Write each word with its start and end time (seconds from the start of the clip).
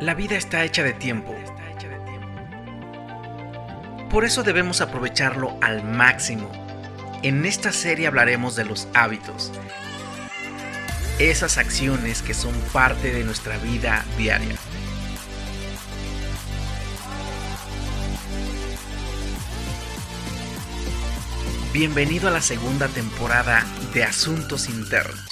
La 0.00 0.12
vida 0.12 0.36
está 0.36 0.62
hecha 0.62 0.82
de 0.82 0.92
tiempo. 0.92 1.34
Por 4.10 4.26
eso 4.26 4.42
debemos 4.42 4.82
aprovecharlo 4.82 5.56
al 5.62 5.84
máximo. 5.84 6.52
En 7.22 7.46
esta 7.46 7.72
serie 7.72 8.06
hablaremos 8.06 8.56
de 8.56 8.66
los 8.66 8.88
hábitos. 8.92 9.52
Esas 11.18 11.56
acciones 11.56 12.20
que 12.20 12.34
son 12.34 12.52
parte 12.74 13.10
de 13.10 13.24
nuestra 13.24 13.56
vida 13.56 14.04
diaria. 14.18 14.56
Bienvenido 21.72 22.28
a 22.28 22.32
la 22.32 22.42
segunda 22.42 22.88
temporada 22.88 23.64
de 23.94 24.04
Asuntos 24.04 24.68
Internos. 24.68 25.26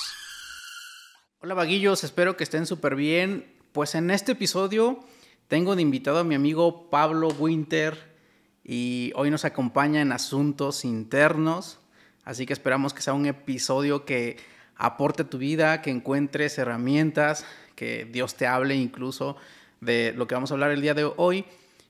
Hola 1.40 1.52
vaguillos, 1.52 2.02
espero 2.02 2.38
que 2.38 2.44
estén 2.44 2.64
súper 2.64 2.94
bien. 2.94 3.53
Pues 3.74 3.96
en 3.96 4.12
este 4.12 4.30
episodio 4.30 5.00
tengo 5.48 5.74
de 5.74 5.82
invitado 5.82 6.20
a 6.20 6.22
mi 6.24 6.36
amigo 6.36 6.88
Pablo 6.90 7.26
Winter 7.26 7.98
y 8.62 9.10
hoy 9.16 9.32
nos 9.32 9.44
acompaña 9.44 10.00
en 10.00 10.12
Asuntos 10.12 10.84
Internos. 10.84 11.80
Así 12.22 12.46
que 12.46 12.52
esperamos 12.52 12.94
que 12.94 13.02
sea 13.02 13.14
un 13.14 13.26
episodio 13.26 14.04
que 14.04 14.36
aporte 14.76 15.24
tu 15.24 15.38
vida, 15.38 15.82
que 15.82 15.90
encuentres 15.90 16.56
herramientas, 16.56 17.44
que 17.74 18.04
Dios 18.04 18.36
te 18.36 18.46
hable 18.46 18.76
incluso 18.76 19.36
de 19.80 20.12
lo 20.16 20.28
que 20.28 20.36
vamos 20.36 20.52
a 20.52 20.54
hablar 20.54 20.70
el 20.70 20.80
día 20.80 20.94
de 20.94 21.12
hoy. 21.16 21.44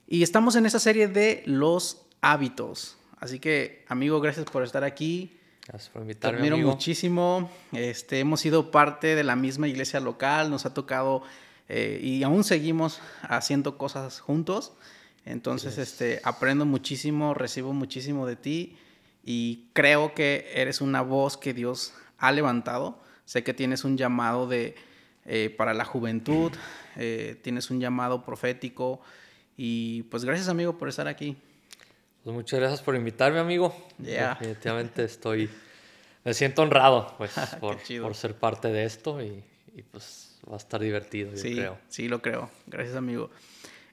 Y 0.07 0.23
estamos 0.23 0.55
en 0.55 0.65
esa 0.65 0.79
serie 0.79 1.07
de 1.07 1.43
los 1.45 2.01
hábitos. 2.19 2.97
Así 3.19 3.37
que, 3.37 3.85
amigo, 3.89 4.19
gracias 4.21 4.47
por 4.47 4.63
estar 4.63 4.83
aquí. 4.83 5.37
Gracias 5.67 5.91
por 5.91 6.01
invitarme. 6.01 6.39
Te 6.39 6.47
admiro 6.47 6.57
muchísimo. 6.67 7.51
Este, 7.73 8.21
hemos 8.21 8.39
sido 8.39 8.71
parte 8.71 9.13
de 9.13 9.23
la 9.23 9.35
misma 9.35 9.67
iglesia 9.67 9.99
local, 9.99 10.49
nos 10.49 10.65
ha 10.65 10.73
tocado 10.73 11.21
eh, 11.69 11.99
y 12.01 12.23
aún 12.23 12.43
seguimos 12.43 13.01
haciendo 13.21 13.77
cosas 13.77 14.19
juntos. 14.19 14.73
Entonces, 15.25 15.77
este, 15.77 16.21
aprendo 16.23 16.65
muchísimo, 16.65 17.33
recibo 17.33 17.73
muchísimo 17.73 18.27
de 18.27 18.35
ti 18.35 18.77
y 19.23 19.65
creo 19.73 20.13
que 20.13 20.51
eres 20.53 20.81
una 20.81 21.01
voz 21.01 21.37
que 21.37 21.53
Dios 21.53 21.93
ha 22.19 22.31
levantado. 22.31 22.99
Sé 23.25 23.43
que 23.43 23.53
tienes 23.53 23.83
un 23.83 23.97
llamado 23.97 24.47
de, 24.47 24.75
eh, 25.25 25.49
para 25.49 25.73
la 25.73 25.85
juventud, 25.85 26.51
eh, 26.95 27.39
tienes 27.41 27.71
un 27.71 27.79
llamado 27.79 28.23
profético 28.23 29.01
y 29.57 30.03
pues 30.03 30.23
gracias 30.23 30.47
amigo 30.49 30.77
por 30.77 30.89
estar 30.89 31.07
aquí. 31.07 31.35
Pues 32.23 32.35
muchas 32.35 32.59
gracias 32.59 32.81
por 32.83 32.95
invitarme, 32.95 33.39
amigo. 33.39 33.75
Definitivamente 33.97 35.03
estoy, 35.03 35.49
me 36.23 36.35
siento 36.35 36.61
honrado 36.61 37.15
pues, 37.17 37.33
por, 37.59 37.77
por, 38.01 38.15
ser 38.15 38.35
parte 38.35 38.67
de 38.67 38.85
esto 38.85 39.19
y, 39.23 39.43
y, 39.75 39.81
pues 39.81 40.24
va 40.49 40.55
a 40.55 40.57
estar 40.57 40.79
divertido, 40.81 41.31
yo 41.31 41.37
sí, 41.37 41.55
creo. 41.55 41.77
Sí, 41.89 42.07
lo 42.07 42.21
creo. 42.21 42.49
Gracias, 42.67 42.95
amigo. 42.95 43.29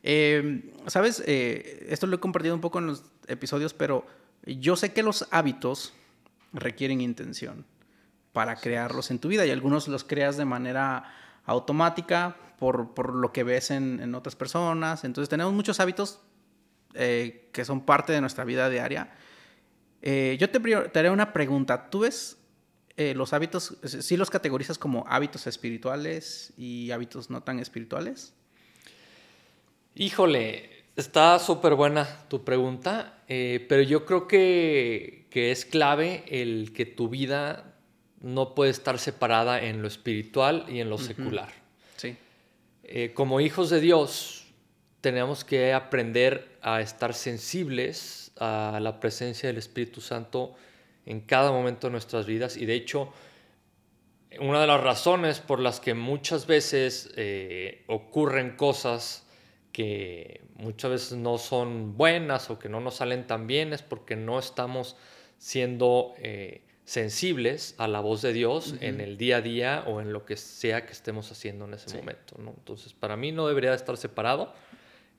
Eh, 0.03 0.73
Sabes, 0.87 1.23
eh, 1.27 1.87
esto 1.89 2.07
lo 2.07 2.17
he 2.17 2.21
compartido 2.21 2.55
un 2.55 2.61
poco 2.61 2.79
en 2.79 2.87
los 2.87 3.05
episodios, 3.29 3.75
pero 3.75 4.07
yo 4.45 4.77
sé 4.77 4.93
que 4.93 5.03
los 5.03 5.29
hábitos 5.31 5.95
requieren 6.53 7.01
intención 7.01 7.65
para 8.33 8.57
crearlos 8.57 9.11
en 9.11 9.19
tu 9.19 9.29
vida 9.29 9.47
y 9.47 9.51
algunos 9.51 9.89
los 9.89 10.05
creas 10.05 10.37
de 10.37 10.45
manera 10.45 11.15
automática 11.45 12.37
por, 12.59 12.95
por 12.95 13.15
lo 13.15 13.33
que 13.33 13.45
ves 13.45 13.71
en, 13.71 14.01
en 14.01 14.15
otras 14.15 14.37
personas. 14.37 15.05
Entonces 15.05 15.29
tenemos 15.29 15.53
muchos 15.53 15.81
hábitos 15.81 16.21
eh, 16.95 17.49
que 17.53 17.65
son 17.65 17.81
parte 17.83 18.13
de 18.13 18.21
nuestra 18.21 18.45
vida 18.45 18.69
diaria. 18.69 19.11
Eh, 20.03 20.37
yo 20.39 20.51
te, 20.51 20.61
te, 20.61 20.99
haré 20.99 21.11
una 21.11 21.33
pregunta. 21.33 21.89
¿Tú 21.91 22.01
ves 22.01 22.37
eh, 22.97 23.15
los 23.15 23.33
hábitos, 23.33 23.77
si 23.85 24.17
los 24.17 24.31
categorizas 24.31 24.79
como 24.79 25.05
hábitos 25.09 25.47
espirituales 25.47 26.53
y 26.57 26.91
hábitos 26.91 27.31
no 27.31 27.43
tan 27.43 27.59
espirituales? 27.59 28.35
Híjole, 29.95 30.85
está 30.97 31.39
súper 31.39 31.75
buena 31.75 32.27
tu 32.29 32.45
pregunta, 32.45 33.23
eh, 33.29 33.65
pero 33.69 33.83
yo 33.83 34.05
creo 34.05 34.27
que, 34.27 35.27
que 35.31 35.51
es 35.51 35.65
clave 35.65 36.25
el 36.29 36.73
que 36.73 36.87
tu 36.87 37.09
vida 37.09 37.75
no 38.21 38.55
puede 38.55 38.71
estar 38.71 38.99
separada 38.99 39.63
en 39.63 39.83
lo 39.83 39.89
espiritual 39.89 40.67
y 40.69 40.81
en 40.81 40.89
lo 40.89 40.97
uh 40.97 40.99
-huh. 40.99 41.07
secular. 41.07 41.53
Sí. 41.97 42.17
Eh, 42.85 43.13
como 43.15 43.41
hijos 43.41 43.71
de 43.71 43.81
Dios, 43.81 44.45
tenemos 45.01 45.45
que 45.45 45.73
aprender 45.73 46.57
a 46.63 46.81
estar 46.81 47.15
sensibles 47.15 48.33
a 48.39 48.79
la 48.81 49.01
presencia 49.01 49.49
del 49.49 49.59
Espíritu 49.59 50.01
Santo 50.01 50.55
en 51.07 51.21
cada 51.21 51.51
momento 51.51 51.89
de 51.89 51.93
nuestras 51.93 52.27
vidas 52.27 52.57
y 52.57 52.67
de 52.67 52.75
hecho 52.75 53.13
una 54.41 54.61
de 54.61 54.67
las 54.67 54.81
razones 54.81 55.41
por 55.41 55.61
las 55.61 55.81
que 55.81 55.95
muchas 55.95 56.47
veces 56.47 57.13
eh, 57.17 57.85
ocurren 57.87 58.57
cosas 58.57 59.27
que 59.73 60.43
muchas 60.55 60.91
veces 60.91 61.19
no 61.19 61.39
son 61.39 61.97
buenas 61.97 62.51
o 62.51 62.59
que 62.59 62.69
no 62.69 62.81
nos 62.81 62.97
salen 62.97 63.27
tan 63.27 63.47
bien 63.47 63.73
es 63.73 63.83
porque 63.83 64.17
no 64.17 64.39
estamos 64.39 64.97
siendo 65.39 66.15
eh, 66.19 66.63
sensibles 66.85 67.75
a 67.79 67.89
la 67.89 68.01
voz 68.01 68.23
de 68.23 68.33
Dios 68.33 68.73
uh 68.73 68.77
-huh. 68.77 68.83
en 68.83 69.01
el 69.01 69.17
día 69.17 69.39
a 69.39 69.41
día 69.41 69.85
o 69.87 70.01
en 70.01 70.13
lo 70.13 70.25
que 70.25 70.37
sea 70.37 70.85
que 70.85 70.93
estemos 70.93 71.31
haciendo 71.33 71.65
en 71.65 71.75
ese 71.75 71.89
sí. 71.89 71.97
momento. 71.97 72.37
¿no? 72.39 72.51
Entonces, 72.51 72.93
para 72.93 73.17
mí 73.17 73.33
no 73.33 73.47
debería 73.47 73.75
estar 73.75 73.97
separado 73.97 74.53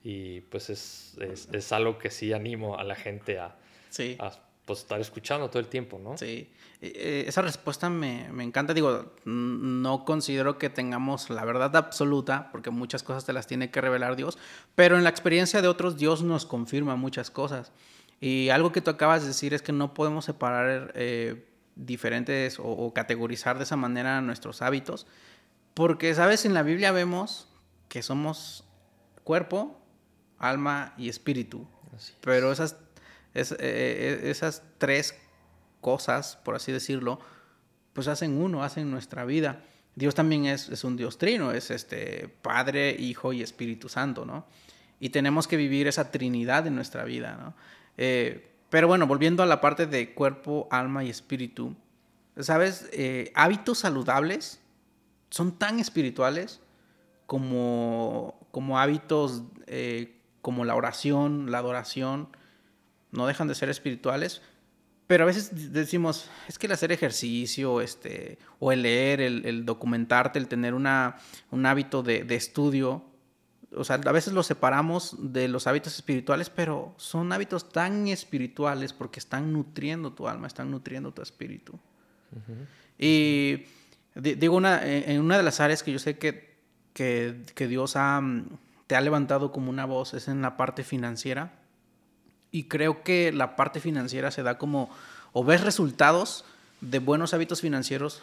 y 0.02 0.42
pues 0.42 0.70
es, 0.70 1.16
es, 1.20 1.48
es, 1.52 1.72
algo 1.72 1.98
que 1.98 2.10
sí 2.10 2.32
animo 2.32 2.78
a 2.78 2.84
la 2.84 2.94
gente 2.94 3.38
a, 3.38 3.56
sí. 3.90 4.16
a 4.20 4.32
pues, 4.64 4.80
estar 4.80 5.00
escuchando 5.00 5.48
todo 5.48 5.60
el 5.60 5.68
tiempo, 5.68 5.98
¿no? 5.98 6.16
Sí, 6.16 6.50
eh, 6.80 7.24
esa 7.26 7.42
respuesta 7.42 7.90
me, 7.90 8.30
me, 8.32 8.44
encanta. 8.44 8.74
Digo, 8.74 9.14
no 9.24 10.04
considero 10.04 10.58
que 10.58 10.70
tengamos 10.70 11.30
la 11.30 11.44
verdad 11.44 11.74
absoluta, 11.76 12.50
porque 12.50 12.70
muchas 12.70 13.02
cosas 13.02 13.24
te 13.24 13.32
las 13.32 13.46
tiene 13.46 13.70
que 13.70 13.80
revelar 13.80 14.16
Dios, 14.16 14.38
pero 14.74 14.96
en 14.96 15.04
la 15.04 15.10
experiencia 15.10 15.62
de 15.62 15.68
otros, 15.68 15.96
Dios 15.96 16.22
nos 16.22 16.46
confirma 16.46 16.96
muchas 16.96 17.30
cosas. 17.30 17.72
Y 18.20 18.48
algo 18.48 18.72
que 18.72 18.80
tú 18.80 18.90
acabas 18.90 19.22
de 19.22 19.28
decir 19.28 19.52
es 19.54 19.62
que 19.62 19.72
no 19.72 19.92
podemos 19.92 20.24
separar 20.24 20.92
eh, 20.94 21.46
diferentes 21.76 22.58
o, 22.58 22.64
o 22.64 22.94
categorizar 22.94 23.58
de 23.58 23.64
esa 23.64 23.76
manera 23.76 24.20
nuestros 24.20 24.62
hábitos, 24.62 25.06
porque, 25.74 26.14
¿sabes? 26.14 26.44
En 26.44 26.54
la 26.54 26.62
Biblia 26.62 26.92
vemos 26.92 27.48
que 27.88 28.02
somos 28.02 28.64
cuerpo, 29.24 29.80
alma 30.38 30.94
y 30.96 31.08
espíritu. 31.08 31.66
Pero 32.20 32.52
esas, 32.52 32.76
es, 33.34 33.54
eh, 33.58 34.20
esas 34.24 34.62
tres 34.78 35.14
cosas, 35.80 36.38
por 36.44 36.54
así 36.54 36.72
decirlo, 36.72 37.20
pues 37.92 38.08
hacen 38.08 38.40
uno, 38.40 38.64
hacen 38.64 38.90
nuestra 38.90 39.24
vida. 39.24 39.62
Dios 39.94 40.14
también 40.14 40.46
es, 40.46 40.68
es, 40.68 40.82
un 40.84 40.96
Dios 40.96 41.18
trino, 41.18 41.52
es 41.52 41.70
este 41.70 42.28
Padre, 42.42 42.96
Hijo 42.98 43.32
y 43.32 43.42
Espíritu 43.42 43.88
Santo, 43.88 44.24
¿no? 44.24 44.46
Y 44.98 45.10
tenemos 45.10 45.46
que 45.46 45.56
vivir 45.56 45.86
esa 45.86 46.10
trinidad 46.10 46.66
en 46.66 46.74
nuestra 46.74 47.04
vida, 47.04 47.36
¿no? 47.36 47.54
Eh, 47.96 48.50
pero 48.70 48.88
bueno, 48.88 49.06
volviendo 49.06 49.42
a 49.42 49.46
la 49.46 49.60
parte 49.60 49.86
de 49.86 50.14
cuerpo, 50.14 50.66
alma 50.70 51.04
y 51.04 51.10
espíritu, 51.10 51.76
¿sabes? 52.40 52.88
Eh, 52.92 53.30
hábitos 53.36 53.78
saludables 53.78 54.60
son 55.30 55.52
tan 55.58 55.78
espirituales 55.78 56.60
como, 57.26 58.34
como 58.50 58.78
hábitos 58.78 59.44
eh, 59.66 60.20
como 60.42 60.64
la 60.64 60.74
oración, 60.74 61.50
la 61.50 61.58
adoración, 61.58 62.28
no 63.14 63.26
dejan 63.26 63.48
de 63.48 63.54
ser 63.54 63.68
espirituales, 63.68 64.42
pero 65.06 65.24
a 65.24 65.26
veces 65.26 65.72
decimos, 65.72 66.30
es 66.48 66.58
que 66.58 66.66
el 66.66 66.72
hacer 66.72 66.92
ejercicio, 66.92 67.80
este, 67.80 68.38
o 68.58 68.72
el 68.72 68.82
leer, 68.82 69.20
el, 69.20 69.44
el 69.44 69.64
documentarte, 69.64 70.38
el 70.38 70.48
tener 70.48 70.74
una, 70.74 71.16
un 71.50 71.66
hábito 71.66 72.02
de, 72.02 72.24
de, 72.24 72.34
estudio, 72.36 73.04
o 73.76 73.84
sea, 73.84 73.96
a 73.96 74.12
veces 74.12 74.32
los 74.32 74.46
separamos 74.46 75.16
de 75.18 75.48
los 75.48 75.66
hábitos 75.66 75.94
espirituales, 75.94 76.48
pero 76.48 76.94
son 76.96 77.32
hábitos 77.32 77.70
tan 77.70 78.08
espirituales 78.08 78.92
porque 78.92 79.20
están 79.20 79.52
nutriendo 79.52 80.12
tu 80.12 80.28
alma, 80.28 80.46
están 80.46 80.70
nutriendo 80.70 81.12
tu 81.12 81.22
espíritu. 81.22 81.72
Uh 81.72 82.36
-huh. 82.36 82.66
Y 82.96 83.64
digo, 84.14 84.56
una, 84.56 84.80
en 84.86 85.20
una 85.20 85.36
de 85.36 85.42
las 85.42 85.60
áreas 85.60 85.82
que 85.82 85.92
yo 85.92 85.98
sé 85.98 86.18
que, 86.18 86.54
que, 86.94 87.42
que 87.54 87.66
Dios 87.66 87.96
ha 87.96 88.22
te 88.86 88.96
ha 88.96 89.00
levantado 89.00 89.52
como 89.52 89.70
una 89.70 89.86
voz 89.86 90.14
es 90.14 90.28
en 90.28 90.42
la 90.42 90.56
parte 90.56 90.84
financiera. 90.84 91.52
Y 92.54 92.68
creo 92.68 93.02
que 93.02 93.32
la 93.32 93.56
parte 93.56 93.80
financiera 93.80 94.30
se 94.30 94.44
da 94.44 94.58
como, 94.58 94.88
o 95.32 95.42
ves 95.42 95.64
resultados 95.64 96.44
de 96.80 97.00
buenos 97.00 97.34
hábitos 97.34 97.60
financieros 97.60 98.22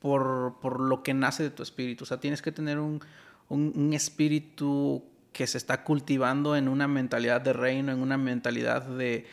por, 0.00 0.56
por 0.60 0.80
lo 0.80 1.04
que 1.04 1.14
nace 1.14 1.44
de 1.44 1.50
tu 1.50 1.62
espíritu. 1.62 2.02
O 2.02 2.06
sea, 2.08 2.18
tienes 2.18 2.42
que 2.42 2.50
tener 2.50 2.80
un, 2.80 3.00
un, 3.48 3.72
un 3.76 3.92
espíritu 3.92 5.04
que 5.32 5.46
se 5.46 5.58
está 5.58 5.84
cultivando 5.84 6.56
en 6.56 6.66
una 6.66 6.88
mentalidad 6.88 7.40
de 7.40 7.52
reino, 7.52 7.92
en 7.92 8.02
una 8.02 8.18
mentalidad 8.18 8.82
de, 8.82 9.28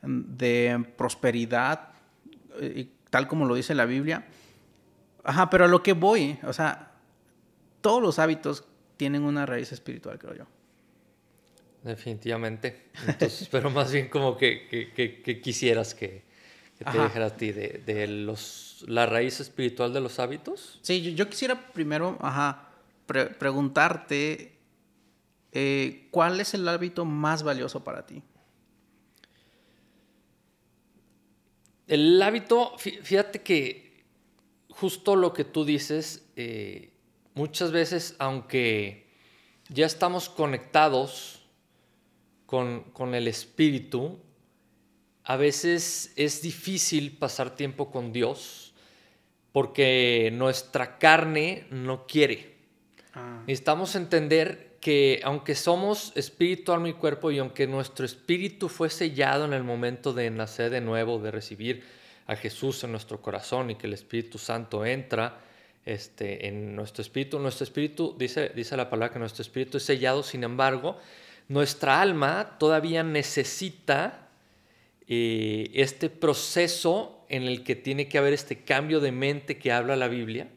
de 0.00 0.86
prosperidad, 0.96 1.90
y 2.62 2.88
tal 3.10 3.28
como 3.28 3.44
lo 3.44 3.54
dice 3.54 3.74
la 3.74 3.84
Biblia. 3.84 4.28
Ajá, 5.24 5.50
pero 5.50 5.66
a 5.66 5.68
lo 5.68 5.82
que 5.82 5.92
voy, 5.92 6.38
o 6.42 6.54
sea, 6.54 6.92
todos 7.82 8.00
los 8.00 8.18
hábitos 8.18 8.64
tienen 8.96 9.24
una 9.24 9.44
raíz 9.44 9.72
espiritual, 9.72 10.18
creo 10.18 10.36
yo. 10.36 10.44
Definitivamente. 11.82 12.90
Entonces, 13.06 13.48
pero 13.52 13.70
más 13.70 13.92
bien 13.92 14.08
como 14.08 14.36
que, 14.36 14.68
que, 14.68 14.92
que, 14.92 15.22
que 15.22 15.40
quisieras 15.40 15.94
que, 15.94 16.22
te 16.78 17.02
dijera 17.02 17.26
a 17.26 17.36
ti 17.36 17.50
de, 17.50 17.82
de, 17.84 18.06
los, 18.06 18.84
la 18.86 19.06
raíz 19.06 19.40
espiritual 19.40 19.92
de 19.92 20.00
los 20.00 20.18
hábitos. 20.18 20.78
Sí, 20.82 21.02
yo, 21.02 21.10
yo 21.10 21.28
quisiera 21.28 21.72
primero 21.72 22.16
ajá, 22.20 22.68
pre 23.06 23.26
preguntarte 23.26 24.58
eh, 25.52 26.08
¿cuál 26.10 26.40
es 26.40 26.54
el 26.54 26.68
hábito 26.68 27.04
más 27.04 27.42
valioso 27.42 27.82
para 27.82 28.06
ti? 28.06 28.22
El 31.86 32.20
hábito, 32.20 32.76
fíjate 32.76 33.40
que 33.42 34.04
justo 34.68 35.16
lo 35.16 35.32
que 35.32 35.44
tú 35.44 35.64
dices, 35.64 36.28
eh, 36.36 36.92
muchas 37.34 37.72
veces, 37.72 38.14
aunque 38.18 39.08
ya 39.68 39.86
estamos 39.86 40.28
conectados 40.28 41.37
con, 42.48 42.84
con, 42.94 43.14
el 43.14 43.28
espíritu, 43.28 44.18
a 45.22 45.36
veces 45.36 46.14
es 46.16 46.40
difícil 46.40 47.18
pasar 47.18 47.54
tiempo 47.54 47.90
con 47.90 48.10
Dios 48.10 48.72
porque 49.52 50.30
nuestra 50.32 50.98
carne 50.98 51.66
no 51.70 52.06
quiere. 52.06 52.54
Ah. 53.12 53.42
Necesitamos 53.46 53.94
entender 53.96 54.78
que 54.80 55.20
aunque 55.24 55.54
somos 55.54 56.12
espíritu, 56.16 56.72
alma 56.72 56.88
y 56.88 56.94
cuerpo, 56.94 57.30
y 57.30 57.38
aunque 57.38 57.66
nuestro 57.66 58.06
espíritu 58.06 58.70
fue 58.70 58.88
sellado 58.88 59.44
en 59.44 59.52
el 59.52 59.62
momento 59.62 60.14
de 60.14 60.30
nacer 60.30 60.70
de 60.70 60.80
nuevo, 60.80 61.18
de 61.18 61.30
recibir 61.30 61.84
a 62.26 62.34
Jesús 62.34 62.82
en 62.82 62.92
nuestro 62.92 63.20
corazón 63.20 63.70
y 63.70 63.74
que 63.74 63.88
el 63.88 63.92
Espíritu 63.92 64.38
Santo 64.38 64.86
entra 64.86 65.40
este, 65.84 66.48
en 66.48 66.74
nuestro 66.74 67.02
espíritu, 67.02 67.38
nuestro 67.38 67.64
espíritu, 67.64 68.16
dice, 68.18 68.52
dice 68.54 68.74
la 68.74 68.88
palabra 68.88 69.12
que 69.12 69.18
nuestro 69.18 69.42
espíritu 69.42 69.76
es 69.76 69.82
sellado, 69.84 70.22
sin 70.22 70.44
embargo, 70.44 70.98
nuestra 71.48 72.00
alma 72.00 72.56
todavía 72.58 73.02
necesita 73.02 74.28
eh, 75.06 75.70
este 75.74 76.10
proceso 76.10 77.24
en 77.28 77.44
el 77.44 77.64
que 77.64 77.74
tiene 77.74 78.08
que 78.08 78.18
haber 78.18 78.34
este 78.34 78.64
cambio 78.64 79.00
de 79.00 79.12
mente 79.12 79.58
que 79.58 79.72
habla 79.72 79.96
la 79.96 80.08
Biblia, 80.08 80.48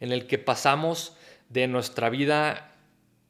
en 0.00 0.12
el 0.12 0.26
que 0.26 0.38
pasamos 0.38 1.16
de 1.50 1.68
nuestra 1.68 2.08
vida 2.08 2.74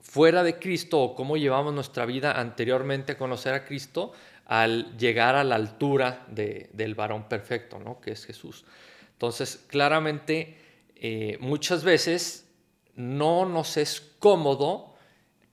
fuera 0.00 0.42
de 0.42 0.58
Cristo 0.58 1.00
o 1.00 1.14
cómo 1.14 1.36
llevamos 1.36 1.74
nuestra 1.74 2.06
vida 2.06 2.38
anteriormente 2.38 3.12
a 3.12 3.18
conocer 3.18 3.54
a 3.54 3.64
Cristo 3.64 4.12
al 4.46 4.96
llegar 4.96 5.34
a 5.34 5.44
la 5.44 5.54
altura 5.54 6.26
del 6.28 6.94
varón 6.94 7.28
perfecto, 7.28 7.78
¿no? 7.78 8.00
que 8.00 8.12
es 8.12 8.26
Jesús. 8.26 8.64
Entonces, 9.12 9.64
claramente, 9.68 10.58
eh, 10.96 11.38
muchas 11.40 11.84
veces 11.84 12.48
no 12.94 13.46
nos 13.46 13.76
es 13.76 14.00
cómodo 14.18 14.91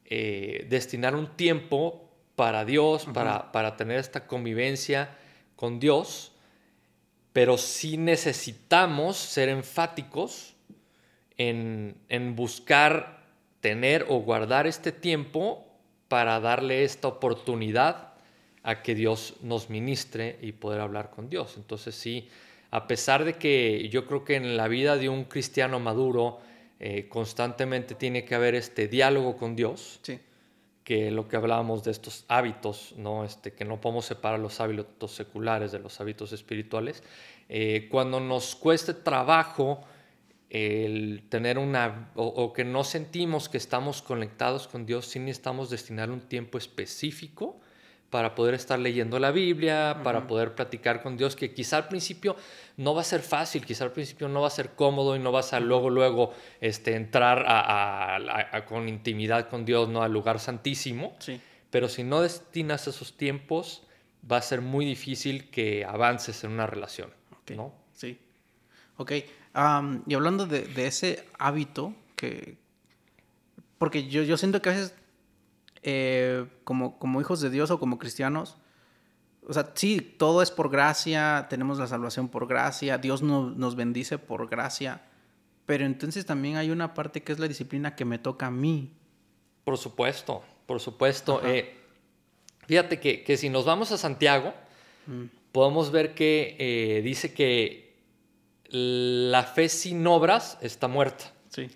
eh, 0.10 0.66
destinar 0.70 1.16
un 1.16 1.36
tiempo 1.36 2.10
para 2.36 2.66
Dios, 2.66 3.06
para, 3.14 3.52
para 3.52 3.78
tener 3.78 4.00
esta 4.00 4.26
convivencia 4.26 5.16
con 5.56 5.80
Dios, 5.80 6.32
pero 7.34 7.58
sí 7.58 7.98
necesitamos 7.98 9.18
ser 9.18 9.50
enfáticos 9.50 10.56
en, 11.38 11.96
en 12.10 12.36
buscar 12.36 13.24
tener 13.62 14.06
o 14.10 14.20
guardar 14.20 14.68
este 14.68 14.92
tiempo 14.92 15.68
para 16.08 16.40
darle 16.40 16.84
esta 16.84 17.08
oportunidad 17.08 18.14
a 18.64 18.82
que 18.82 18.96
Dios 18.96 19.36
nos 19.42 19.70
ministre 19.70 20.40
y 20.42 20.54
poder 20.54 20.82
hablar 20.82 21.12
con 21.12 21.30
Dios. 21.30 21.56
Entonces 21.56 21.94
sí, 21.94 22.30
a 22.72 22.88
pesar 22.88 23.26
de 23.26 23.34
que 23.34 23.90
yo 23.90 24.06
creo 24.06 24.24
que 24.24 24.36
en 24.36 24.58
la 24.58 24.68
vida 24.68 24.98
de 24.98 25.10
un 25.10 25.26
cristiano 25.26 25.80
maduro 25.80 26.40
eh, 26.80 27.10
constantemente 27.10 27.94
tiene 27.94 28.24
que 28.24 28.36
haber 28.36 28.56
este 28.56 28.88
diálogo 28.88 29.36
con 29.36 29.56
Dios, 29.56 30.00
sí. 30.02 30.20
que 30.84 31.12
lo 31.12 31.28
que 31.28 31.36
hablábamos 31.36 31.84
de 31.84 31.92
estos 31.92 32.24
hábitos, 32.30 32.94
¿no? 32.96 33.26
este, 33.26 33.52
que 33.52 33.66
no 33.66 33.82
podemos 33.82 34.06
separar 34.06 34.40
los 34.40 34.62
hábitos 34.62 35.12
seculares 35.12 35.74
de 35.74 35.80
los 35.80 36.00
hábitos 36.00 36.32
espirituales, 36.32 37.04
eh, 37.50 37.88
cuando 37.92 38.20
nos 38.20 38.56
cueste 38.56 38.94
trabajo 38.94 39.82
el 40.50 41.24
tener 41.30 41.58
una, 41.60 42.12
o, 42.16 42.54
que 42.54 42.64
no 42.64 42.84
sentimos 42.84 43.50
que 43.50 43.58
estamos 43.58 44.02
conectados 44.02 44.68
con 44.68 44.86
Dios, 44.86 45.06
sí 45.06 45.20
necesitamos 45.20 45.70
destinar 45.70 46.10
un 46.10 46.22
tiempo 46.22 46.58
específico 46.58 47.60
para 48.10 48.36
poder 48.36 48.54
estar 48.56 48.80
leyendo 48.80 49.20
la 49.20 49.32
Biblia, 49.32 50.02
para 50.04 50.28
poder 50.28 50.56
platicar 50.56 51.02
con 51.02 51.18
Dios, 51.18 51.36
que 51.36 51.54
quizá 51.54 51.78
al 51.78 51.88
principio 51.88 52.36
no 52.78 52.96
va 52.96 53.02
a 53.02 53.04
ser 53.04 53.22
fácil, 53.22 53.66
quizá 53.66 53.84
al 53.84 53.92
principio 53.92 54.28
no 54.28 54.42
va 54.42 54.48
a 54.48 54.52
ser 54.52 54.72
cómodo 54.72 55.16
y 55.16 55.20
no 55.20 55.32
vas 55.32 55.54
a 55.54 55.60
luego, 55.60 55.90
luego 55.90 56.34
este, 56.60 56.96
entrar 56.96 57.46
a, 57.48 58.66
con 58.68 58.90
intimidad 58.90 59.50
con 59.50 59.66
Dios, 59.66 59.90
¿no? 59.90 60.02
al 60.02 60.12
lugar 60.12 60.40
santísimo. 60.40 61.16
Sí. 61.20 61.40
Pero 61.70 61.88
si 61.88 62.04
no 62.04 62.22
destinas 62.22 62.88
esos 62.88 63.16
tiempos, 63.16 63.84
va 64.30 64.38
a 64.38 64.42
ser 64.42 64.62
muy 64.62 64.86
difícil 64.86 65.50
que 65.50 65.86
avances 65.86 66.44
en 66.44 66.52
una 66.52 66.66
relación. 66.66 67.12
¿no? 67.56 67.74
Sí. 67.94 68.18
Ok 68.98 69.12
y 70.06 70.14
hablando 70.14 70.46
de, 70.46 70.88
ese 70.88 71.26
hábito 71.38 71.94
que... 72.16 72.58
Porque 73.78 74.08
yo, 74.08 74.24
yo 74.24 74.38
siento 74.38 74.62
que 74.62 74.70
a 74.70 74.74
veces, 74.74 74.94
eh, 75.84 76.46
como, 76.64 77.00
como 77.00 77.22
hijos 77.22 77.42
de 77.42 77.50
Dios 77.50 77.72
o 77.72 77.80
como 77.80 77.98
cristianos, 77.98 78.58
o 79.48 79.54
sea, 79.54 79.72
sí, 79.74 80.00
todo 80.00 80.42
es 80.42 80.52
por 80.52 80.70
gracia, 80.70 81.48
tenemos 81.50 81.80
la 81.80 81.88
salvación 81.88 82.30
por 82.30 82.48
gracia, 82.48 82.98
Dios 82.98 83.24
nos 83.24 83.76
bendice 83.76 84.20
por 84.20 84.48
gracia, 84.48 85.02
pero 85.66 85.86
entonces 85.86 86.26
también 86.26 86.58
hay 86.58 86.70
una 86.70 86.94
parte 86.94 87.24
que 87.24 87.32
es 87.32 87.40
la 87.40 87.48
disciplina 87.48 87.96
que 87.96 88.06
me 88.06 88.20
toca 88.20 88.48
a 88.48 88.52
mí. 88.52 88.92
Por 89.64 89.78
supuesto, 89.78 90.44
por 90.66 90.80
supuesto. 90.80 91.42
Eh, 91.44 91.78
fíjate 92.68 93.00
que, 93.00 93.24
que, 93.24 93.38
si 93.38 93.50
nos 93.50 93.66
vamos 93.66 93.92
a 93.92 93.98
Santiago, 93.98 94.54
mm. 95.08 95.24
podemos 95.52 95.92
ver 95.92 96.14
que 96.14 96.56
eh, 96.60 97.02
dice 97.04 97.34
que 97.34 97.96
la 98.70 99.44
fe 99.44 99.70
sin 99.70 100.06
obras 100.06 100.58
está 100.62 100.88
muerta. 100.88 101.34
Sí. 101.50 101.68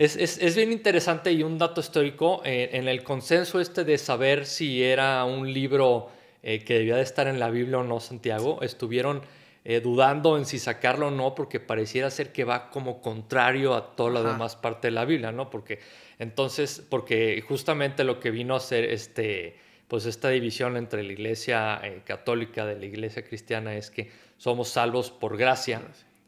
Es, 0.00 0.56
bien 0.56 0.72
interesante 0.72 1.30
y 1.30 1.42
un 1.42 1.58
dato 1.58 1.82
histórico 1.82 2.40
eh, 2.42 2.70
en 2.72 2.88
el 2.88 3.02
consenso 3.02 3.60
este 3.60 3.84
de 3.84 3.98
saber 3.98 4.46
si 4.46 4.82
era 4.82 5.22
un 5.26 5.52
libro 5.52 6.08
eh, 6.42 6.64
que 6.64 6.78
debía 6.78 6.96
de 6.96 7.02
estar 7.02 7.28
en 7.28 7.38
la 7.38 7.50
Biblia 7.50 7.80
o 7.80 7.84
no, 7.84 8.00
Santiago, 8.00 8.62
estuvieron 8.62 9.20
eh, 9.62 9.80
dudando 9.82 10.38
en 10.38 10.46
si 10.46 10.58
sacarlo 10.58 11.08
o 11.08 11.10
no 11.10 11.34
porque 11.34 11.60
pareciera 11.60 12.08
ser 12.08 12.32
que 12.32 12.44
va 12.44 12.70
como 12.70 13.02
contrario 13.02 13.74
a 13.74 13.94
toda 13.94 14.10
la 14.10 14.22
demás 14.22 14.56
parte 14.56 14.86
de 14.86 14.92
la 14.92 15.04
Biblia, 15.04 15.32
¿no? 15.32 15.50
Porque 15.50 15.80
entonces, 16.18 16.82
porque 16.88 17.44
justamente 17.46 18.02
lo 18.02 18.20
que 18.20 18.30
vino 18.30 18.56
a 18.56 18.60
ser 18.60 18.84
este, 18.84 19.58
pues 19.86 20.06
esta 20.06 20.30
división 20.30 20.78
entre 20.78 21.02
la 21.02 21.12
iglesia 21.12 21.82
católica 22.06 22.64
de 22.64 22.78
la 22.78 22.86
iglesia 22.86 23.22
cristiana 23.22 23.74
es 23.76 23.90
que 23.90 24.10
somos 24.38 24.70
salvos 24.70 25.10
por 25.10 25.36
gracia 25.36 25.82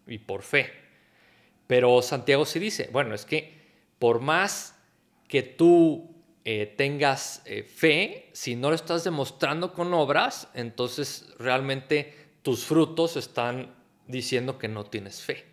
y 0.06 0.18
por 0.18 0.42
fe. 0.42 0.70
Pero 1.66 2.02
Santiago 2.02 2.44
sí 2.44 2.58
dice, 2.58 2.90
bueno, 2.92 3.14
es 3.14 3.24
que 3.24 3.61
por 4.02 4.18
más 4.18 4.74
que 5.28 5.44
tú 5.44 6.12
eh, 6.44 6.74
tengas 6.76 7.40
eh, 7.44 7.62
fe, 7.62 8.30
si 8.32 8.56
no 8.56 8.70
lo 8.70 8.74
estás 8.74 9.04
demostrando 9.04 9.72
con 9.72 9.94
obras, 9.94 10.48
entonces 10.54 11.32
realmente 11.38 12.32
tus 12.42 12.64
frutos 12.64 13.16
están 13.16 13.72
diciendo 14.08 14.58
que 14.58 14.66
no 14.66 14.86
tienes 14.86 15.22
fe. 15.22 15.44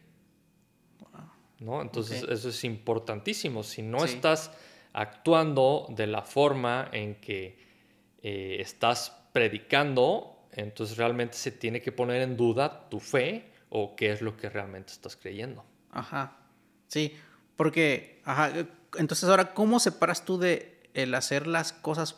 ¿No? 1.60 1.80
Entonces 1.84 2.24
eso 2.24 2.50
es 2.50 2.64
importantísimo. 2.64 3.62
Si 3.62 3.84
no 3.84 4.04
estás 4.04 4.50
actuando 4.94 5.86
de 5.90 6.08
la 6.08 6.24
forma 6.24 6.90
en 6.92 7.22
que 7.22 7.60
eh, 8.24 8.58
estás 8.62 9.16
predicando, 9.32 10.48
entonces 10.54 10.98
realmente 10.98 11.38
se 11.38 11.52
tiene 11.52 11.84
que 11.84 11.92
poner 11.92 12.24
en 12.24 12.36
duda 12.36 12.90
tu 12.90 13.00
fe 13.00 13.52
o 13.70 13.96
qué 13.96 14.12
es 14.12 14.24
lo 14.24 14.36
que 14.36 14.50
realmente 14.50 14.92
estás 14.92 15.16
creyendo. 15.16 15.64
Ajá, 15.92 16.36
sí, 16.88 17.16
porque, 17.60 18.22
ajá, 18.24 18.54
entonces 18.98 19.28
ahora, 19.28 19.54
¿cómo 19.54 19.82
separas 19.82 20.24
tú 20.24 20.38
de 20.38 20.80
el 20.94 21.14
hacer 21.14 21.46
las 21.46 21.74
cosas 21.74 22.16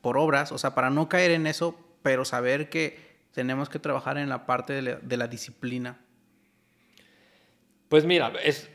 por 0.00 0.16
obras? 0.16 0.52
O 0.52 0.56
sea, 0.58 0.74
para 0.74 0.88
no 0.88 1.06
caer 1.06 1.32
en 1.32 1.46
eso, 1.46 1.78
pero 2.00 2.24
saber 2.24 2.70
que 2.70 2.98
tenemos 3.34 3.68
que 3.68 3.78
trabajar 3.78 4.16
en 4.16 4.30
la 4.30 4.46
parte 4.46 4.72
de 4.80 5.16
la, 5.18 5.26
disciplina. 5.28 6.00
Pues 7.90 8.06
mira, 8.06 8.32
es, 8.42 8.70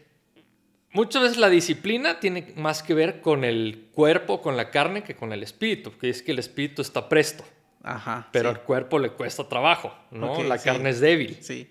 muchas 0.91 1.24
veces 1.24 1.38
la 1.38 1.50
disciplina 1.50 2.19
tiene 2.19 2.53
más 2.55 2.84
que 2.84 2.93
ver 2.93 3.22
con 3.22 3.43
el 3.43 3.89
cuerpo, 3.91 4.43
con 4.43 4.58
la 4.58 4.69
carne, 4.69 5.01
que 5.01 5.15
con 5.15 5.34
el 5.34 5.41
espíritu, 5.41 5.98
que 5.98 6.12
es 6.12 6.22
que 6.22 6.34
el 6.34 6.38
espíritu 6.38 6.84
está 6.84 7.10
presto. 7.10 7.43
Ajá. 7.81 8.29
Pero 8.31 8.50
al 8.50 8.62
cuerpo 8.62 9.00
le 9.00 9.10
cuesta 9.10 9.50
trabajo, 9.50 9.91
¿no? 10.12 10.43
la 10.43 10.60
carne 10.60 10.91
es 10.91 11.00
débil. 11.00 11.39
Sí. 11.41 11.67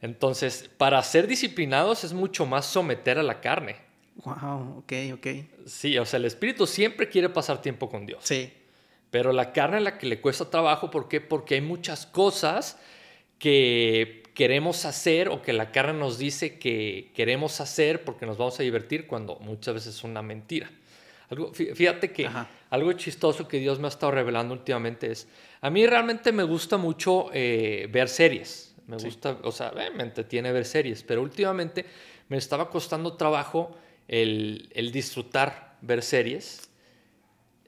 Entonces, 0.00 0.70
para 0.76 1.02
ser 1.02 1.26
disciplinados 1.26 2.04
es 2.04 2.12
mucho 2.12 2.46
más 2.46 2.66
someter 2.66 3.18
a 3.18 3.22
la 3.22 3.40
carne. 3.40 3.76
Wow, 4.24 4.78
ok, 4.78 4.92
ok. 5.14 5.26
Sí, 5.66 5.98
o 5.98 6.04
sea, 6.04 6.18
el 6.18 6.24
espíritu 6.24 6.66
siempre 6.66 7.08
quiere 7.08 7.28
pasar 7.28 7.62
tiempo 7.62 7.88
con 7.88 8.06
Dios. 8.06 8.20
Sí. 8.24 8.52
Pero 9.10 9.32
la 9.32 9.52
carne 9.52 9.78
es 9.78 9.82
la 9.84 9.98
que 9.98 10.06
le 10.06 10.20
cuesta 10.20 10.50
trabajo, 10.50 10.90
¿por 10.90 11.08
qué? 11.08 11.20
Porque 11.20 11.54
hay 11.54 11.60
muchas 11.60 12.06
cosas 12.06 12.78
que 13.38 14.24
queremos 14.34 14.84
hacer 14.84 15.28
o 15.28 15.42
que 15.42 15.52
la 15.52 15.72
carne 15.72 15.94
nos 15.94 16.18
dice 16.18 16.58
que 16.58 17.10
queremos 17.14 17.60
hacer 17.60 18.04
porque 18.04 18.26
nos 18.26 18.38
vamos 18.38 18.58
a 18.60 18.62
divertir 18.62 19.06
cuando 19.06 19.36
muchas 19.36 19.74
veces 19.74 19.96
es 19.96 20.04
una 20.04 20.22
mentira. 20.22 20.70
Algo, 21.30 21.52
fíjate 21.52 22.10
que 22.12 22.28
algo 22.70 22.92
chistoso 22.94 23.46
que 23.48 23.58
Dios 23.58 23.78
me 23.78 23.86
ha 23.86 23.88
estado 23.88 24.12
revelando 24.12 24.54
últimamente 24.54 25.10
es, 25.10 25.28
a 25.60 25.70
mí 25.70 25.86
realmente 25.86 26.32
me 26.32 26.42
gusta 26.42 26.76
mucho 26.76 27.30
eh, 27.32 27.88
ver 27.90 28.08
series. 28.08 28.67
Me 28.88 28.96
gusta, 28.96 29.38
o 29.42 29.52
sea, 29.52 29.72
eh, 29.76 29.90
me 29.94 30.02
entretiene 30.02 30.50
ver 30.50 30.64
series, 30.64 31.02
pero 31.02 31.20
últimamente 31.20 31.84
me 32.28 32.38
estaba 32.38 32.70
costando 32.70 33.16
trabajo 33.16 33.76
el, 34.08 34.90
disfrutar 34.92 35.76
ver 35.82 36.02
series 36.02 36.70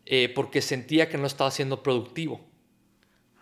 eh, 0.06 0.32
porque 0.34 0.62
sentía 0.62 1.10
que 1.10 1.18
no 1.18 1.26
estaba 1.26 1.50
siendo 1.50 1.82
productivo. 1.82 2.40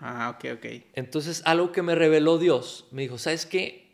Ah, 0.01 0.35
ok, 0.37 0.59
ok. 0.59 0.67
Entonces, 0.95 1.41
algo 1.45 1.71
que 1.71 1.83
me 1.83 1.95
reveló 1.95 2.39
Dios, 2.39 2.87
me 2.91 3.03
dijo, 3.03 3.17
¿sabes 3.17 3.47
qué? 3.47 3.89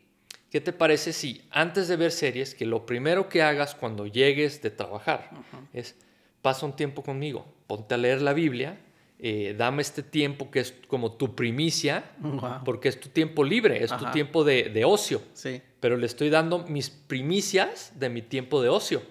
¿Qué 0.49 0.61
te 0.61 0.73
parece 0.73 1.13
si 1.13 1.43
antes 1.51 1.87
de 1.87 1.95
ver 1.95 2.11
series, 2.11 2.55
que 2.55 2.65
lo 2.65 2.87
primero 2.87 3.29
que 3.29 3.43
hagas 3.43 3.75
cuando 3.75 4.07
llegues 4.07 4.63
de 4.63 4.71
trabajar 4.71 5.29
es 5.73 5.95
pasa 6.41 6.65
un 6.65 6.75
tiempo 6.75 7.03
conmigo, 7.03 7.45
ponte 7.67 7.93
a 7.93 7.97
leer 7.97 8.21
la 8.21 8.33
Biblia, 8.33 8.79
eh, 9.27 9.55
dame 9.57 9.81
este 9.81 10.03
tiempo 10.03 10.51
que 10.51 10.59
es 10.59 10.71
como 10.87 11.13
tu 11.13 11.33
primicia, 11.33 12.11
Wow. 12.19 12.63
porque 12.63 12.89
es 12.89 12.99
tu 12.99 13.09
tiempo 13.09 13.43
libre, 13.43 13.83
es 13.83 13.89
tu 13.97 14.05
tiempo 14.11 14.43
de, 14.43 14.69
de 14.69 14.85
ocio, 14.85 15.19
Sí. 15.33 15.61
pero 15.79 15.97
le 15.97 16.05
estoy 16.05 16.29
dando 16.29 16.59
mis 16.67 16.91
primicias 16.91 17.91
de 17.99 18.09
mi 18.09 18.21
tiempo 18.21 18.61
de 18.61 18.69
ocio. 18.69 19.01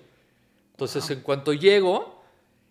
Entonces, 0.70 1.10
en 1.10 1.20
cuanto 1.20 1.52
llego, 1.52 2.22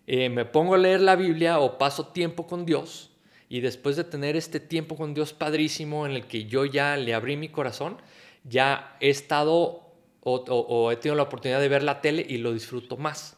eh, 0.06 0.30
me 0.30 0.46
pongo 0.46 0.74
a 0.74 0.78
leer 0.78 1.00
la 1.02 1.16
Biblia 1.16 1.58
o 1.58 1.76
paso 1.76 2.06
tiempo 2.08 2.46
con 2.46 2.64
Dios, 2.64 3.10
y 3.50 3.60
después 3.60 3.96
de 3.96 4.04
tener 4.04 4.36
este 4.36 4.58
tiempo 4.58 4.96
con 4.96 5.12
Dios 5.12 5.34
padrísimo 5.34 6.06
en 6.06 6.12
el 6.12 6.26
que 6.26 6.46
yo 6.46 6.64
ya 6.64 6.96
le 6.96 7.12
abrí 7.12 7.36
mi 7.36 7.48
corazón, 7.50 7.98
ya 8.44 8.96
he 9.00 9.10
estado 9.10 9.82
o, 10.22 10.34
o- 10.36 10.66
o 10.66 10.90
he 10.92 10.96
tenido 10.96 11.16
la 11.16 11.24
oportunidad 11.24 11.60
de 11.60 11.68
ver 11.68 11.82
la 11.82 12.00
tele 12.00 12.24
y 12.26 12.38
lo 12.38 12.54
disfruto 12.54 12.96
más. 12.96 13.36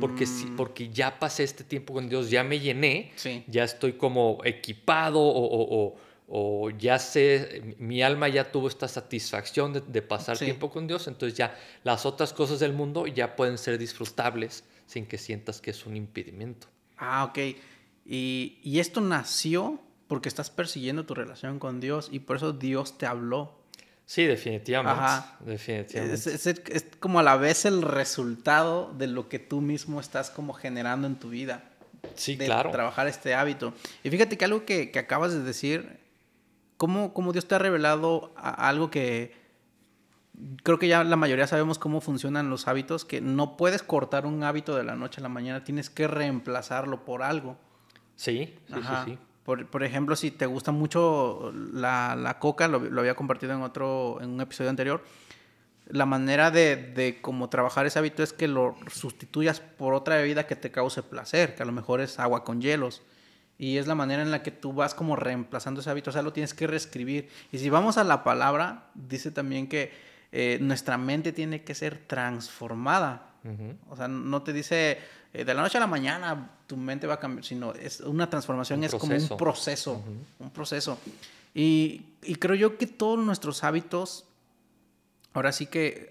Porque, 0.00 0.26
sí- 0.26 0.46
Mm. 0.46 0.56
porque 0.56 0.88
ya 0.90 1.18
pasé 1.18 1.42
este 1.42 1.64
tiempo 1.64 1.92
con 1.94 2.08
Dios, 2.08 2.30
ya 2.30 2.44
me 2.44 2.60
llené, 2.60 3.10
Sí. 3.16 3.42
ya 3.48 3.64
estoy 3.64 3.94
como 3.94 4.38
equipado 4.44 5.18
o, 5.20 5.28
o- 5.46 5.86
o- 5.86 5.96
o 6.34 6.70
ya 6.70 6.98
sé, 7.00 7.74
mi 7.78 8.00
alma 8.00 8.28
ya 8.28 8.50
tuvo 8.52 8.68
esta 8.68 8.86
satisfacción 8.88 9.72
de, 9.72 9.80
de 9.80 10.00
pasar 10.02 10.36
Sí. 10.36 10.44
tiempo 10.46 10.70
con 10.70 10.86
Dios, 10.86 11.08
entonces 11.08 11.36
ya 11.36 11.58
las 11.82 12.06
otras 12.06 12.32
cosas 12.32 12.60
del 12.60 12.72
mundo 12.72 13.06
ya 13.08 13.34
pueden 13.36 13.58
ser 13.58 13.76
disfrutables 13.76 14.64
sin 14.86 15.04
que 15.04 15.18
sientas 15.18 15.60
que 15.60 15.70
es 15.72 15.84
un 15.84 15.96
impedimento. 15.96 16.68
Ah, 16.96 17.24
ok. 17.24 17.38
Y, 18.06 18.58
y 18.62 18.78
esto 18.78 19.00
nació 19.00 19.80
porque 20.06 20.28
estás 20.28 20.48
persiguiendo 20.50 21.04
tu 21.06 21.14
relación 21.14 21.58
con 21.58 21.80
Dios 21.80 22.08
y 22.12 22.20
por 22.20 22.36
eso 22.36 22.52
Dios 22.52 22.98
te 22.98 23.06
habló. 23.06 23.58
Sí, 24.06 24.24
definitivamente. 24.24 25.00
Ajá. 25.00 25.36
definitivamente. 25.40 26.14
Es, 26.14 26.26
es- 26.26 26.46
es 26.68 26.86
como 27.00 27.18
a 27.20 27.22
la 27.22 27.36
vez 27.36 27.64
el 27.64 27.82
resultado 27.82 28.92
de 28.98 29.06
lo 29.06 29.28
que 29.28 29.38
tú 29.38 29.60
mismo 29.60 30.00
estás 30.00 30.30
como 30.30 30.52
generando 30.52 31.06
en 31.06 31.16
tu 31.16 31.30
vida. 31.30 31.64
sí, 32.16 32.34
de 32.36 32.46
claro. 32.46 32.70
trabajar 32.70 33.06
este 33.06 33.34
hábito. 33.34 33.72
Y 34.02 34.10
fíjate 34.10 34.36
que 34.36 34.44
algo 34.44 34.64
que, 34.66 34.90
que 34.90 34.98
acabas 34.98 35.32
de 35.32 35.42
decir, 35.42 36.00
cómo, 36.76 37.14
cómo 37.14 37.32
Dios 37.32 37.46
te 37.46 37.54
ha 37.54 37.58
revelado 37.58 38.34
a- 38.36 38.68
algo 38.68 38.90
que 38.90 39.40
creo 40.64 40.78
que 40.78 40.88
ya 40.88 41.04
la 41.04 41.16
mayoría 41.16 41.46
sabemos 41.46 41.78
cómo 41.78 42.00
funcionan 42.00 42.50
los 42.50 42.66
hábitos, 42.66 43.04
que 43.04 43.20
no 43.20 43.56
puedes 43.56 43.82
cortar 43.82 44.26
un 44.26 44.42
hábito 44.42 44.76
de 44.76 44.82
la 44.84 44.96
noche 44.96 45.20
a 45.20 45.22
la 45.22 45.28
mañana, 45.28 45.62
tienes 45.64 45.90
que 45.90 46.08
reemplazarlo 46.08 47.04
por 47.04 47.22
algo. 47.22 47.56
Sí, 48.16 48.54
sí, 48.66 48.74
Ajá. 48.74 49.04
sí, 49.04 49.12
sí. 49.12 49.18
Por, 49.44 49.66
por 49.66 49.82
ejemplo, 49.82 50.14
si 50.16 50.30
te 50.30 50.46
gusta 50.46 50.70
mucho 50.70 51.52
la, 51.72 52.14
la 52.16 52.38
coca, 52.38 52.68
lo, 52.68 52.78
lo 52.78 53.00
había 53.00 53.14
compartido 53.14 53.52
en 53.52 53.62
otro, 53.62 54.18
en 54.20 54.30
un 54.30 54.40
episodio 54.40 54.70
anterior, 54.70 55.02
la 55.86 56.06
manera 56.06 56.50
de, 56.50 56.76
de 56.76 57.20
cómo 57.20 57.48
trabajar 57.48 57.86
ese 57.86 57.98
hábito 57.98 58.22
es 58.22 58.32
que 58.32 58.48
lo 58.48 58.76
sustituyas 58.88 59.60
por 59.60 59.94
otra 59.94 60.16
bebida 60.16 60.46
que 60.46 60.56
te 60.56 60.70
cause 60.70 61.02
placer, 61.02 61.54
que 61.54 61.62
a 61.62 61.66
lo 61.66 61.72
mejor 61.72 62.00
es 62.00 62.18
agua 62.18 62.44
con 62.44 62.60
hielos. 62.60 63.02
Y 63.58 63.76
es 63.76 63.86
la 63.86 63.94
manera 63.94 64.22
en 64.22 64.30
la 64.30 64.42
que 64.42 64.50
tú 64.50 64.72
vas 64.72 64.94
como 64.94 65.16
reemplazando 65.16 65.80
ese 65.80 65.90
hábito, 65.90 66.10
o 66.10 66.12
sea, 66.12 66.22
lo 66.22 66.32
tienes 66.32 66.54
que 66.54 66.66
reescribir. 66.66 67.28
Y 67.52 67.58
si 67.58 67.68
vamos 67.70 67.98
a 67.98 68.04
la 68.04 68.24
palabra, 68.24 68.90
dice 68.94 69.30
también 69.30 69.68
que 69.68 69.92
eh, 70.32 70.58
nuestra 70.60 70.98
mente 70.98 71.32
tiene 71.32 71.62
que 71.62 71.74
ser 71.74 71.98
transformada. 72.06 73.28
O 73.88 73.96
sea, 73.96 74.06
no 74.06 74.42
te 74.42 74.52
dice 74.52 74.98
eh, 75.32 75.44
de 75.44 75.54
la 75.54 75.62
noche 75.62 75.78
a 75.78 75.80
la 75.80 75.86
mañana 75.86 76.50
tu 76.66 76.76
mente 76.76 77.06
va 77.06 77.14
a 77.14 77.20
cambiar, 77.20 77.44
sino 77.44 77.72
es 77.72 78.00
una 78.00 78.28
transformación, 78.28 78.80
Un 78.80 78.84
es 78.84 78.90
como 78.92 79.06
proceso. 79.08 79.34
un 79.34 79.38
proceso, 79.38 80.02
un 80.38 80.50
proceso. 80.50 80.98
Y, 81.54 82.06
y 82.22 82.36
creo 82.36 82.54
yo 82.54 82.78
que 82.78 82.86
todos 82.86 83.18
nuestros 83.18 83.62
hábitos, 83.64 84.24
ahora 85.34 85.52
sí 85.52 85.66
que 85.66 86.08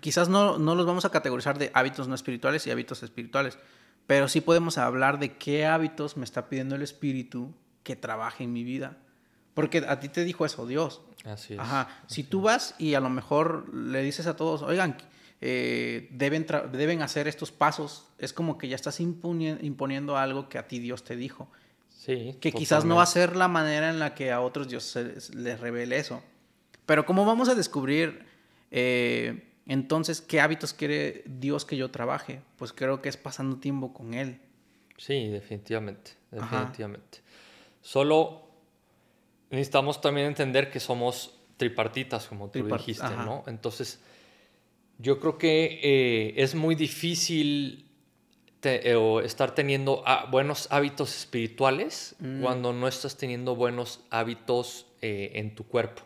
quizás 0.00 0.28
no, 0.28 0.58
no 0.58 0.74
los 0.74 0.86
vamos 0.86 1.04
a 1.04 1.10
categorizar 1.10 1.58
de 1.58 1.70
hábitos 1.74 2.08
no 2.08 2.14
espirituales 2.14 2.66
y 2.66 2.70
hábitos 2.70 3.02
espirituales, 3.02 3.58
pero 4.06 4.28
sí 4.28 4.40
podemos 4.40 4.78
hablar 4.78 5.18
de 5.18 5.36
qué 5.36 5.66
hábitos 5.66 6.16
me 6.16 6.24
está 6.24 6.48
pidiendo 6.48 6.76
el 6.76 6.82
espíritu 6.82 7.52
que 7.82 7.96
trabaje 7.96 8.44
en 8.44 8.52
mi 8.52 8.62
vida. 8.64 8.96
Porque 9.54 9.78
a 9.88 9.98
ti 10.00 10.08
te 10.08 10.22
dijo 10.24 10.44
eso 10.44 10.66
Dios. 10.66 11.00
Así 11.24 11.54
es. 11.54 11.58
Ajá. 11.60 11.88
Si 12.06 12.22
tú 12.22 12.42
vas 12.42 12.74
y 12.78 12.94
a 12.94 13.00
lo 13.00 13.08
mejor 13.10 13.74
le 13.74 14.02
dices 14.02 14.26
a 14.26 14.36
todos, 14.36 14.62
oigan, 14.62 14.96
eh, 15.40 16.08
deben, 16.12 16.46
deben 16.72 17.02
hacer 17.02 17.28
estos 17.28 17.52
pasos, 17.52 18.06
es 18.18 18.32
como 18.32 18.56
que 18.58 18.68
ya 18.68 18.76
estás 18.76 19.00
imponi- 19.00 19.58
imponiendo 19.62 20.16
algo 20.16 20.48
que 20.48 20.58
a 20.58 20.66
ti 20.68 20.78
Dios 20.78 21.04
te 21.04 21.16
dijo. 21.16 21.48
Sí, 21.88 22.36
Que 22.40 22.52
quizás 22.52 22.84
no 22.84 22.96
va 22.96 23.02
a 23.02 23.06
ser 23.06 23.34
la 23.36 23.48
manera 23.48 23.90
en 23.90 23.98
la 23.98 24.14
que 24.14 24.30
a 24.32 24.40
otros 24.40 24.68
Dios 24.68 24.84
se- 24.84 25.14
les 25.36 25.60
revele 25.60 25.98
eso. 25.98 26.22
Pero 26.86 27.04
¿cómo 27.04 27.24
vamos 27.24 27.48
a 27.48 27.54
descubrir 27.54 28.24
eh, 28.70 29.42
entonces 29.66 30.20
qué 30.20 30.40
hábitos 30.40 30.72
quiere 30.72 31.24
Dios 31.26 31.64
que 31.64 31.76
yo 31.76 31.90
trabaje? 31.90 32.42
Pues 32.56 32.72
creo 32.72 33.02
que 33.02 33.08
es 33.08 33.16
pasando 33.16 33.56
tiempo 33.58 33.92
con 33.92 34.14
Él. 34.14 34.40
Sí, 34.96 35.28
definitivamente, 35.28 36.12
Ajá. 36.38 36.58
definitivamente. 36.60 37.18
Solo 37.82 38.42
necesitamos 39.50 40.00
también 40.00 40.28
entender 40.28 40.70
que 40.70 40.80
somos 40.80 41.34
tripartitas, 41.56 42.26
como 42.26 42.50
tú 42.50 42.60
Tripart- 42.60 42.78
dijiste, 42.78 43.04
ajá. 43.06 43.24
¿no? 43.24 43.44
Entonces, 43.46 44.00
yo 44.98 45.20
creo 45.20 45.38
que 45.38 45.80
eh, 45.82 46.34
es 46.36 46.54
muy 46.54 46.74
difícil 46.74 47.84
te- 48.60 48.90
eh, 48.90 48.94
o 48.96 49.20
estar 49.20 49.54
teniendo 49.54 50.02
ah, 50.06 50.26
buenos 50.30 50.68
hábitos 50.70 51.14
espirituales 51.16 52.14
Mm. 52.18 52.40
cuando 52.42 52.72
no 52.72 52.88
estás 52.88 53.16
teniendo 53.16 53.54
buenos 53.54 54.00
hábitos 54.10 54.86
eh, 55.02 55.32
en 55.34 55.54
tu 55.54 55.64
cuerpo. 55.64 56.02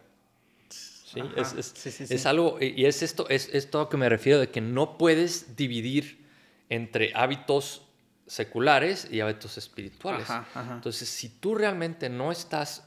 ¿Sí? 0.68 1.20
Es, 1.36 1.52
es- 1.54 1.72
Sí, 1.74 1.90
sí, 1.90 2.04
es 2.08 2.26
algo, 2.26 2.58
y 2.60 2.84
es 2.84 3.02
esto, 3.02 3.28
es 3.28 3.48
esto 3.52 3.78
a 3.78 3.82
lo 3.82 3.88
que 3.88 3.96
me 3.96 4.08
refiero 4.08 4.38
de 4.38 4.48
que 4.50 4.60
no 4.60 4.96
puedes 4.98 5.56
dividir 5.56 6.24
entre 6.68 7.12
hábitos 7.14 7.82
seculares 8.26 9.08
y 9.10 9.20
hábitos 9.20 9.58
espirituales. 9.58 10.30
Ajá, 10.30 10.46
ajá. 10.54 10.74
Entonces, 10.74 11.08
si 11.08 11.28
tú 11.28 11.54
realmente 11.56 12.08
no 12.08 12.30
estás 12.30 12.86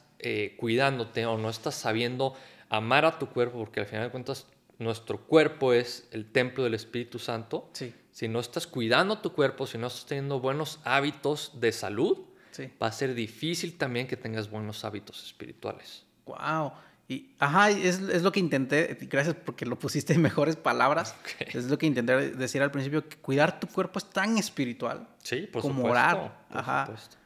cuidándote 0.56 1.26
o 1.26 1.36
no 1.36 1.50
estás 1.50 1.74
sabiendo 1.74 2.34
amar 2.70 3.04
a 3.04 3.18
tu 3.18 3.28
cuerpo, 3.28 3.58
porque 3.58 3.80
al 3.80 3.86
final 3.86 4.04
de 4.04 4.10
cuentas 4.10 4.46
nuestro 4.78 5.18
cuerpo 5.18 5.72
es 5.72 6.08
el 6.10 6.26
templo 6.30 6.64
del 6.64 6.74
Espíritu 6.74 7.18
Santo, 7.18 7.70
Sí, 7.72 7.94
si 8.10 8.28
no 8.28 8.40
estás 8.40 8.66
cuidando 8.66 9.18
tu 9.18 9.32
cuerpo, 9.32 9.66
si 9.66 9.78
no 9.78 9.86
estás 9.88 10.06
teniendo 10.06 10.40
buenos 10.40 10.80
hábitos 10.84 11.52
de 11.60 11.72
salud, 11.72 12.18
sí. 12.52 12.70
va 12.82 12.88
a 12.88 12.92
ser 12.92 13.14
difícil 13.14 13.76
también 13.76 14.06
que 14.06 14.16
tengas 14.16 14.50
buenos 14.50 14.84
hábitos 14.84 15.24
espirituales. 15.24 16.04
Wow. 16.26 16.72
Y, 17.06 17.34
ajá, 17.38 17.68
es, 17.70 17.98
es 18.00 18.22
lo 18.22 18.32
que 18.32 18.40
intenté, 18.40 18.96
gracias 19.10 19.36
porque 19.44 19.66
lo 19.66 19.78
pusiste 19.78 20.14
en 20.14 20.22
mejores 20.22 20.56
palabras. 20.56 21.14
Es 21.40 21.66
lo 21.66 21.76
que 21.76 21.84
intenté 21.86 22.30
decir 22.30 22.62
al 22.62 22.70
principio, 22.70 23.06
que 23.08 23.16
cuidar 23.18 23.60
tu 23.60 23.66
cuerpo 23.66 23.98
es 23.98 24.08
tan 24.08 24.38
espiritual 24.38 25.06
Sí, 25.22 25.48
por 25.52 25.60
como 25.62 25.82
supuesto. 25.82 25.90
orar. 25.90 26.46
por 26.48 26.58
Ajá. 26.58 26.86
supuesto. 26.86 27.16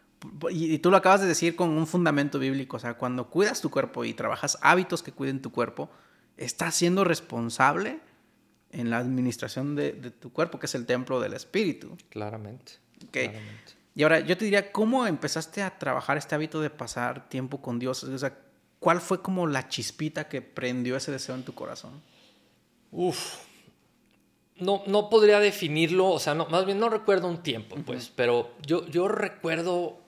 Y 0.50 0.78
tú 0.80 0.90
lo 0.90 0.96
acabas 0.96 1.20
de 1.20 1.28
decir 1.28 1.54
con 1.54 1.68
un 1.68 1.86
fundamento 1.86 2.40
bíblico, 2.40 2.76
o 2.76 2.80
sea, 2.80 2.94
cuando 2.94 3.30
cuidas 3.30 3.60
tu 3.60 3.70
cuerpo 3.70 4.04
y 4.04 4.14
trabajas 4.14 4.58
hábitos 4.62 5.00
que 5.04 5.12
cuiden 5.12 5.40
tu 5.40 5.52
cuerpo, 5.52 5.88
estás 6.38 6.74
siendo 6.74 7.04
responsable 7.04 8.00
en 8.70 8.90
la 8.90 8.98
administración 8.98 9.76
de, 9.76 9.92
de 9.92 10.10
tu 10.10 10.32
cuerpo, 10.32 10.58
que 10.58 10.66
es 10.66 10.74
el 10.74 10.86
templo 10.86 11.20
del 11.20 11.34
espíritu. 11.34 11.96
Claramente. 12.10 12.72
Ok. 13.04 13.10
claramente. 13.12 13.78
Y 13.98 14.04
ahora 14.04 14.20
yo 14.20 14.38
te 14.38 14.44
diría, 14.44 14.70
¿cómo 14.70 15.08
empezaste 15.08 15.60
a 15.60 15.76
trabajar 15.76 16.16
este 16.16 16.34
hábito 16.36 16.60
de 16.60 16.70
pasar 16.70 17.28
tiempo 17.28 17.60
con 17.60 17.80
Dios? 17.80 18.04
O 18.04 18.18
sea, 18.18 18.38
¿cuál 18.78 19.00
fue 19.00 19.22
como 19.22 19.48
la 19.48 19.68
chispita 19.68 20.28
que 20.28 20.40
prendió 20.40 20.96
ese 20.96 21.10
deseo 21.10 21.34
en 21.34 21.42
tu 21.42 21.52
corazón? 21.52 22.00
Uf. 22.92 23.38
No, 24.56 24.84
no 24.86 25.10
podría 25.10 25.40
definirlo, 25.40 26.10
o 26.10 26.20
sea, 26.20 26.34
no, 26.34 26.46
más 26.46 26.64
bien 26.64 26.78
no 26.78 26.88
recuerdo 26.88 27.28
un 27.28 27.42
tiempo, 27.42 27.76
pues, 27.84 28.12
pero 28.14 28.52
yo, 28.64 28.86
yo 28.86 29.08
recuerdo 29.08 29.98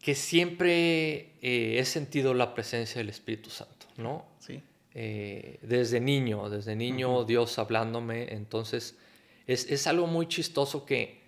que 0.00 0.14
siempre 0.14 1.32
eh, 1.40 1.78
he 1.78 1.84
sentido 1.84 2.34
la 2.34 2.54
presencia 2.54 2.98
del 2.98 3.08
Espíritu 3.08 3.50
Santo, 3.50 3.86
¿no? 3.96 4.24
Sí. 4.38 4.62
Eh, 4.94 5.58
desde 5.62 6.00
niño, 6.00 6.50
desde 6.50 6.76
niño 6.76 7.24
Dios 7.24 7.58
hablándome, 7.58 8.34
entonces 8.34 8.98
es, 9.46 9.70
es 9.70 9.86
algo 9.86 10.06
muy 10.06 10.28
chistoso 10.28 10.84
que 10.84 11.22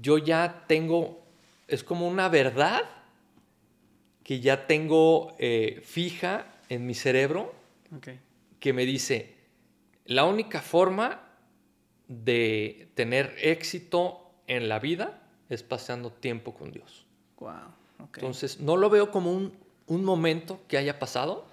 yo 0.00 0.18
ya 0.18 0.64
tengo, 0.66 1.22
es 1.68 1.84
como 1.84 2.08
una 2.08 2.28
verdad 2.28 2.82
que 4.22 4.40
ya 4.40 4.66
tengo 4.66 5.34
eh, 5.38 5.80
fija 5.84 6.46
en 6.68 6.86
mi 6.86 6.94
cerebro 6.94 7.54
que 8.58 8.72
me 8.72 8.84
dice, 8.84 9.36
la 10.04 10.24
única 10.24 10.60
forma 10.60 11.22
de 12.08 12.88
tener 12.94 13.36
éxito 13.40 14.32
en 14.48 14.68
la 14.68 14.80
vida 14.80 15.22
es 15.48 15.62
pasando 15.62 16.10
tiempo 16.10 16.54
con 16.54 16.72
Dios. 16.72 17.06
Wow. 17.38 17.54
Entonces, 18.14 18.60
no 18.60 18.76
lo 18.76 18.90
veo 18.90 19.10
como 19.10 19.32
un, 19.32 19.56
un 19.86 20.04
momento 20.04 20.60
que 20.66 20.76
haya 20.76 20.98
pasado, 20.98 21.46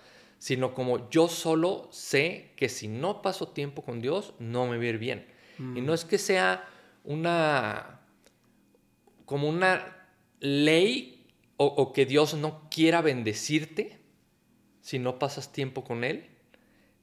sino 0.44 0.74
como 0.74 1.10
yo 1.10 1.30
solo 1.30 1.88
sé 1.90 2.52
que 2.58 2.68
si 2.68 2.90
no 2.90 3.22
paso 3.22 3.48
tiempo 3.48 3.82
con 3.82 4.02
Dios, 4.02 4.34
no 4.40 4.68
me 4.68 4.76
va 4.76 4.84
a 4.84 4.88
ir 4.88 4.98
bien. 4.98 5.26
Y 5.58 5.80
no 5.80 5.94
es 5.94 6.04
que 6.04 6.18
sea 6.18 6.68
una, 7.06 8.02
como 9.24 9.48
una 9.48 10.06
ley 10.42 11.26
o, 11.56 11.94
que 11.94 12.06
Dios 12.06 12.34
no 12.34 12.68
quiera 12.70 13.02
bendecirte 13.02 14.02
si 14.82 15.00
no 15.00 15.18
pasas 15.18 15.54
tiempo 15.54 15.86
con 15.86 16.04
Él. 16.04 16.30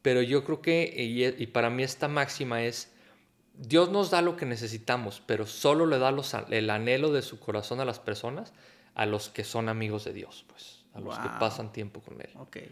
Pero 0.03 0.21
yo 0.21 0.45
creo 0.45 0.61
que, 0.61 0.93
y, 1.39 1.47
para 1.47 1.71
mí 1.71 1.83
esta 1.83 2.09
máxima 2.09 2.63
es, 2.65 2.93
Dios 3.55 3.91
nos 3.91 4.11
da 4.11 4.21
lo 4.21 4.37
que 4.37 4.45
necesitamos, 4.45 5.23
pero 5.25 5.47
solo 5.47 5.87
le 5.87 5.99
da 5.99 6.15
el 6.51 6.69
anhelo 6.69 7.11
de 7.11 7.23
su 7.23 7.41
corazón 7.41 7.81
a 7.81 7.87
las 7.87 8.01
personas, 8.01 8.53
a 8.95 9.07
los 9.07 9.31
que 9.31 9.45
son 9.45 9.71
amigos 9.71 10.05
de 10.05 10.13
Dios, 10.13 10.45
pues, 10.47 10.85
a 10.93 11.01
los 11.01 11.19
que 11.19 11.29
pasan 11.41 11.73
tiempo 11.73 12.03
con 12.03 12.21
Él. 12.21 12.29
Okay. 12.37 12.71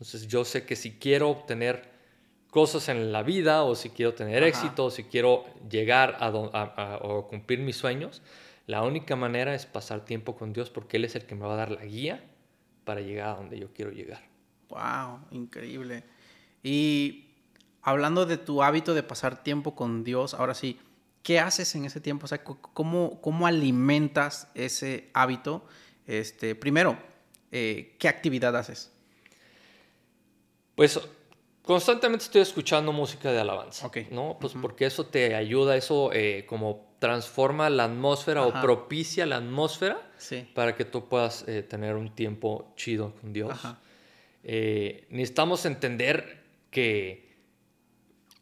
Entonces 0.00 0.28
yo 0.28 0.46
sé 0.46 0.64
que 0.64 0.76
si 0.76 0.92
quiero 0.92 1.28
obtener 1.28 1.90
cosas 2.50 2.88
en 2.88 3.12
la 3.12 3.22
vida 3.22 3.64
o 3.64 3.74
si 3.74 3.90
quiero 3.90 4.14
tener 4.14 4.42
éxito 4.42 4.86
o 4.86 4.90
si 4.90 5.04
quiero 5.04 5.44
llegar 5.68 6.16
a, 6.20 6.98
o 7.02 7.28
cumplir 7.28 7.58
mis 7.58 7.76
sueños, 7.76 8.22
la 8.66 8.82
única 8.82 9.14
manera 9.14 9.54
es 9.54 9.66
pasar 9.66 10.06
tiempo 10.06 10.36
con 10.36 10.54
Dios 10.54 10.70
porque 10.70 10.96
Él 10.96 11.04
es 11.04 11.16
el 11.16 11.26
que 11.26 11.34
me 11.34 11.44
va 11.44 11.52
a 11.52 11.56
dar 11.56 11.70
la 11.70 11.84
guía 11.84 12.24
para 12.84 13.02
llegar 13.02 13.28
a 13.28 13.34
donde 13.34 13.58
yo 13.58 13.74
quiero 13.74 13.90
llegar. 13.90 14.22
¡Wow! 14.70 15.20
Increíble. 15.32 16.02
Y 16.62 17.26
hablando 17.82 18.24
de 18.24 18.38
tu 18.38 18.62
hábito 18.62 18.94
de 18.94 19.02
pasar 19.02 19.44
tiempo 19.44 19.74
con 19.74 20.02
Dios, 20.02 20.32
ahora 20.32 20.54
sí, 20.54 20.80
¿qué 21.22 21.40
haces 21.40 21.74
en 21.74 21.84
ese 21.84 22.00
tiempo? 22.00 22.24
O 22.24 22.28
sea, 22.28 22.42
¿cómo, 22.42 23.20
cómo 23.20 23.46
alimentas 23.46 24.48
ese 24.54 25.10
hábito? 25.12 25.66
Este, 26.06 26.54
primero, 26.54 26.98
eh, 27.52 27.96
¿qué 27.98 28.08
actividad 28.08 28.56
haces? 28.56 28.92
Pues 30.80 30.98
constantemente 31.60 32.24
estoy 32.24 32.40
escuchando 32.40 32.90
música 32.90 33.30
de 33.30 33.38
alabanza, 33.38 33.90
¿no? 34.10 34.38
Pues 34.40 34.54
porque 34.62 34.86
eso 34.86 35.04
te 35.04 35.34
ayuda, 35.34 35.76
eso 35.76 36.10
eh, 36.10 36.46
como 36.48 36.94
transforma 36.98 37.68
la 37.68 37.84
atmósfera 37.84 38.46
o 38.46 38.62
propicia 38.62 39.26
la 39.26 39.36
atmósfera 39.36 40.00
para 40.54 40.74
que 40.76 40.86
tú 40.86 41.06
puedas 41.06 41.46
eh, 41.46 41.62
tener 41.62 41.96
un 41.96 42.14
tiempo 42.14 42.72
chido 42.76 43.14
con 43.20 43.34
Dios. 43.34 43.58
Eh, 44.42 45.06
necesitamos 45.10 45.66
entender 45.66 46.44
que 46.70 47.28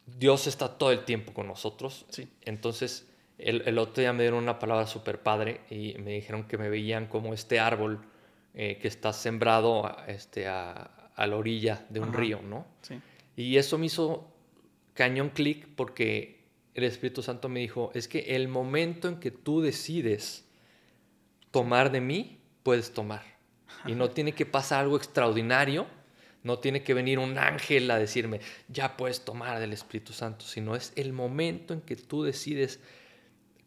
Dios 0.05 0.47
está 0.47 0.77
todo 0.77 0.93
el 0.93 1.03
tiempo 1.03 1.33
con 1.33 1.45
nosotros. 1.45 2.05
Entonces, 2.45 3.05
el, 3.37 3.77
otro 3.77 3.99
día 3.99 4.13
me 4.13 4.23
dieron 4.23 4.41
una 4.41 4.59
palabra 4.59 4.87
súper 4.87 5.21
padre 5.21 5.59
y 5.69 5.95
me 5.97 6.11
dijeron 6.11 6.47
que 6.47 6.57
me 6.57 6.69
veían 6.69 7.07
como 7.07 7.33
este 7.33 7.59
árbol 7.59 7.99
que 8.53 8.79
está 8.87 9.11
sembrado 9.11 9.93
este, 10.07 10.47
a, 10.47 10.98
a 11.19 11.27
la 11.27 11.35
orilla 11.35 11.85
de 11.89 11.99
un 11.99 12.13
río, 12.13 12.41
¿no? 12.41 12.65
Sí. 12.81 12.99
Y 13.35 13.57
eso 13.57 13.77
me 13.77 13.87
hizo 13.87 14.33
cañón 14.93 15.29
clic 15.29 15.67
porque 15.75 16.39
el 16.73 16.85
Espíritu 16.85 17.21
Santo 17.21 17.49
me 17.49 17.59
dijo, 17.59 17.91
es 17.93 18.07
que 18.07 18.35
el 18.35 18.47
momento 18.47 19.09
en 19.09 19.19
que 19.19 19.29
tú 19.29 19.61
decides 19.61 20.45
tomar 21.51 21.91
de 21.91 21.99
mí, 21.99 22.39
puedes 22.63 22.93
tomar. 22.93 23.23
Y 23.85 23.95
no 23.95 24.09
tiene 24.11 24.33
que 24.33 24.45
pasar 24.45 24.81
algo 24.81 24.95
extraordinario, 24.95 25.87
no 26.43 26.59
tiene 26.59 26.83
que 26.83 26.93
venir 26.93 27.19
un 27.19 27.37
ángel 27.37 27.91
a 27.91 27.99
decirme, 27.99 28.39
ya 28.69 28.95
puedes 28.95 29.25
tomar 29.25 29.59
del 29.59 29.73
Espíritu 29.73 30.13
Santo, 30.13 30.45
sino 30.45 30.75
es 30.75 30.93
el 30.95 31.11
momento 31.11 31.73
en 31.73 31.81
que 31.81 31.97
tú 31.97 32.23
decides 32.23 32.79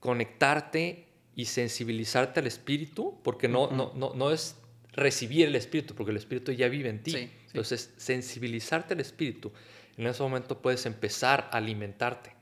conectarte 0.01 1.07
y 1.37 1.45
sensibilizarte 1.45 2.41
al 2.41 2.47
Espíritu, 2.47 3.21
porque 3.23 3.47
no, 3.47 3.71
no, 3.71 3.93
no, 3.95 4.15
no 4.15 4.31
es 4.31 4.57
recibir 4.93 5.47
el 5.47 5.57
Espíritu, 5.57 5.95
porque 5.95 6.11
el 6.11 6.17
Espíritu 6.17 6.53
ya 6.53 6.69
vive 6.69 6.89
en 6.89 7.03
ti. 7.03 7.31
Entonces, 7.47 7.93
sensibilizarte 7.97 8.95
al 8.95 9.01
Espíritu, 9.01 9.53
en 9.97 10.07
ese 10.07 10.23
momento 10.23 10.61
puedes 10.61 10.87
empezar 10.87 11.49
a 11.53 11.59
alimentarte 11.59 12.35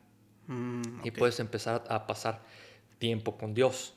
mm, 0.46 0.82
y 1.04 1.10
puedes 1.10 1.40
empezar 1.40 1.84
a 1.88 2.06
pasar 2.06 2.42
tiempo 2.98 3.36
con 3.36 3.54
Dios. 3.54 3.94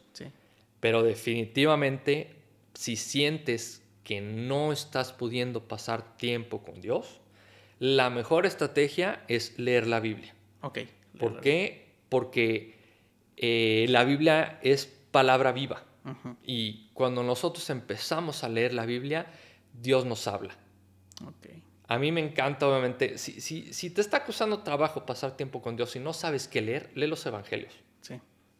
Pero 0.79 1.01
definitivamente, 1.01 2.35
si 2.73 2.97
sientes 2.97 3.81
que 4.03 4.19
no 4.19 4.73
estás 4.73 5.13
pudiendo 5.13 5.65
pasar 5.67 6.17
tiempo 6.17 6.61
con 6.61 6.81
Dios, 6.81 7.21
la 7.79 8.09
mejor 8.09 8.45
estrategia 8.45 9.23
es 9.29 9.57
leer 9.57 9.87
la 9.87 10.01
Biblia. 10.01 10.35
¿Por 11.17 11.39
qué? 11.39 11.87
Porque 12.09 12.75
eh, 13.37 13.85
la 13.87 14.03
Biblia 14.03 14.59
es 14.61 14.87
palabra 15.11 15.53
viva. 15.53 15.83
Y 16.43 16.89
cuando 16.93 17.23
nosotros 17.23 17.69
empezamos 17.69 18.43
a 18.43 18.49
leer 18.49 18.73
la 18.73 18.85
Biblia, 18.85 19.27
Dios 19.73 20.05
nos 20.05 20.27
habla. 20.27 20.55
A 21.87 21.97
mí 21.99 22.11
me 22.11 22.21
encanta, 22.21 22.67
obviamente, 22.67 23.17
si, 23.17 23.39
si, 23.41 23.73
si, 23.73 23.89
te 23.89 24.01
está 24.01 24.23
costando 24.23 24.59
trabajo 24.59 25.05
pasar 25.05 25.37
tiempo 25.37 25.61
con 25.61 25.75
Dios 25.75 25.95
y 25.95 25.99
no 25.99 26.13
sabes 26.13 26.47
qué 26.47 26.61
leer, 26.61 26.91
lee 26.95 27.07
los 27.07 27.25
evangelios. 27.25 27.73
Sí. 28.01 28.15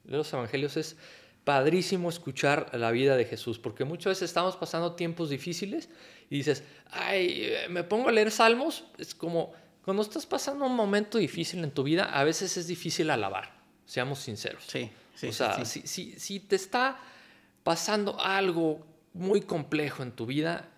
Lee 0.05 0.17
los 0.17 0.31
evangelios 0.33 0.77
es 0.77 0.97
padrísimo 1.43 2.09
escuchar 2.09 2.69
la 2.73 2.91
vida 2.91 3.17
de 3.17 3.25
Jesús, 3.25 3.59
porque 3.59 3.83
muchas 3.83 4.11
veces 4.11 4.29
estamos 4.29 4.55
pasando 4.55 4.93
tiempos 4.93 5.29
difíciles 5.29 5.89
y 6.29 6.37
dices, 6.37 6.63
ay, 6.91 7.51
me 7.69 7.83
pongo 7.83 8.09
a 8.09 8.11
leer 8.11 8.31
salmos, 8.31 8.85
es 8.97 9.13
como 9.13 9.53
cuando 9.83 10.03
estás 10.03 10.25
pasando 10.25 10.65
un 10.65 10.75
momento 10.75 11.17
difícil 11.17 11.63
en 11.63 11.71
tu 11.71 11.83
vida, 11.83 12.05
a 12.05 12.23
veces 12.23 12.55
es 12.55 12.67
difícil 12.67 13.09
alabar, 13.09 13.53
seamos 13.85 14.19
sinceros. 14.19 14.63
Sí, 14.67 14.89
sí. 15.15 15.27
O 15.27 15.33
sea, 15.33 15.65
Si, 15.65 15.81
si, 15.81 16.17
si 16.17 16.39
te 16.39 16.55
está 16.55 16.97
pasando 17.63 18.19
algo 18.19 18.85
muy 19.13 19.41
complejo 19.41 20.03
en 20.03 20.11
tu 20.11 20.25
vida, 20.25 20.69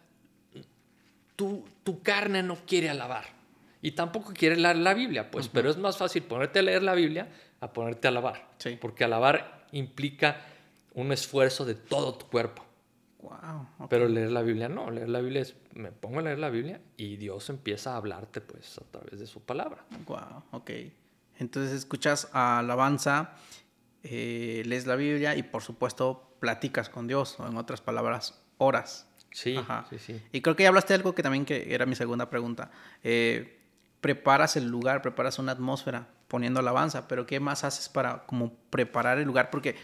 tu, 1.35 1.65
tu 1.83 2.01
carne 2.01 2.43
no 2.43 2.57
quiere 2.65 2.89
alabar. 2.89 3.25
Y 3.81 3.91
tampoco 3.91 4.33
quiere 4.33 4.55
leer 4.55 4.77
la 4.77 4.93
Biblia, 4.93 5.29
pues, 5.29 5.47
pero 5.47 5.69
es 5.69 5.77
más 5.77 5.97
fácil 5.97 6.23
ponerte 6.23 6.59
a 6.59 6.61
leer 6.63 6.81
la 6.81 6.95
Biblia 6.95 7.29
a 7.59 7.71
ponerte 7.71 8.07
a 8.07 8.09
alabar. 8.09 8.49
Sí. 8.57 8.77
Porque 8.81 9.03
alabar 9.03 9.67
implica 9.71 10.41
un 10.93 11.11
esfuerzo 11.11 11.65
de 11.65 11.75
todo 11.75 12.15
tu 12.15 12.25
cuerpo. 12.27 12.63
Wow, 13.19 13.87
Pero 13.89 14.07
leer 14.07 14.31
la 14.31 14.43
Biblia 14.43 14.69
no, 14.69 14.91
leer 14.91 15.09
la 15.09 15.19
Biblia 15.19 15.41
es, 15.41 15.55
me 15.73 15.91
pongo 15.91 16.19
a 16.19 16.21
leer 16.21 16.37
la 16.37 16.49
Biblia 16.49 16.79
y 16.95 17.17
Dios 17.17 17.49
empieza 17.49 17.93
a 17.93 17.97
hablarte 17.97 18.39
pues 18.39 18.77
a 18.77 18.83
través 18.91 19.19
de 19.19 19.25
su 19.25 19.41
palabra. 19.41 19.83
Wow, 20.05 20.43
ok. 20.51 20.71
Entonces 21.39 21.73
escuchas 21.73 22.29
alabanza, 22.33 23.33
eh, 24.03 24.61
lees 24.65 24.85
la 24.85 24.95
Biblia 24.95 25.35
y 25.35 25.43
por 25.43 25.63
supuesto 25.63 26.34
platicas 26.45 26.89
con 26.89 27.07
Dios, 27.07 27.39
o 27.39 27.47
en 27.47 27.57
otras 27.57 27.81
palabras, 27.81 28.39
oras. 28.59 29.07
Sí, 29.31 29.57
sí, 29.89 29.97
sí. 29.97 30.21
Y 30.31 30.41
creo 30.41 30.55
que 30.55 30.61
ya 30.61 30.69
hablaste 30.69 30.93
de 30.93 30.97
algo 30.97 31.15
que 31.15 31.23
también 31.23 31.43
que 31.43 31.73
era 31.73 31.87
mi 31.87 31.95
segunda 31.95 32.29
pregunta. 32.29 32.69
Eh, 33.03 33.59
preparas 33.99 34.55
el 34.55 34.67
lugar, 34.67 35.01
preparas 35.01 35.39
una 35.39 35.53
atmósfera 35.53 36.07
poniendo 36.27 36.59
alabanza, 36.59 37.07
pero 37.07 37.25
¿qué 37.25 37.39
más 37.39 37.63
haces 37.63 37.89
para 37.89 38.27
como 38.27 38.53
preparar 38.69 39.17
el 39.17 39.25
lugar? 39.25 39.49
Porque 39.49 39.75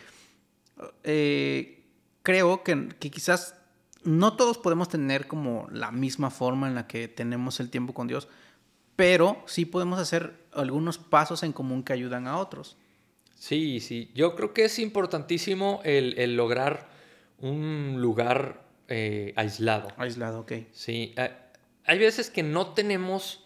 eh, 1.04 1.84
creo 2.22 2.64
que, 2.64 2.90
que, 3.00 3.10
quizás 3.10 3.56
no 4.04 4.36
todos 4.36 4.60
podemos 4.60 4.88
tener 4.88 5.26
como 5.26 5.68
la 5.72 5.90
misma 5.90 6.30
forma 6.30 6.68
en 6.68 6.76
la 6.76 6.86
que 6.86 7.08
tenemos 7.08 7.60
el 7.60 7.72
tiempo 7.72 7.96
con 7.96 8.08
Dios, 8.08 8.28
pero 8.96 9.42
sí 9.48 9.66
podemos 9.66 9.98
hacer 10.00 10.46
algunos 10.54 11.00
pasos 11.00 11.42
en 11.42 11.54
común 11.54 11.82
que 11.82 11.94
ayudan 11.94 12.28
a 12.28 12.38
otros. 12.38 12.78
Sí, 13.42 13.80
sí, 13.80 14.12
yo 14.14 14.36
creo 14.36 14.54
que 14.54 14.66
es 14.66 14.78
importantísimo 14.78 15.82
el, 15.84 16.14
el 16.20 16.36
lograr 16.36 16.88
un 17.40 17.96
lugar 17.98 18.62
eh, 18.88 19.34
aislado. 19.36 19.88
Aislado, 19.98 20.42
ok. 20.42 20.52
Sí, 20.72 21.16
eh, 21.18 21.32
hay 21.86 21.98
veces 21.98 22.30
que 22.30 22.44
no 22.44 22.68
tenemos 22.74 23.44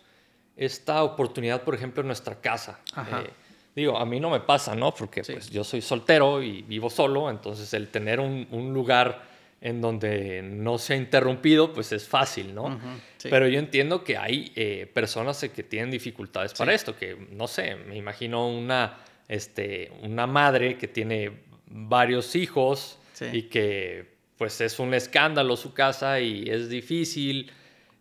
esta 0.57 1.01
oportunidad, 1.01 1.63
por 1.63 1.75
ejemplo, 1.75 2.01
en 2.01 2.07
nuestra 2.07 2.41
casa. 2.41 2.81
Eh, 2.97 3.29
digo, 3.73 3.97
a 3.97 4.05
mí 4.05 4.19
no 4.19 4.29
me 4.29 4.41
pasa, 4.41 4.75
¿no? 4.75 4.93
Porque 4.93 5.23
pues, 5.23 5.49
yo 5.49 5.63
soy 5.63 5.79
soltero 5.79 6.43
y 6.43 6.61
vivo 6.63 6.89
solo, 6.89 7.29
entonces 7.29 7.73
el 7.73 7.87
tener 7.87 8.19
un, 8.19 8.49
un 8.51 8.73
lugar 8.73 9.23
en 9.61 9.79
donde 9.79 10.41
no 10.41 10.77
se 10.77 10.95
ha 10.95 10.97
interrumpido, 10.97 11.71
pues 11.71 11.93
es 11.93 12.05
fácil, 12.05 12.53
¿no? 12.53 12.77
Pero 13.23 13.47
yo 13.47 13.59
entiendo 13.59 14.03
que 14.03 14.17
hay 14.17 14.89
personas 14.93 15.39
que 15.39 15.63
tienen 15.63 15.89
dificultades 15.89 16.53
para 16.53 16.73
esto, 16.73 16.97
que 16.97 17.15
no 17.31 17.47
sé, 17.47 17.77
me 17.77 17.95
imagino 17.95 18.49
una, 18.49 18.97
este, 19.27 19.91
una 20.01 20.27
madre 20.27 20.77
que 20.77 20.87
tiene 20.87 21.43
varios 21.67 22.35
hijos 22.35 22.99
y 23.31 23.43
que 23.43 24.15
pues 24.37 24.59
es 24.61 24.79
un 24.79 24.93
escándalo 24.93 25.55
su 25.55 25.73
casa 25.73 26.19
y 26.19 26.49
es 26.49 26.69
difícil 26.69 27.51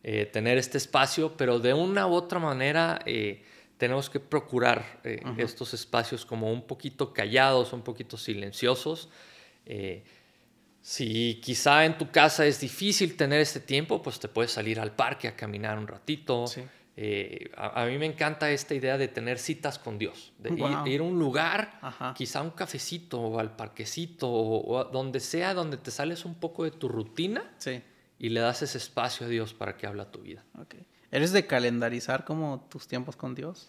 eh, 0.02 0.26
tener 0.26 0.58
este 0.58 0.78
espacio, 0.78 1.37
pero 1.37 1.60
de 1.60 1.72
una 1.72 2.06
u 2.06 2.12
otra 2.12 2.38
manera 2.38 3.00
eh, 3.06 3.42
tenemos 3.78 4.10
que 4.10 4.20
procurar 4.20 5.00
eh, 5.04 5.22
estos 5.38 5.72
espacios 5.74 6.26
como 6.26 6.50
un 6.50 6.66
poquito 6.66 7.12
callados, 7.12 7.72
un 7.72 7.82
poquito 7.82 8.16
silenciosos. 8.16 9.08
si 10.82 11.40
quizá 11.42 11.87
en 11.87 11.96
tu 11.96 12.10
casa 12.10 12.44
es 12.44 12.60
difícil 12.60 13.16
tener 13.16 13.40
este 13.40 13.60
tiempo, 13.60 14.02
pues 14.02 14.18
te 14.20 14.28
puedes 14.28 14.50
salir 14.50 14.78
al 14.78 14.92
parque 14.92 15.28
a 15.28 15.37
caminar 15.37 15.78
un 15.78 15.87
ratito. 15.87 16.44
Eh, 16.96 17.50
a, 17.57 17.87
mí 17.87 17.98
me 17.98 18.07
encanta 18.07 18.50
esta 18.50 18.74
idea 18.74 18.96
de 18.96 19.09
tener 19.09 19.38
citas 19.38 19.80
con 19.80 19.98
Dios, 19.98 20.33
de 20.38 20.54
ir, 20.87 21.00
a 21.00 21.02
un 21.02 21.18
lugar, 21.18 21.80
quizá 22.16 22.40
un 22.40 22.50
cafecito 22.50 23.20
o 23.20 23.40
al 23.40 23.57
parquecito 23.57 24.30
o, 24.30 24.85
donde 24.85 25.18
sea, 25.18 25.54
donde 25.54 25.76
te 25.76 25.90
sales 25.90 26.24
un 26.24 26.37
poco 26.37 26.62
de 26.62 26.70
tu 26.70 26.88
rutina 26.88 27.42
y 28.18 28.28
le 28.28 28.40
das 28.40 28.62
ese 28.62 28.78
espacio 28.78 29.26
a 29.26 29.28
Dios 29.28 29.54
para 29.54 29.76
que 29.76 29.87
habla 29.88 30.11
tu 30.11 30.20
vida. 30.20 30.44
¿Eres 31.11 31.33
de 31.33 31.46
calendarizar 31.46 32.24
como 32.24 32.66
tus 32.70 32.87
tiempos 32.87 33.16
con 33.16 33.35
Dios? 33.35 33.68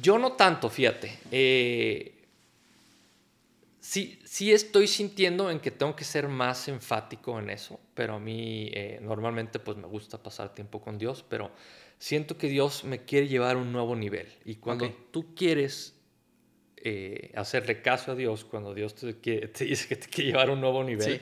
Yo 0.00 0.18
no 0.18 0.32
tanto, 0.32 0.70
fíjate. 0.70 1.18
Eh, 1.30 2.23
sí, 3.84 4.18
sí 4.24 4.50
estoy 4.52 4.86
sintiendo 4.88 5.50
en 5.50 5.60
que 5.60 5.70
tengo 5.70 5.94
que 5.94 6.04
ser 6.04 6.26
más 6.28 6.68
enfático 6.68 7.38
en 7.38 7.50
eso, 7.50 7.78
pero 7.92 8.14
a 8.14 8.18
mí 8.18 8.70
eh, 8.72 8.98
normalmente 9.02 9.58
pues 9.58 9.76
me 9.76 9.86
gusta 9.86 10.22
pasar 10.22 10.54
tiempo 10.54 10.80
con 10.80 10.96
Dios, 10.96 11.22
pero 11.28 11.50
siento 11.98 12.38
que 12.38 12.48
Dios 12.48 12.84
me 12.84 13.04
quiere 13.04 13.28
llevar 13.28 13.56
a 13.56 13.58
un 13.58 13.72
nuevo 13.72 13.94
nivel. 13.94 14.26
Y 14.46 14.54
cuando 14.56 14.88
tú 15.10 15.34
quieres 15.34 15.94
eh, 16.76 17.30
hacerle 17.34 17.82
caso 17.82 18.12
a 18.12 18.14
Dios, 18.14 18.44
cuando 18.44 18.72
Dios 18.74 18.94
te, 18.94 19.18
quiere- 19.20 19.48
te 19.48 19.64
dice 19.66 19.86
que 19.88 19.96
te 19.96 20.08
quiere 20.08 20.30
llevar 20.30 20.48
a 20.48 20.52
un 20.52 20.60
nuevo 20.60 20.82
nivel, 20.82 21.14
Sí. 21.16 21.20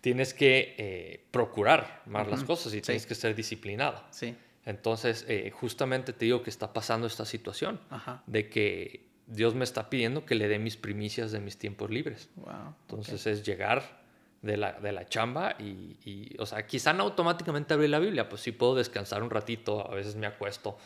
tienes 0.00 0.34
que 0.34 0.74
eh, 0.78 1.24
procurar 1.30 2.02
más 2.06 2.28
las 2.28 2.42
cosas 2.44 2.72
y 2.74 2.76
Sí. 2.76 2.82
tienes 2.82 3.06
que 3.06 3.14
ser 3.14 3.34
disciplinado. 3.36 4.02
Sí. 4.10 4.34
Entonces, 4.64 5.26
justamente 5.52 6.12
te 6.12 6.24
digo 6.26 6.42
que 6.42 6.50
está 6.50 6.72
pasando 6.72 7.06
esta 7.06 7.24
situación 7.24 7.80
Ajá. 7.88 8.22
de 8.26 8.48
que 8.50 9.09
Dios 9.30 9.54
me 9.54 9.64
está 9.64 9.88
pidiendo 9.88 10.24
que 10.26 10.34
le 10.34 10.48
dé 10.48 10.58
mis 10.58 10.76
primicias 10.76 11.32
de 11.32 11.40
mis 11.40 11.56
tiempos 11.56 11.88
libres. 11.90 12.28
Wow. 12.36 12.74
Entonces 12.82 13.26
es 13.26 13.44
llegar 13.46 14.00
de 14.42 14.56
la, 14.56 14.72
de 14.72 14.92
la 14.92 15.06
chamba 15.08 15.54
y, 15.58 15.96
y, 16.04 16.36
o 16.38 16.46
sea, 16.46 16.66
quizá 16.66 16.92
no 16.92 17.04
automáticamente 17.04 17.74
abrir 17.74 17.90
la 17.90 17.98
Biblia, 17.98 18.28
pues 18.28 18.42
sí 18.42 18.52
puedo 18.52 18.74
descansar 18.74 19.22
un 19.22 19.30
ratito, 19.30 19.90
a 19.90 19.94
veces 19.94 20.16
me 20.16 20.26
acuesto 20.26 20.76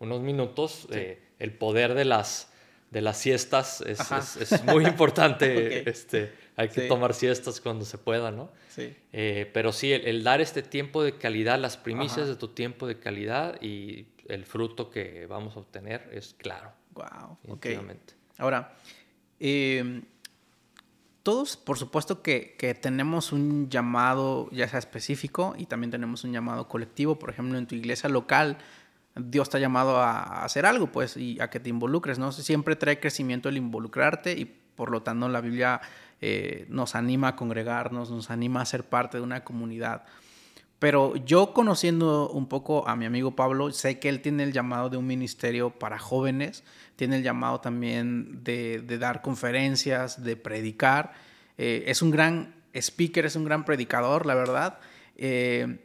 unos 0.00 0.20
minutos. 0.20 0.86
eh, 0.92 1.20
el 1.38 1.52
poder 1.52 1.94
de 1.94 2.04
las, 2.04 2.52
de 2.90 3.00
las 3.00 3.18
siestas 3.18 3.80
es, 3.82 3.98
es- 4.12 4.52
es 4.52 4.64
muy 4.64 4.84
importante. 4.86 5.80
Ok. 5.82 5.86
este, 5.88 6.32
hay 6.56 6.68
que 6.68 6.82
Sí. 6.82 6.88
tomar 6.88 7.14
siestas 7.14 7.60
cuando 7.60 7.84
se 7.84 7.98
pueda, 7.98 8.30
¿no? 8.30 8.50
Sí. 8.68 8.94
Eh, 9.12 9.50
pero 9.52 9.72
sí, 9.72 9.92
el, 9.92 10.06
el 10.06 10.22
dar 10.24 10.40
este 10.40 10.62
tiempo 10.62 11.02
de 11.02 11.16
calidad, 11.16 11.58
las 11.58 11.76
primicias 11.76 12.22
Ajá. 12.22 12.30
de 12.30 12.36
tu 12.36 12.48
tiempo 12.48 12.86
de 12.86 12.98
calidad 12.98 13.60
y 13.62 14.06
el 14.28 14.44
fruto 14.44 14.90
que 14.90 15.26
vamos 15.26 15.56
a 15.56 15.60
obtener 15.60 16.08
es 16.12 16.34
claro, 16.38 16.72
Wow. 16.94 17.38
Ok. 17.48 17.62
definitivamente. 17.62 18.14
Ahora, 18.38 18.74
eh, 19.40 20.02
todos, 21.22 21.56
por 21.56 21.78
supuesto 21.78 22.22
que, 22.22 22.54
que 22.58 22.74
tenemos 22.74 23.32
un 23.32 23.68
llamado, 23.70 24.48
ya 24.50 24.68
sea 24.68 24.78
específico, 24.78 25.54
y 25.56 25.66
también 25.66 25.90
tenemos 25.90 26.24
un 26.24 26.32
llamado 26.32 26.68
colectivo. 26.68 27.18
Por 27.18 27.30
ejemplo, 27.30 27.58
en 27.58 27.66
tu 27.66 27.74
iglesia 27.74 28.08
local, 28.08 28.58
Dios 29.16 29.48
te 29.48 29.56
ha 29.56 29.60
llamado 29.60 29.98
a, 30.00 30.18
a 30.20 30.44
hacer 30.44 30.66
algo, 30.66 30.92
pues, 30.92 31.16
y 31.16 31.40
a 31.40 31.48
que 31.48 31.60
te 31.60 31.70
involucres, 31.70 32.18
¿no? 32.18 32.32
Siempre 32.32 32.76
trae 32.76 33.00
crecimiento 33.00 33.48
el 33.48 33.56
involucrarte 33.56 34.32
y 34.32 34.44
por 34.74 34.90
lo 34.90 35.02
tanto 35.02 35.28
la 35.28 35.40
Biblia 35.40 35.80
eh, 36.20 36.66
nos 36.68 36.94
anima 36.94 37.28
a 37.28 37.36
congregarnos, 37.36 38.10
nos 38.10 38.30
anima 38.30 38.60
a 38.60 38.66
ser 38.66 38.84
parte 38.84 39.18
de 39.18 39.22
una 39.22 39.44
comunidad. 39.44 40.04
Pero 40.84 41.16
yo 41.16 41.54
conociendo 41.54 42.28
un 42.28 42.46
poco 42.46 42.86
a 42.86 42.94
mi 42.94 43.06
amigo 43.06 43.34
Pablo, 43.34 43.72
sé 43.72 43.98
que 43.98 44.10
él 44.10 44.20
tiene 44.20 44.42
el 44.42 44.52
llamado 44.52 44.90
de 44.90 44.98
un 44.98 45.06
ministerio 45.06 45.70
para 45.70 45.98
jóvenes, 45.98 46.62
tiene 46.94 47.16
el 47.16 47.22
llamado 47.22 47.58
también 47.62 48.44
de, 48.44 48.82
dar 48.98 49.22
conferencias, 49.22 50.22
de 50.22 50.36
predicar. 50.36 51.14
Eh, 51.56 51.84
es 51.86 52.02
un 52.02 52.10
gran 52.10 52.54
speaker, 52.74 53.24
es 53.24 53.34
un 53.34 53.44
gran 53.44 53.64
predicador, 53.64 54.26
la 54.26 54.34
verdad. 54.34 54.78
Eh, 55.16 55.78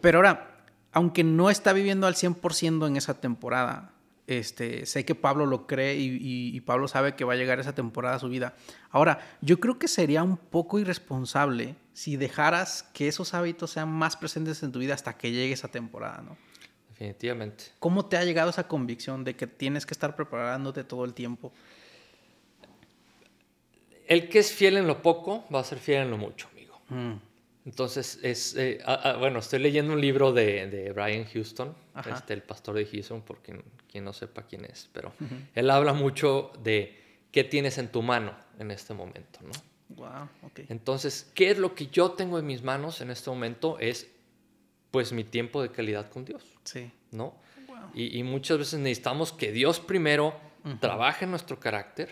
pero 0.00 0.18
ahora, 0.18 0.60
aunque 0.92 1.24
no 1.24 1.50
está 1.50 1.72
viviendo 1.72 2.06
al 2.06 2.14
100% 2.14 2.86
en 2.86 2.96
esa 2.96 3.20
temporada, 3.20 3.94
este, 4.26 4.86
sé 4.86 5.04
que 5.04 5.14
Pablo 5.14 5.46
lo 5.46 5.66
cree 5.66 5.96
y, 5.96 6.06
y- 6.16 6.56
y 6.56 6.60
Pablo 6.60 6.88
sabe 6.88 7.14
que 7.14 7.24
va 7.24 7.34
a 7.34 7.36
llegar 7.36 7.60
esa 7.60 7.74
temporada 7.74 8.16
a 8.16 8.18
su 8.18 8.28
vida. 8.28 8.54
Ahora, 8.90 9.20
yo 9.40 9.60
creo 9.60 9.78
que 9.78 9.86
sería 9.88 10.22
un 10.22 10.36
poco 10.36 10.78
irresponsable 10.78 11.76
si 11.92 12.16
dejaras 12.16 12.82
que 12.92 13.06
esos 13.08 13.34
hábitos 13.34 13.70
sean 13.70 13.88
más 13.90 14.16
presentes 14.16 14.62
en 14.62 14.72
tu 14.72 14.78
vida 14.80 14.94
hasta 14.94 15.16
que 15.16 15.30
llegue 15.30 15.52
esa 15.52 15.68
temporada, 15.68 16.22
¿no? 16.22 16.36
Definitivamente. 16.90 17.64
¿Cómo 17.78 18.06
te 18.06 18.16
ha 18.16 18.24
llegado 18.24 18.50
esa 18.50 18.66
convicción 18.68 19.22
de 19.22 19.36
que 19.36 19.46
tienes 19.46 19.84
que 19.86 19.92
estar 19.94 20.16
preparándote 20.16 20.82
todo 20.82 21.04
el 21.04 21.12
tiempo? 21.14 21.52
El 24.06 24.28
que 24.28 24.38
es 24.38 24.52
fiel 24.52 24.76
en 24.76 24.86
lo 24.86 25.02
poco 25.02 25.44
va 25.54 25.60
a 25.60 25.64
ser 25.64 25.78
fiel 25.78 26.02
en 26.02 26.10
lo 26.10 26.16
mucho, 26.16 26.48
amigo. 26.52 26.80
Mm, 26.88 27.14
Entonces, 27.66 28.20
es, 28.22 28.54
eh, 28.56 28.78
ah, 28.86 29.00
ah, 29.02 29.16
bueno, 29.18 29.40
estoy 29.40 29.58
leyendo 29.58 29.92
un 29.92 30.00
libro 30.00 30.32
de, 30.32 30.68
de 30.68 30.92
Brian 30.92 31.24
Houston, 31.24 31.74
este, 32.08 32.32
el 32.32 32.42
pastor 32.42 32.76
de 32.76 32.86
Houston, 32.86 33.22
por 33.22 33.42
quien, 33.42 33.62
quien 33.90 34.04
no 34.04 34.12
sepa 34.12 34.44
quién 34.44 34.64
es, 34.64 34.88
pero 34.92 35.12
él 35.54 35.68
habla 35.70 35.92
mucho 35.92 36.52
de 36.62 36.96
qué 37.32 37.42
tienes 37.42 37.76
en 37.78 37.90
tu 37.90 38.02
mano 38.02 38.36
en 38.60 38.70
este 38.70 38.94
momento, 38.94 39.40
¿no? 39.42 39.50
Wow, 39.96 40.28
ok. 40.42 40.60
Entonces, 40.68 41.30
¿qué 41.34 41.50
es 41.50 41.58
lo 41.58 41.74
que 41.74 41.88
yo 41.88 42.12
tengo 42.12 42.38
en 42.38 42.46
mis 42.46 42.62
manos 42.62 43.00
en 43.00 43.10
este 43.10 43.30
momento? 43.30 43.78
Es, 43.80 44.08
pues, 44.92 45.12
mi 45.12 45.24
tiempo 45.24 45.60
de 45.60 45.70
calidad 45.70 46.08
con 46.08 46.24
Dios, 46.24 46.44
Sí. 46.62 46.90
¿no? 47.10 47.34
Wow. 47.66 47.90
Y, 47.94 48.16
y 48.18 48.22
muchas 48.22 48.58
veces 48.58 48.78
necesitamos 48.78 49.32
que 49.32 49.50
Dios 49.50 49.80
primero 49.80 50.34
trabaje 50.80 51.24
en 51.24 51.30
nuestro 51.32 51.58
carácter 51.60 52.10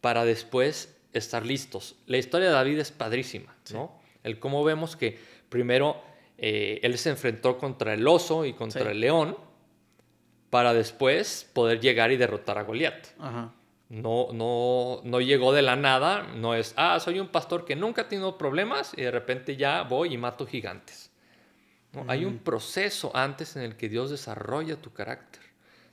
para 0.00 0.24
después 0.24 0.96
estar 1.12 1.44
listos. 1.44 1.96
La 2.06 2.18
historia 2.18 2.48
de 2.48 2.54
David 2.54 2.78
es 2.78 2.90
padrísima, 2.92 3.56
¿no? 3.72 3.97
El 4.28 4.38
cómo 4.38 4.62
vemos 4.64 4.96
que 4.96 5.18
primero 5.48 6.00
eh, 6.38 6.78
él 6.82 6.96
se 6.98 7.10
enfrentó 7.10 7.58
contra 7.58 7.94
el 7.94 8.06
oso 8.06 8.44
y 8.44 8.52
contra 8.52 8.82
Sí. 8.84 8.88
el 8.90 9.00
león 9.00 9.36
para 10.50 10.72
después 10.72 11.48
poder 11.52 11.80
llegar 11.80 12.12
y 12.12 12.16
derrotar 12.16 12.58
a 12.58 12.62
Goliat. 12.62 13.06
Ajá. 13.18 13.52
No, 13.90 14.28
no, 14.32 15.00
no 15.04 15.20
llegó 15.20 15.52
de 15.52 15.62
la 15.62 15.74
nada, 15.74 16.22
no 16.36 16.54
es, 16.54 16.74
ah, 16.76 17.00
soy 17.00 17.20
un 17.20 17.28
pastor 17.28 17.64
que 17.64 17.74
nunca 17.74 18.02
ha 18.02 18.08
tenido 18.08 18.36
problemas 18.36 18.92
y 18.96 19.02
de 19.02 19.10
repente 19.10 19.56
ya 19.56 19.82
voy 19.82 20.12
y 20.14 20.18
mato 20.18 20.46
gigantes. 20.46 21.10
No, 21.94 22.04
Hay 22.06 22.26
un 22.26 22.38
proceso 22.38 23.10
antes 23.16 23.56
en 23.56 23.62
el 23.62 23.76
que 23.76 23.88
Dios 23.88 24.10
desarrolla 24.10 24.76
tu 24.76 24.92
carácter. 24.92 25.42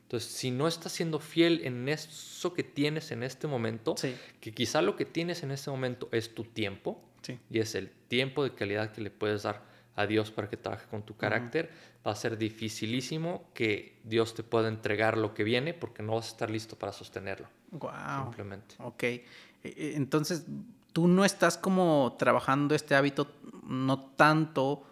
Entonces, 0.03 0.29
si 0.29 0.51
no 0.51 0.67
estás 0.67 0.91
siendo 0.91 1.19
fiel 1.19 1.61
en 1.63 1.87
eso 1.87 2.53
que 2.53 2.63
tienes 2.63 3.11
en 3.11 3.23
este 3.23 3.47
momento, 3.47 3.95
Sí. 3.97 4.13
que 4.41 4.51
quizá 4.53 4.81
lo 4.81 4.97
que 4.97 5.05
tienes 5.05 5.41
en 5.43 5.51
este 5.51 5.71
momento 5.71 6.09
es 6.11 6.35
tu 6.35 6.43
tiempo, 6.43 7.01
Sí. 7.25 7.39
y 7.49 7.59
es 7.59 7.73
el 7.75 7.89
tiempo 8.07 8.43
de 8.43 8.53
calidad 8.53 8.91
que 8.91 9.01
le 9.01 9.09
puedes 9.09 9.43
dar 9.43 9.63
a 9.95 10.05
Dios 10.05 10.29
para 10.31 10.49
que 10.49 10.57
trabaje 10.57 10.85
con 10.89 11.03
tu 11.03 11.15
carácter, 11.15 11.71
va 12.05 12.11
a 12.11 12.15
ser 12.15 12.37
dificilísimo 12.37 13.49
que 13.53 13.99
Dios 14.03 14.33
te 14.35 14.43
pueda 14.43 14.67
entregar 14.67 15.17
lo 15.17 15.33
que 15.33 15.43
viene 15.43 15.73
porque 15.73 16.03
no 16.03 16.15
vas 16.15 16.25
a 16.25 16.29
estar 16.31 16.49
listo 16.49 16.75
para 16.77 16.91
sostenerlo. 16.91 17.47
Wow. 17.71 17.91
Simplemente. 18.23 18.75
Ok. 18.79 19.03
Eh, 19.03 19.23
eh, 19.63 19.93
Entonces, 19.95 20.45
tú 20.93 21.07
no 21.07 21.23
estás 21.25 21.57
como 21.57 22.15
trabajando 22.19 22.75
este 22.75 22.93
hábito 22.95 23.31
no 23.63 23.99
tanto 24.17 24.83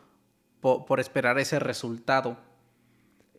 po- 0.62 0.86
por, 0.86 1.00
esperar 1.02 1.38
ese 1.38 1.60
resultado. 1.60 2.38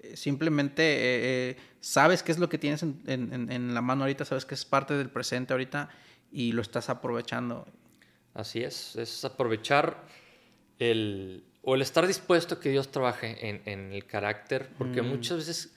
Eh, 0.02 0.16
Simplemente 0.16 0.82
eh, 0.82 1.50
eh, 1.50 1.56
sabes 1.80 2.22
qué 2.22 2.30
es 2.32 2.38
lo 2.38 2.48
que 2.50 2.58
tienes 2.58 2.82
en, 2.82 3.02
en- 3.06 3.32
en- 3.32 3.50
en 3.50 3.74
la 3.74 3.80
mano 3.80 4.02
ahorita, 4.02 4.24
sabes 4.26 4.44
que 4.44 4.54
es 4.54 4.64
parte 4.66 4.94
del 4.94 5.08
presente 5.10 5.52
ahorita 5.54 5.88
y 6.30 6.52
lo 6.52 6.60
estás 6.62 6.90
aprovechando. 6.90 7.66
Así 8.34 8.62
es, 8.62 8.96
es 8.96 9.24
aprovechar 9.24 10.04
el, 10.78 11.44
o 11.62 11.74
el 11.76 11.82
estar 11.82 12.06
dispuesto 12.06 12.56
a 12.56 12.60
que 12.60 12.70
Dios 12.70 12.90
trabaje 12.90 13.48
en, 13.48 13.62
en 13.66 13.92
el 13.92 14.04
carácter, 14.06 14.70
porque 14.76 15.02
Mm. 15.02 15.06
muchas 15.08 15.38
veces 15.38 15.74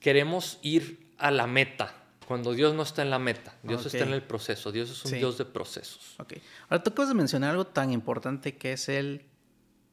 queremos 0.00 0.58
ir 0.62 1.12
a 1.18 1.30
la 1.30 1.46
meta, 1.46 1.94
cuando 2.26 2.52
Dios 2.52 2.74
no 2.74 2.82
está 2.82 3.02
en 3.02 3.10
la 3.10 3.18
meta, 3.18 3.54
Dios 3.62 3.86
está 3.86 4.04
en 4.04 4.12
el 4.12 4.22
proceso, 4.22 4.70
Dios 4.72 4.90
es 4.90 5.04
un 5.04 5.10
Sí. 5.12 5.16
Dios 5.18 5.38
de 5.38 5.44
procesos. 5.46 6.14
Ok. 6.18 6.34
Ahora 6.68 6.82
tú 6.82 6.90
acabas 6.90 7.08
de 7.08 7.14
mencionar 7.14 7.50
algo 7.50 7.66
tan 7.66 7.90
importante 7.92 8.56
que 8.56 8.72
es 8.74 8.88
el 8.88 9.24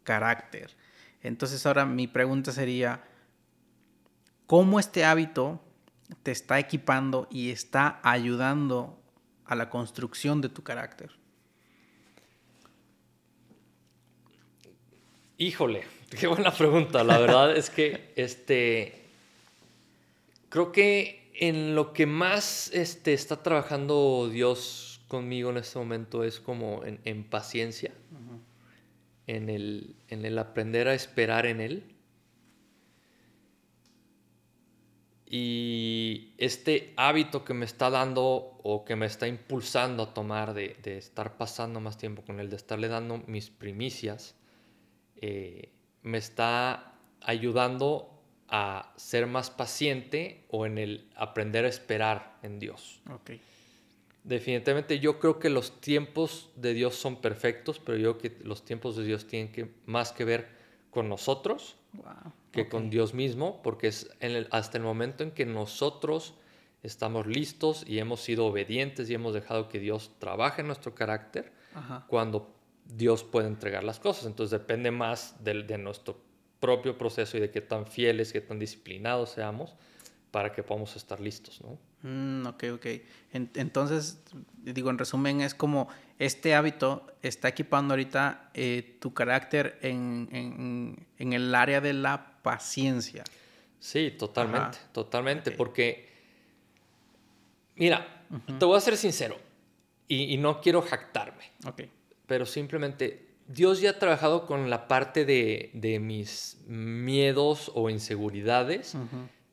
carácter. 0.04 0.71
Entonces 1.24 1.65
ahora 1.65 1.86
mi 1.86 2.08
pregunta 2.08 2.52
sería, 2.52 3.04
¿cómo 4.47 4.80
este 4.80 5.06
hábito 5.06 5.62
te 6.24 6.32
está 6.32 6.60
equipando 6.60 7.28
y 7.32 7.52
está 7.52 8.00
ayudando 8.04 9.02
a 9.45 9.56
la 9.56 9.69
construcción 9.69 10.41
de 10.41 10.50
tu 10.50 10.63
carácter? 10.63 11.12
Híjole, 15.41 15.82
qué 16.19 16.27
buena 16.27 16.51
pregunta. 16.51 17.04
La 17.04 17.17
verdad 17.17 17.58
es 17.58 17.71
que 17.71 18.13
este 18.15 19.06
creo 20.49 20.71
que 20.71 21.32
en 21.34 21.73
lo 21.73 21.93
que 21.93 22.06
más 22.06 22.69
este, 22.75 23.13
está 23.13 23.41
trabajando 23.41 24.30
Dios 24.32 25.01
conmigo 25.08 25.49
en 25.49 25.58
este 25.58 25.80
momento 25.80 26.23
es 26.23 26.39
como 26.39 26.86
en, 26.86 26.99
en 27.06 27.23
paciencia, 27.23 27.91
en, 29.25 29.49
el, 29.49 29.95
en 30.10 30.25
el 30.25 30.38
aprender 30.38 30.88
a 30.88 30.93
esperar 30.93 31.47
en 31.47 31.60
Él. 31.60 31.95
Y 35.25 36.36
este 36.38 36.93
hábito 36.97 37.43
que 37.45 37.56
me 37.56 37.65
está 37.65 37.89
dando 37.89 38.60
o 38.62 38.86
que 38.86 38.95
me 38.95 39.08
está 39.08 39.27
impulsando 39.27 40.04
a 40.04 40.13
tomar 40.13 40.54
de, 40.54 40.77
de 40.84 40.99
estar 40.99 41.38
pasando 41.38 41.80
más 41.80 41.97
tiempo 41.97 42.21
con 42.21 42.39
Él, 42.39 42.51
de 42.51 42.58
estarle 42.58 42.89
dando 42.89 43.23
mis 43.25 43.49
primicias, 43.49 44.36
eh, 45.22 45.72
me 46.04 46.18
está 46.18 46.96
ayudando 47.22 48.10
a 48.48 48.92
ser 48.98 49.28
más 49.28 49.50
paciente 49.50 50.44
o 50.50 50.66
en 50.66 50.78
el 50.78 51.10
aprender 51.16 51.64
a 51.66 51.70
esperar 51.70 52.38
en 52.44 52.60
Dios. 52.60 53.00
Ok. 53.10 53.32
Definitivamente 54.24 55.00
yo 55.00 55.20
creo 55.20 55.40
que 55.40 55.50
los 55.50 55.82
tiempos 55.82 56.50
de 56.56 56.74
Dios 56.74 56.96
son 56.96 57.22
perfectos, 57.22 57.80
pero 57.80 57.98
yo 57.98 58.18
creo 58.18 58.34
que 58.38 58.44
los 58.46 58.64
tiempos 58.64 58.96
de 58.96 59.04
Dios 59.06 59.26
tienen 59.26 59.52
que, 59.52 59.72
más 59.86 60.12
que 60.12 60.26
ver 60.26 60.48
con 60.92 61.10
nosotros 61.10 61.78
Wow. 61.94 62.14
que 62.52 62.62
ok. 62.64 62.70
con 62.70 62.90
Dios 62.90 63.14
mismo, 63.14 63.62
porque 63.64 63.88
es 63.88 64.10
en 64.22 64.32
el- 64.32 64.48
hasta 64.52 64.78
el 64.78 64.84
momento 64.84 65.24
en 65.24 65.32
que 65.32 65.46
nosotros 65.46 66.36
estamos 66.84 67.28
listos 67.28 67.84
y 67.88 68.00
hemos 68.00 68.22
sido 68.22 68.46
obedientes 68.46 69.10
y 69.10 69.14
hemos 69.14 69.34
dejado 69.34 69.68
que 69.70 69.80
Dios 69.80 70.12
trabaje 70.20 70.62
en 70.62 70.68
nuestro 70.68 70.94
carácter 70.96 71.52
cuando 72.08 72.54
Dios 72.86 73.24
puede 73.24 73.48
entregar 73.48 73.84
las 73.84 74.00
cosas. 74.00 74.26
Entonces 74.26 74.52
depende 74.52 74.91
más 74.91 75.36
de, 75.44 75.63
de, 75.63 75.78
nuestro 75.78 76.20
propio 76.60 76.98
proceso 76.98 77.38
y 77.38 77.39
de 77.39 77.52
qué 77.52 77.62
tan 77.62 77.88
fieles, 77.88 78.34
qué 78.34 78.41
tan 78.41 78.60
disciplinados 78.60 79.32
seamos 79.32 79.76
para 80.32 80.54
que 80.54 80.63
podamos 80.63 80.96
estar 80.96 81.20
listos, 81.20 81.62
¿no? 81.62 81.78
Mm, 82.04 82.48
ok, 82.48 82.63
ok. 82.74 82.86
entonces, 83.34 84.24
digo, 84.58 84.89
en 84.89 84.98
resumen, 84.98 85.41
es 85.41 85.54
como 85.54 85.88
este 86.17 86.56
hábito 86.56 87.06
está 87.22 87.50
equipando 87.50 87.94
ahorita 87.94 88.50
eh, 88.54 88.98
tu 89.00 89.13
carácter 89.13 89.78
en, 89.82 90.28
en, 90.32 91.08
en, 91.20 91.34
el 91.34 91.54
área 91.54 91.80
de 91.80 91.94
la 91.94 92.41
paciencia. 92.41 93.24
Sí, 93.80 94.12
totalmente, 94.17 94.80
totalmente, 94.94 95.52
porque, 95.52 96.10
mira, 97.76 98.26
te 98.58 98.65
voy 98.65 98.78
a 98.78 98.82
ser 98.82 98.98
sincero 98.98 99.38
y, 100.08 100.34
y 100.34 100.38
no 100.38 100.60
quiero 100.60 100.82
jactarme, 100.82 101.52
okay. 101.67 101.91
Pero 102.32 102.46
simplemente 102.46 103.28
Dios 103.46 103.82
ya 103.82 103.89
ha 103.89 104.00
trabajado 104.00 104.46
con 104.46 104.70
la 104.70 104.88
parte 104.88 105.26
de, 105.26 105.70
de 105.74 106.00
mis 106.00 106.62
miedos 106.65 107.70
o 107.76 107.89
inseguridades 107.89 108.96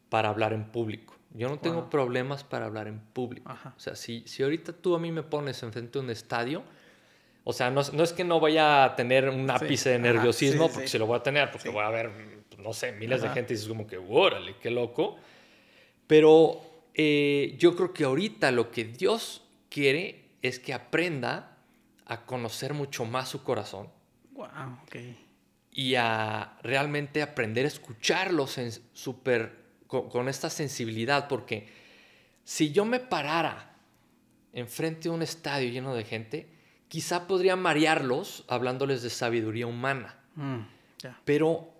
para 0.08 0.28
hablar 0.28 0.52
en 0.52 0.70
público. 0.70 1.16
Yo 1.34 1.48
no 1.48 1.58
tengo 1.58 1.90
problemas 1.90 2.44
para 2.44 2.66
hablar 2.66 2.86
en 2.86 3.00
público. 3.00 3.52
O 3.52 3.80
sea, 3.80 3.96
si, 3.96 4.22
si 4.28 4.44
ahorita 4.44 4.74
tú 4.74 4.94
a 4.94 5.00
mí 5.00 5.10
me 5.10 5.24
pones 5.24 5.60
enfrente 5.64 5.98
de 5.98 6.04
un 6.04 6.10
estadio, 6.12 6.62
o 7.42 7.52
sea, 7.52 7.68
no, 7.72 7.82
no 7.92 8.04
es 8.04 8.12
que 8.12 8.22
no 8.22 8.38
vaya 8.38 8.84
a 8.84 8.94
tener 8.94 9.28
un 9.28 9.50
ápice 9.50 9.90
de 9.90 9.98
nerviosismo, 9.98 10.70
porque 10.70 10.86
se 10.86 11.00
lo 11.00 11.06
voy 11.06 11.18
a 11.18 11.22
tener, 11.24 11.50
porque 11.50 11.70
voy 11.70 11.82
a 11.82 11.90
ver, 11.90 12.12
no 12.58 12.72
sé, 12.72 12.92
miles 12.92 13.22
de 13.22 13.30
gente 13.30 13.54
y 13.54 13.56
es 13.56 13.66
como 13.66 13.88
que, 13.88 13.98
órale, 13.98 14.54
qué 14.62 14.70
loco. 14.70 15.16
Pero 16.06 16.60
eh, 16.94 17.56
yo 17.58 17.74
creo 17.74 17.92
que 17.92 18.04
ahorita 18.04 18.52
lo 18.52 18.70
que 18.70 18.84
Dios 18.84 19.42
quiere 19.68 20.26
es 20.42 20.60
que 20.60 20.72
aprenda 20.72 21.57
a 22.08 22.24
conocer 22.24 22.74
mucho 22.74 23.04
más 23.04 23.28
su 23.28 23.44
corazón. 23.44 23.88
Wow, 24.32 24.48
okay. 24.82 25.26
Y 25.70 25.94
a 25.94 26.58
realmente 26.62 27.22
aprender 27.22 27.64
a 27.64 27.68
escucharlos 27.68 28.58
en 28.58 28.72
súper 28.92 29.68
con, 29.86 30.28
esta 30.28 30.50
sensibilidad, 30.50 31.28
porque 31.28 31.68
si 32.44 32.72
yo 32.72 32.84
me 32.84 33.00
parara 33.00 33.76
enfrente 34.52 35.08
de 35.08 35.10
un 35.10 35.22
estadio 35.22 35.70
lleno 35.70 35.94
de 35.94 36.04
gente, 36.04 36.48
quizá 36.88 37.26
podría 37.26 37.56
marearlos 37.56 38.44
hablándoles 38.48 39.02
de 39.02 39.10
sabiduría 39.10 39.66
humana. 39.66 40.18
Mm, 40.34 40.60
Pero 41.24 41.72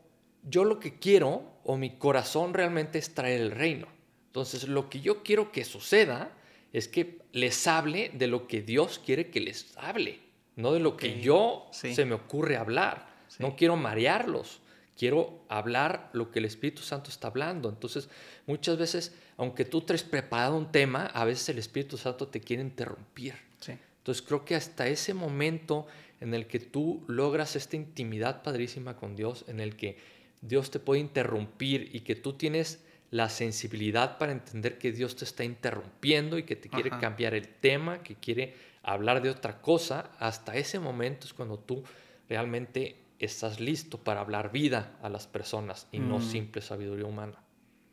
yo 0.43 0.65
lo 0.65 0.79
que 0.79 0.99
quiero, 0.99 1.59
o 1.65 1.77
mi 1.77 1.97
corazón 1.97 2.55
realmente 2.55 2.99
es 2.99 3.15
traer 3.15 3.41
el 3.41 3.51
reino. 3.51 3.89
Entonces, 4.27 4.69
lo 4.69 4.89
que 4.89 5.01
yo 5.01 5.23
quiero 5.23 5.53
que 5.53 5.65
suceda 5.65 6.33
es 6.73 6.89
que 6.89 7.19
les 7.33 7.67
hable 7.67 8.11
de 8.15 8.27
lo 8.27 8.47
que 8.47 8.63
Dios 8.63 9.01
quiere 9.05 9.31
que 9.31 9.41
les 9.41 9.77
hable, 9.77 10.21
no 10.57 10.73
de 10.73 10.81
lo 10.81 10.97
que 10.97 11.21
yo 11.21 11.69
se 11.73 12.05
me 12.05 12.15
ocurre 12.15 12.57
hablar. 12.57 13.09
No 13.39 13.57
quiero 13.57 13.77
marearlos 13.77 14.61
quiero 14.99 15.45
hablar 15.49 16.11
lo 16.13 16.31
que 16.31 16.41
el 16.41 16.45
Espíritu 16.45 16.83
Santo 16.83 17.09
está 17.09 17.29
hablando. 17.29 17.69
Entonces, 17.69 18.11
muchas 18.47 18.77
veces, 18.77 19.15
aunque 19.37 19.65
tú 19.65 19.83
traes 19.83 20.03
preparado 20.03 20.57
un 20.57 20.73
tema, 20.73 21.07
a 21.07 21.25
veces 21.25 21.49
el 21.49 21.59
Espíritu 21.59 21.97
Santo 21.97 22.27
te 22.27 22.41
quiere 22.41 22.63
interrumpir. 22.63 23.35
Entonces, 23.67 24.27
creo 24.27 24.45
que 24.45 24.55
hasta 24.55 24.89
ese 24.89 25.15
momento 25.15 25.87
en 26.21 26.35
el 26.35 26.47
que 26.47 26.59
tú 26.59 27.05
logras 27.07 27.55
esta 27.57 27.77
intimidad 27.77 28.43
padrísima 28.43 28.97
con 28.97 29.15
Dios, 29.15 29.45
en 29.49 29.61
el 29.61 29.77
que 29.77 29.99
Dios 30.41 30.71
te 30.71 30.81
puede 30.81 31.01
interrumpir 31.01 31.91
y 31.93 32.01
que 32.01 32.15
tú 32.15 32.33
tienes 32.33 32.81
la 33.11 33.29
sensibilidad 33.29 34.19
para 34.19 34.33
entender 34.33 34.79
que 34.79 34.93
Dios 34.93 35.17
te 35.17 35.25
está 35.25 35.45
interrumpiendo 35.45 36.37
y 36.39 36.43
que 36.43 36.57
te 36.57 36.69
quiere 36.69 36.91
cambiar 36.91 37.35
el 37.35 37.49
tema, 37.49 38.03
que 38.03 38.17
quiere 38.17 38.55
hablar 38.83 39.23
de 39.23 39.31
otra 39.31 39.61
cosa, 39.61 40.11
hasta 40.19 40.57
ese 40.57 40.79
momento 40.79 41.27
es 41.27 41.33
cuando 41.33 41.59
tú 41.59 41.85
realmente 42.29 42.97
estás 43.19 43.61
listo 43.61 43.99
para 43.99 44.21
hablar 44.21 44.53
vida 44.53 44.97
a 45.03 45.09
las 45.09 45.27
personas 45.27 45.89
y 45.91 45.99
no 45.99 46.19
mm. 46.19 46.23
simple 46.23 46.63
sabiduría 46.63 47.07
humana. 47.07 47.43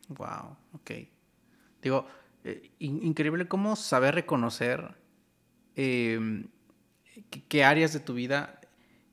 Wow, 0.10 0.58
ok. 0.74 0.92
Digo, 1.82 2.06
eh, 2.44 2.72
increíble 2.80 3.48
cómo 3.48 3.76
saber 3.76 4.16
reconocer 4.16 4.96
em, 5.76 6.48
qué, 7.48 7.64
áreas 7.64 7.94
de 7.94 8.00
tu 8.00 8.14
vida, 8.14 8.60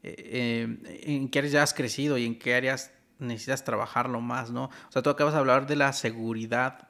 eh, 0.02 0.64
em, 0.64 0.78
en 0.84 1.28
qué 1.28 1.38
áreas 1.38 1.52
ya 1.52 1.62
has 1.62 1.74
crecido 1.74 2.18
y 2.18 2.26
en 2.26 2.38
qué 2.38 2.54
áreas 2.54 2.92
necesitas 3.22 3.64
trabajarlo 3.64 4.20
más, 4.20 4.50
¿no? 4.50 4.64
O 4.64 4.92
sea, 4.92 5.02
tú 5.02 5.10
acabas 5.10 5.34
de 5.34 5.40
hablar 5.40 5.66
de 5.66 5.76
la 5.76 5.92
seguridad 5.92 6.88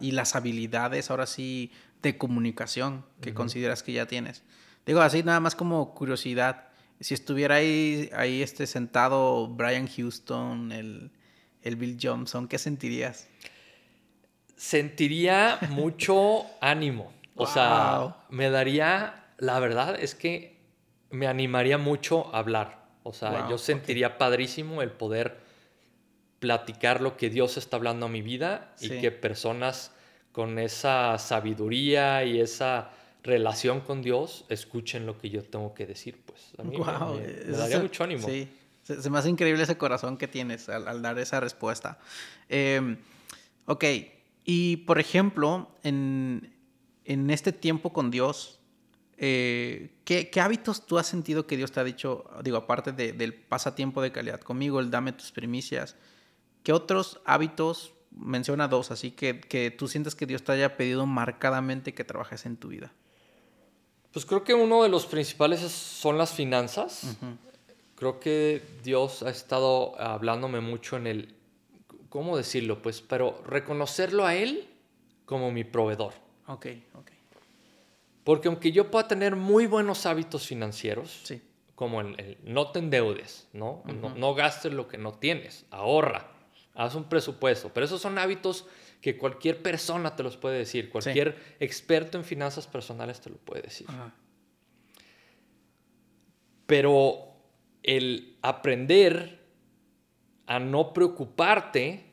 y 0.00 0.12
las 0.12 0.36
habilidades, 0.36 1.10
ahora 1.10 1.26
sí, 1.26 1.72
de 2.02 2.18
comunicación 2.18 3.06
que 3.22 3.32
consideras 3.32 3.82
que 3.82 3.92
ya 3.92 4.06
tienes. 4.06 4.42
Digo, 4.84 5.00
así 5.00 5.22
nada 5.22 5.40
más 5.40 5.54
como 5.54 5.94
curiosidad 5.94 6.70
si 7.00 7.14
estuviera 7.14 7.56
ahí, 7.56 8.10
ahí 8.14 8.42
este 8.42 8.66
sentado 8.66 9.48
Brian 9.48 9.88
Houston, 9.88 10.70
el, 10.70 11.10
Bill 11.76 11.98
Johnson, 12.00 12.46
¿qué 12.46 12.58
sentirías? 12.58 13.26
Sentiría 14.56 15.58
mucho 15.70 16.44
ánimo. 16.60 17.12
O 17.34 17.46
sea, 17.46 18.16
me 18.28 18.50
daría, 18.50 19.24
la 19.38 19.58
verdad 19.60 19.98
es 19.98 20.14
que 20.14 20.60
me 21.10 21.26
animaría 21.26 21.78
mucho 21.78 22.34
a 22.34 22.38
hablar. 22.38 22.79
O 23.10 23.12
sea, 23.12 23.48
yo 23.48 23.58
sentiría 23.58 24.18
padrísimo 24.18 24.82
el 24.82 24.90
poder 24.90 25.38
platicar 26.38 27.00
lo 27.00 27.16
que 27.16 27.28
Dios 27.28 27.56
está 27.56 27.76
hablando 27.76 28.06
a 28.06 28.08
mi 28.08 28.22
vida 28.22 28.74
y 28.80 28.88
que 29.00 29.10
personas 29.10 29.92
con 30.32 30.58
esa 30.58 31.18
sabiduría 31.18 32.24
y 32.24 32.40
esa 32.40 32.90
relación 33.22 33.80
con 33.80 34.00
Dios, 34.00 34.44
escuchen 34.48 35.06
lo 35.06 35.18
que 35.18 35.28
yo 35.28 35.42
tengo 35.42 35.74
que 35.74 35.86
decir, 35.86 36.22
pues. 36.24 36.52
A 36.56 36.62
mí 36.62 36.78
me, 36.78 37.52
daría 37.52 37.80
mucho 37.80 38.04
ánimo. 38.04 38.26
Sí, 38.26 38.48
se, 38.82 39.10
me 39.10 39.18
hace 39.18 39.28
increíble 39.28 39.62
ese 39.62 39.76
corazón 39.76 40.16
que 40.16 40.28
tienes 40.28 40.68
al, 40.68 41.02
dar 41.02 41.18
esa 41.18 41.40
respuesta. 41.40 41.98
Em, 42.48 42.96
ok, 43.66 43.84
y 44.44 44.78
por 44.78 44.98
ejemplo, 44.98 45.68
en, 45.82 46.54
en 47.04 47.28
este 47.30 47.52
tiempo 47.52 47.92
con 47.92 48.10
Dios, 48.10 48.59
eh, 49.22 49.90
¿qué, 50.04 50.30
¿qué, 50.30 50.40
hábitos 50.40 50.86
tú 50.86 50.98
has 50.98 51.06
sentido 51.06 51.46
que 51.46 51.58
Dios 51.58 51.70
te 51.72 51.78
ha 51.78 51.84
dicho, 51.84 52.24
digo, 52.42 52.56
aparte 52.56 52.92
del 52.92 53.34
pasatiempo 53.34 54.00
de 54.00 54.12
calidad 54.12 54.40
conmigo, 54.40 54.80
el 54.80 54.90
dame 54.90 55.12
tus 55.12 55.30
primicias, 55.30 55.94
¿qué 56.62 56.72
otros 56.72 57.20
hábitos, 57.26 57.92
menciona 58.10 58.66
dos, 58.66 58.90
así 58.90 59.10
que, 59.10 59.38
que 59.38 59.70
tú 59.70 59.88
sientes 59.88 60.14
que 60.14 60.24
Dios 60.24 60.42
te 60.42 60.52
haya 60.52 60.78
pedido 60.78 61.04
marcadamente 61.04 61.92
que 61.92 62.02
trabajes 62.02 62.46
en 62.46 62.56
tu 62.56 62.68
vida? 62.68 62.94
Pues 64.10 64.24
creo 64.24 64.42
que 64.42 64.54
uno 64.54 64.82
de 64.82 64.88
los 64.88 65.04
principales 65.04 65.60
son 65.60 66.16
las 66.16 66.32
finanzas. 66.32 67.16
Creo 67.94 68.18
que 68.18 68.62
Dios 68.82 69.22
ha 69.22 69.28
estado 69.28 70.00
hablándome 70.00 70.62
mucho 70.62 70.96
en 70.96 71.06
el, 71.06 71.34
¿cómo 72.08 72.38
decirlo? 72.38 72.80
Pues, 72.80 73.02
pero 73.02 73.42
reconocerlo 73.46 74.24
a 74.24 74.34
Él 74.34 74.66
como 75.26 75.52
mi 75.52 75.64
proveedor. 75.64 76.14
Ok, 76.46 76.66
ok. 76.94 77.19
Porque 78.30 78.46
aunque 78.46 78.70
yo 78.70 78.92
pueda 78.92 79.08
tener 79.08 79.34
muy 79.34 79.66
buenos 79.66 80.06
hábitos 80.06 80.46
financieros, 80.46 81.22
sí. 81.24 81.42
como 81.74 82.00
el, 82.00 82.38
no 82.44 82.70
te 82.70 82.78
endeudes, 82.78 83.48
¿no? 83.52 83.82
¿no? 83.86 84.14
¿no? 84.14 84.34
gastes 84.36 84.72
lo 84.72 84.86
que 84.86 84.98
no 84.98 85.14
tienes, 85.14 85.66
ahorra, 85.72 86.30
haz 86.74 86.94
un 86.94 87.08
presupuesto, 87.08 87.72
pero 87.74 87.86
esos 87.86 88.00
son 88.00 88.18
hábitos 88.18 88.68
que 89.00 89.18
cualquier 89.18 89.60
persona 89.60 90.14
te 90.14 90.22
los 90.22 90.36
puede 90.36 90.58
decir, 90.58 90.90
cualquier 90.90 91.56
experto 91.58 92.18
en 92.18 92.24
finanzas 92.24 92.68
personales 92.68 93.20
te 93.20 93.30
lo 93.30 93.36
puede 93.38 93.62
decir. 93.62 93.88
Pero 96.66 97.32
el 97.82 98.38
aprender 98.42 99.44
a 100.46 100.60
no 100.60 100.92
preocuparte 100.92 102.12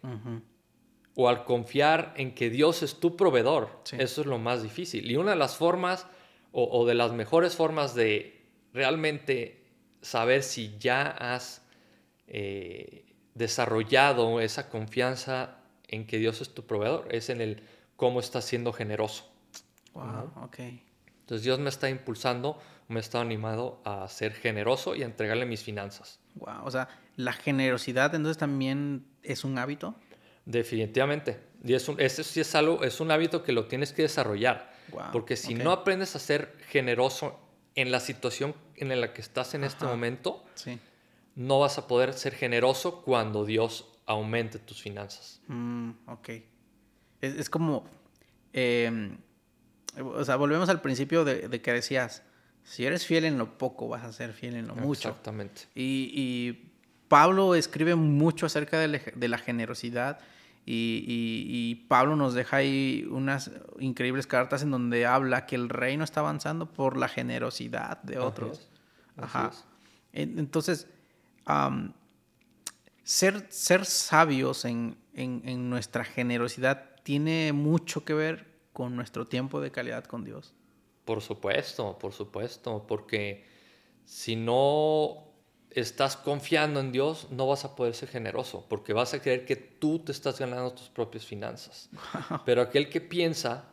o 1.19 1.27
al 1.29 1.45
confiar 1.45 2.13
en 2.15 2.35
que 2.35 2.51
Dios 2.51 2.83
es 2.83 2.99
tu 2.99 3.17
proveedor, 3.17 3.81
eso 3.97 4.21
es 4.21 4.27
lo 4.27 4.37
más 4.37 4.61
difícil. 4.61 5.09
Y 5.09 5.15
una 5.15 5.31
de 5.31 5.37
las 5.37 5.57
formas 5.57 6.05
o, 6.51 6.85
de 6.85 6.93
las 6.93 7.11
mejores 7.11 7.55
formas 7.55 7.95
de 7.95 8.39
realmente 8.71 9.65
saber 10.01 10.43
si 10.43 10.77
ya 10.77 11.07
has 11.07 11.65
eh, 12.27 13.03
desarrollado 13.33 14.39
esa 14.41 14.69
confianza 14.69 15.57
en 15.87 16.05
que 16.05 16.19
Dios 16.19 16.39
es 16.41 16.53
tu 16.53 16.67
proveedor, 16.67 17.07
es 17.09 17.29
en 17.29 17.41
el 17.41 17.63
cómo 17.95 18.19
estás 18.19 18.45
siendo 18.45 18.71
generoso. 18.71 19.27
Wow, 19.93 20.31
ok. 20.43 20.59
Entonces 21.21 21.43
Dios 21.43 21.57
me 21.57 21.69
está 21.69 21.89
impulsando, 21.89 22.59
me 22.89 22.99
está 22.99 23.21
animado 23.21 23.81
a 23.85 24.07
ser 24.07 24.33
generoso 24.33 24.95
y 24.95 25.01
a 25.01 25.05
entregarle 25.07 25.47
mis 25.47 25.63
finanzas. 25.63 26.19
Wow, 26.35 26.63
o 26.63 26.69
sea, 26.69 26.89
la 27.15 27.33
generosidad 27.33 28.13
entonces 28.13 28.37
también 28.37 29.07
es 29.23 29.43
un 29.43 29.57
hábito. 29.57 29.95
Definitivamente. 30.47 31.39
Y 31.63 31.73
es 31.73 31.87
un, 31.87 31.99
ese 31.99 32.23
sí 32.23 32.39
es 32.39 32.55
algo, 32.55 32.83
es 32.83 32.99
un 32.99 33.11
hábito 33.11 33.43
que 33.43 33.51
lo 33.51 33.65
tienes 33.65 33.93
que 33.93 34.03
desarrollar. 34.03 34.73
Wow, 34.89 35.11
porque 35.11 35.35
si 35.35 35.53
no 35.53 35.71
aprendes 35.71 36.15
a 36.15 36.19
ser 36.19 36.55
generoso 36.69 37.39
en 37.75 37.91
la 37.91 37.99
situación 37.99 38.55
en 38.75 38.99
la 38.99 39.13
que 39.13 39.21
estás 39.21 39.53
en 39.53 39.63
este 39.65 39.85
momento, 39.85 40.43
sí. 40.55 40.79
no 41.35 41.59
vas 41.59 41.77
a 41.77 41.87
poder 41.87 42.13
ser 42.13 42.33
generoso 42.33 43.01
cuando 43.01 43.45
Dios 43.45 43.85
aumente 44.05 44.59
tus 44.59 44.81
finanzas. 44.81 45.41
Mm, 45.47 45.91
ok. 46.07 46.29
Es, 47.19 47.49
como 47.49 47.83
em, 48.53 49.17
o 49.99 50.23
sea, 50.23 50.35
volvemos 50.35 50.69
al 50.69 50.81
principio 50.81 51.25
de, 51.25 51.61
que 51.61 51.73
decías, 51.73 52.23
si 52.63 52.85
eres 52.85 53.05
fiel 53.05 53.25
en 53.25 53.37
lo 53.37 53.57
poco, 53.57 53.87
vas 53.87 54.03
a 54.03 54.13
ser 54.13 54.33
fiel 54.33 54.55
en 54.55 54.67
lo 54.67 54.75
mucho. 54.75 55.09
Exactamente. 55.09 55.63
Y, 55.75 56.63
Pablo 57.07 57.55
escribe 57.55 57.95
mucho 57.95 58.45
acerca 58.45 58.79
de, 58.79 59.27
la 59.29 59.37
generosidad. 59.37 60.19
Y, 60.69 61.85
Pablo 61.87 62.17
nos 62.17 62.33
deja 62.33 62.57
ahí 62.57 63.07
unas 63.09 63.51
increíbles 63.79 64.27
cartas 64.27 64.63
en 64.63 64.71
donde 64.71 65.05
habla 65.05 65.45
que 65.45 65.55
el 65.55 65.69
reino 65.69 66.03
está 66.03 66.19
avanzando 66.19 66.65
por 66.65 66.97
la 66.97 67.07
generosidad 67.07 68.01
de 68.03 68.19
otros. 68.19 68.67
Ajá. 69.15 69.51
Entonces, 70.11 70.87
ser, 73.03 73.47
ser 73.49 73.85
sabios 73.85 74.65
en, 74.65 74.97
en, 75.13 75.69
nuestra 75.69 76.03
generosidad 76.03 76.95
tiene 77.03 77.53
mucho 77.53 78.03
que 78.03 78.13
ver 78.13 78.47
con 78.73 78.95
nuestro 78.95 79.25
tiempo 79.25 79.61
de 79.61 79.71
calidad 79.71 80.03
con 80.03 80.25
Dios. 80.25 80.53
Por 81.05 81.21
supuesto, 81.21 81.97
por 81.97 82.11
supuesto, 82.11 82.85
porque 82.85 83.45
si 84.03 84.35
no 84.35 85.26
estás 85.79 86.17
confiando 86.17 86.79
en 86.79 86.91
Dios, 86.91 87.27
no 87.29 87.47
vas 87.47 87.63
a 87.63 87.75
poder 87.75 87.93
ser 87.93 88.09
generoso, 88.09 88.65
porque 88.67 88.93
vas 88.93 89.13
a 89.13 89.21
creer 89.21 89.45
que 89.45 89.55
tú 89.55 89.99
te 89.99 90.11
estás 90.11 90.39
ganando 90.39 90.73
tus 90.73 90.89
propias 90.89 91.25
finanzas. 91.25 91.89
Pero 92.45 92.61
aquel 92.61 92.89
que 92.89 92.99
piensa 92.99 93.65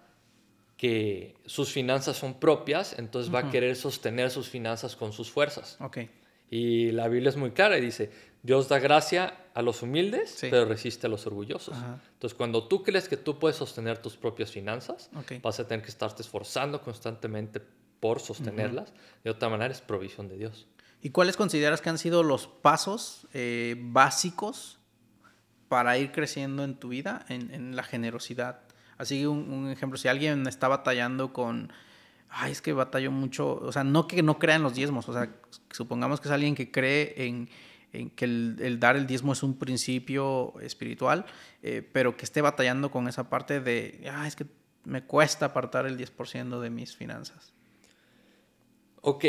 que 0.77 1.37
sus 1.47 1.73
finanzas 1.73 2.17
son 2.17 2.35
propias, 2.35 2.99
entonces 2.99 3.35
va 3.35 3.41
a 3.41 3.51
querer 3.51 3.75
sostener 3.77 4.31
sus 4.31 4.49
finanzas 4.49 4.97
con 4.97 5.13
sus 5.13 5.31
fuerzas. 5.31 5.79
Okay. 5.81 6.11
Y 6.51 6.93
la 6.93 7.09
Biblia 7.09 7.31
es 7.31 7.37
muy 7.37 7.53
clara 7.53 7.79
y 7.79 7.81
dice, 7.81 8.11
Dios 8.43 8.69
da 8.69 8.79
gracia 8.79 9.39
a 9.55 9.63
los 9.63 9.83
humildes, 9.83 10.37
pero 10.43 10.67
resiste 10.67 11.07
a 11.07 11.11
los 11.11 11.27
orgullosos. 11.27 11.77
Entonces, 12.13 12.37
cuando 12.37 12.69
tú 12.69 12.83
crees 12.83 13.09
que 13.09 13.17
tú 13.17 13.39
puedes 13.39 13.57
sostener 13.57 13.99
tus 13.99 14.17
propias 14.17 14.51
finanzas, 14.51 15.09
vas 15.43 15.59
a 15.59 15.67
tener 15.67 15.83
que 15.83 15.91
estarte 15.91 16.21
esforzando 16.21 16.83
constantemente 16.83 17.63
por 17.99 18.21
sostenerlas. 18.21 18.93
De 19.23 19.31
otra 19.31 19.49
manera, 19.49 19.73
es 19.73 19.81
provisión 19.81 20.29
de 20.29 20.37
Dios. 20.37 20.67
¿Y 21.05 21.11
cuáles 21.11 21.37
consideras 21.37 21.83
que 21.83 21.91
han 21.91 21.99
sido 21.99 22.23
los 22.23 22.47
pasos 22.47 23.29
eh, 23.35 23.77
básicos 23.79 24.79
para 25.69 25.99
ir 25.99 26.13
creciendo 26.13 26.65
en 26.65 26.77
tu 26.77 26.89
vida, 26.89 27.27
en, 27.29 27.77
la 27.77 27.83
generosidad? 27.83 28.61
Así 28.97 29.21
que 29.21 29.29
un, 29.29 29.69
ejemplo, 29.69 29.99
si 29.99 30.09
alguien 30.09 30.47
está 30.47 30.67
batallando 30.67 31.35
con, 31.35 31.71
ay, 32.31 32.53
es 32.53 32.63
que 32.63 32.73
batallo 32.73 33.11
mucho, 33.11 33.57
o 33.57 33.71
sea, 33.71 33.85
no 33.85 34.09
que 34.09 34.23
no 34.23 34.39
crea 34.39 34.57
en 34.57 34.63
los 34.63 34.75
diezmos, 34.77 35.07
o 35.11 35.13
sea, 35.13 35.31
supongamos 35.73 36.23
que 36.23 36.29
es 36.29 36.33
alguien 36.33 36.55
que 36.55 36.71
cree 36.71 37.27
en 37.27 37.51
que 38.17 38.25
el, 38.25 38.81
dar 38.81 38.97
el 38.97 39.07
diezmo 39.07 39.35
es 39.35 39.43
un 39.43 39.59
principio 39.59 40.59
espiritual, 40.63 41.27
eh, 41.63 41.87
pero 41.93 42.17
que 42.17 42.25
esté 42.25 42.41
batallando 42.41 42.91
con 42.91 43.09
esa 43.09 43.29
parte 43.29 43.61
de, 43.61 44.11
ah, 44.11 44.27
es 44.27 44.37
que 44.37 44.47
me 44.85 45.03
cuesta 45.03 45.45
apartar 45.45 45.85
el 45.85 45.99
10% 45.99 46.61
de 46.61 46.71
mis 46.71 46.97
finanzas. 46.97 47.53
Ok, 49.03 49.27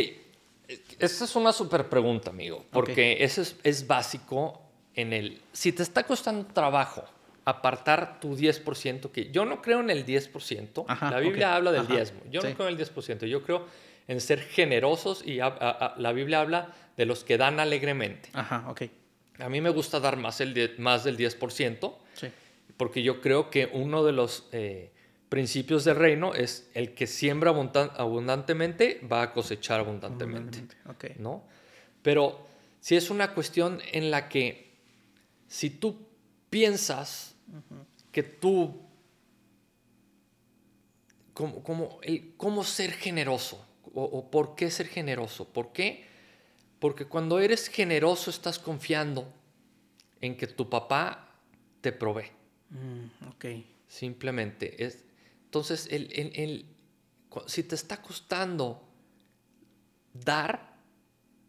esta 0.99 1.25
es 1.25 1.35
una 1.35 1.51
súper 1.51 1.89
pregunta, 1.89 2.29
amigo, 2.29 2.65
porque 2.71 3.23
eso 3.23 3.41
es, 3.63 3.87
básico 3.87 4.61
en 4.95 5.13
el, 5.13 5.41
si 5.51 5.71
te 5.71 5.83
está 5.83 6.03
costando 6.03 6.45
trabajo 6.47 7.03
apartar 7.45 8.19
tu 8.19 8.35
10%, 8.35 9.11
que 9.11 9.31
yo 9.31 9.45
no 9.45 9.61
creo 9.61 9.79
en 9.79 9.89
el 9.89 10.05
10%, 10.05 10.85
la 11.11 11.19
Biblia 11.19 11.55
habla 11.55 11.71
del 11.71 11.87
diezmo, 11.87 12.21
yo 12.31 12.41
no 12.41 12.53
creo 12.55 12.69
en 12.69 12.79
el 12.79 12.87
10%, 12.87 13.25
yo 13.27 13.43
creo 13.43 13.65
en 14.07 14.21
ser 14.21 14.39
generosos 14.39 15.23
y 15.25 15.35
la 15.37 16.11
Biblia 16.13 16.41
habla 16.41 16.73
de 16.97 17.05
los 17.05 17.23
que 17.23 17.37
dan 17.37 17.59
alegremente. 17.59 18.29
Ajá, 18.33 18.65
ok. 18.69 18.83
A 19.39 19.49
mí 19.49 19.61
me 19.61 19.69
gusta 19.69 19.99
dar 19.99 20.17
más, 20.17 20.39
el 20.41 20.75
más 20.77 21.03
del 21.03 21.17
10%, 21.17 21.93
sí. 22.13 22.27
porque 22.77 23.03
yo 23.03 23.21
creo 23.21 23.49
que 23.49 23.69
uno 23.71 24.03
de 24.03 24.11
los 24.13 24.47
eh, 24.51 24.91
principios 25.29 25.83
del 25.83 25.95
reino 25.95 26.33
es 26.33 26.69
el 26.73 26.93
que 26.93 27.07
siembra 27.07 27.51
abundantemente 27.51 29.01
va 29.11 29.23
a 29.23 29.33
cosechar 29.33 29.79
abundantemente. 29.79 30.63
Okay. 30.87 31.15
¿no? 31.19 31.43
Pero 32.01 32.45
si 32.79 32.95
es 32.95 33.09
una 33.09 33.33
cuestión 33.33 33.81
en 33.91 34.11
la 34.11 34.29
que 34.29 34.73
si 35.47 35.69
tú 35.69 36.07
piensas 36.49 37.35
que 38.11 38.23
tú, 38.23 38.81
como, 41.33 41.63
como 41.63 41.99
el, 42.01 42.33
cómo 42.37 42.63
ser 42.63 42.91
generoso, 42.91 43.65
o, 43.95 44.29
por 44.29 44.55
qué 44.55 44.69
ser 44.69 44.87
generoso. 44.87 45.47
¿Por 45.47 45.71
qué? 45.71 46.05
Porque 46.79 47.05
cuando 47.05 47.39
eres 47.39 47.69
generoso 47.69 48.29
estás 48.29 48.59
confiando 48.59 49.31
en 50.19 50.35
que 50.35 50.47
tu 50.47 50.69
papá 50.69 51.29
te 51.81 51.93
provee. 51.93 52.29
Mm, 52.69 53.27
ok. 53.29 53.45
Simplemente. 53.87 54.83
Es, 54.83 55.04
entonces, 55.55 55.87
el, 55.89 56.65
si 57.47 57.63
te 57.63 57.75
está 57.75 58.01
costando 58.01 58.83
dar, 60.13 60.75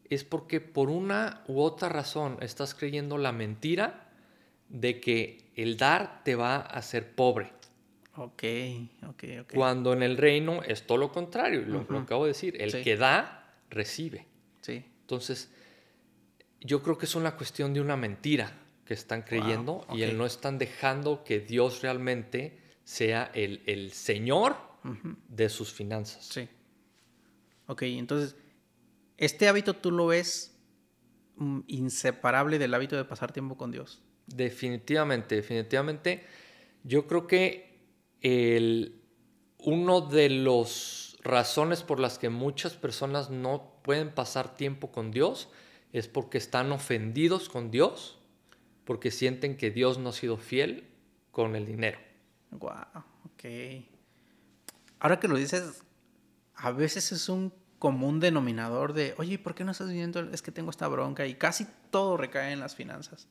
es 0.09 0.23
porque 0.23 0.61
por 0.61 0.91
una 0.91 1.43
u 1.49 1.61
otra 1.61 1.89
razón 1.89 2.39
estás 2.41 2.73
creyendo 2.73 3.19
la 3.19 3.33
mentira 3.33 4.09
de 4.69 5.01
que 5.01 5.51
el 5.57 5.77
dar 5.77 6.23
te 6.23 6.37
va 6.37 6.55
a 6.55 6.61
hacer 6.61 7.17
pobre. 7.17 7.51
Ok, 8.15 8.45
ok, 9.09 9.25
ok. 9.41 9.53
Cuando 9.53 9.93
en 9.93 10.05
el 10.05 10.17
reino 10.17 10.63
es 10.63 10.87
todo 10.87 10.99
lo 10.99 11.11
contrario, 11.11 11.63
lo, 11.63 11.99
acabo 11.99 12.27
de 12.27 12.29
decir, 12.29 12.63
el 12.63 12.85
que 12.85 12.97
da, 12.97 13.57
recibe. 13.71 14.25
Sí. 14.61 14.85
Entonces, 15.01 15.51
yo 16.61 16.81
creo 16.81 16.97
que 16.97 17.07
es 17.07 17.17
una 17.17 17.37
cuestión 17.37 17.75
de 17.75 17.81
una 17.81 17.97
mentira 17.97 18.53
que 18.85 18.95
están 18.95 19.23
creyendo 19.23 19.85
y 19.93 20.03
el 20.03 20.17
no 20.17 20.27
están 20.27 20.59
dejando 20.59 21.25
que 21.25 21.41
Dios 21.41 21.83
realmente 21.83 22.66
sea 22.87 23.33
el, 23.35 23.91
Señor 23.91 24.57
de 25.29 25.49
sus 25.49 25.73
finanzas. 25.73 26.25
Sí. 26.25 26.49
Ok, 27.67 27.83
entonces, 27.83 28.37
este 29.17 29.49
hábito 29.49 29.75
tú 29.75 29.91
lo 29.91 30.07
ves 30.07 30.57
mm, 31.35 31.63
inseparable 31.67 32.61
del 32.61 32.73
hábito 32.73 32.97
de 32.97 33.05
pasar 33.05 33.33
tiempo 33.33 33.57
con 33.57 33.73
Dios. 33.73 34.03
Definitivamente, 34.29 35.35
definitivamente. 35.35 36.25
Yo 36.85 37.09
creo 37.09 37.27
que 37.27 37.81
el, 38.21 39.03
uno 39.59 40.01
de 40.01 40.31
las 40.31 41.17
razones 41.25 41.83
por 41.83 41.99
las 41.99 42.19
que 42.19 42.29
muchas 42.29 42.75
personas 42.75 43.31
no 43.31 43.81
pueden 43.83 44.15
pasar 44.15 44.57
tiempo 44.57 44.93
con 44.93 45.11
Dios 45.11 45.49
es 45.93 46.07
porque 46.07 46.39
están 46.39 46.71
ofendidos 46.71 47.49
con 47.49 47.73
Dios, 47.73 48.21
porque 48.85 49.11
sienten 49.11 49.57
que 49.57 49.73
Dios 49.73 49.99
no 49.99 50.11
ha 50.11 50.13
sido 50.13 50.37
fiel 50.37 50.85
con 51.33 51.57
el 51.57 51.67
dinero. 51.67 52.06
Wow, 52.59 53.05
ok. 53.25 53.45
Ahora 54.99 55.21
que 55.21 55.29
lo 55.29 55.37
dices, 55.37 55.83
a 56.55 56.71
veces 56.71 57.13
es 57.13 57.29
un 57.29 57.53
común 57.79 58.21
denominador 58.21 58.93
de, 58.93 59.15
oye, 59.19 59.39
¿por 59.39 59.55
qué 59.55 59.65
no 59.65 59.73
estás 59.73 59.89
viviendo? 59.89 60.21
Es 60.33 60.43
que 60.43 60.51
tengo 60.51 60.71
esta 60.71 60.89
bronca 60.89 61.27
y 61.27 61.35
casi 61.35 61.67
todo 61.91 62.17
recae 62.17 62.53
en 62.53 62.61
las 62.61 62.75
finanzas. 62.75 63.29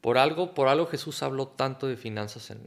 Por 0.00 0.18
algo, 0.18 0.54
por 0.54 0.68
algo 0.68 0.86
Jesús 0.86 1.22
habló 1.22 1.48
tanto 1.48 1.86
de 1.86 1.96
finanzas 1.96 2.50
en, 2.50 2.60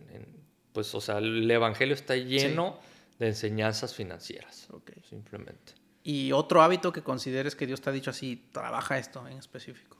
pues, 0.73 0.93
o 0.95 1.01
sea, 1.01 1.17
el 1.17 1.49
Evangelio 1.49 1.93
está 1.93 2.15
lleno 2.15 2.79
de 3.19 3.27
enseñanzas 3.27 3.93
financieras. 3.93 4.67
Simplemente. 5.09 5.73
¿Y 6.03 6.31
otro 6.31 6.62
hábito 6.62 6.93
que 6.93 7.03
consideres 7.03 7.55
que 7.55 7.67
Dios 7.67 7.81
te 7.81 7.89
ha 7.89 7.93
dicho 7.93 8.09
así, 8.09 8.47
trabaja 8.51 8.97
esto 8.97 9.27
en 9.27 9.38
específico? 9.38 9.97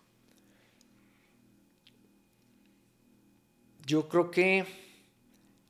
Yo 3.86 4.08
creo 4.08 4.32
que 4.32 4.89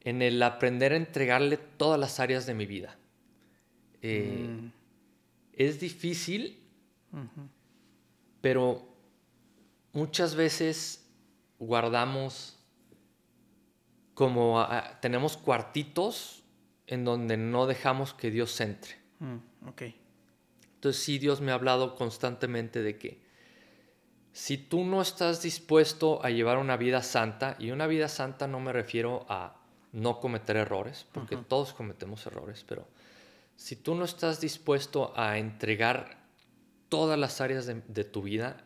en 0.02 0.22
el 0.22 0.42
aprender 0.42 0.94
a 0.94 0.98
entregarle 0.98 1.58
todas 1.58 2.00
las 2.00 2.20
áreas 2.20 2.46
de 2.46 2.54
mi 2.54 2.66
vida. 2.66 2.98
Eh, 4.02 4.48
mm. 4.50 4.72
Es 5.54 5.80
difícil, 5.80 6.58
pero 8.40 8.88
muchas 9.92 10.36
veces 10.36 11.06
guardamos 11.58 12.58
como 14.14 14.66
tenemos 15.02 15.36
cuartitos 15.36 16.44
en 16.88 17.04
donde 17.04 17.36
no 17.36 17.68
dejamos 17.68 18.14
que 18.14 18.32
Dios 18.32 18.60
entre. 18.62 18.96
Mm, 19.20 19.68
Entonces 20.76 21.04
sí, 21.04 21.20
Dios 21.20 21.42
me 21.42 21.52
ha 21.52 21.56
hablado 21.56 21.96
constantemente 21.96 22.82
de 22.82 22.98
que 22.98 23.22
si 24.32 24.58
tú 24.58 24.86
no 24.86 25.02
estás 25.02 25.42
dispuesto 25.42 26.24
a 26.24 26.30
llevar 26.30 26.58
una 26.58 26.78
vida 26.78 27.04
santa, 27.04 27.58
y 27.60 27.72
una 27.72 27.88
vida 27.88 28.08
santa 28.08 28.48
no 28.48 28.62
me 28.62 28.72
refiero 28.72 29.26
a 29.28 29.59
no 29.92 30.20
cometer 30.20 30.58
errores, 30.58 31.06
porque 31.12 31.38
todos 31.38 31.74
cometemos 31.74 32.26
errores, 32.26 32.64
pero 32.68 32.88
si 33.56 33.76
tú 33.76 33.96
no 33.96 34.06
estás 34.06 34.40
dispuesto 34.40 35.14
a 35.16 35.38
entregar 35.38 36.18
todas 36.88 37.20
las 37.20 37.42
áreas 37.42 37.66
de, 37.66 38.04
tu 38.04 38.22
vida, 38.22 38.58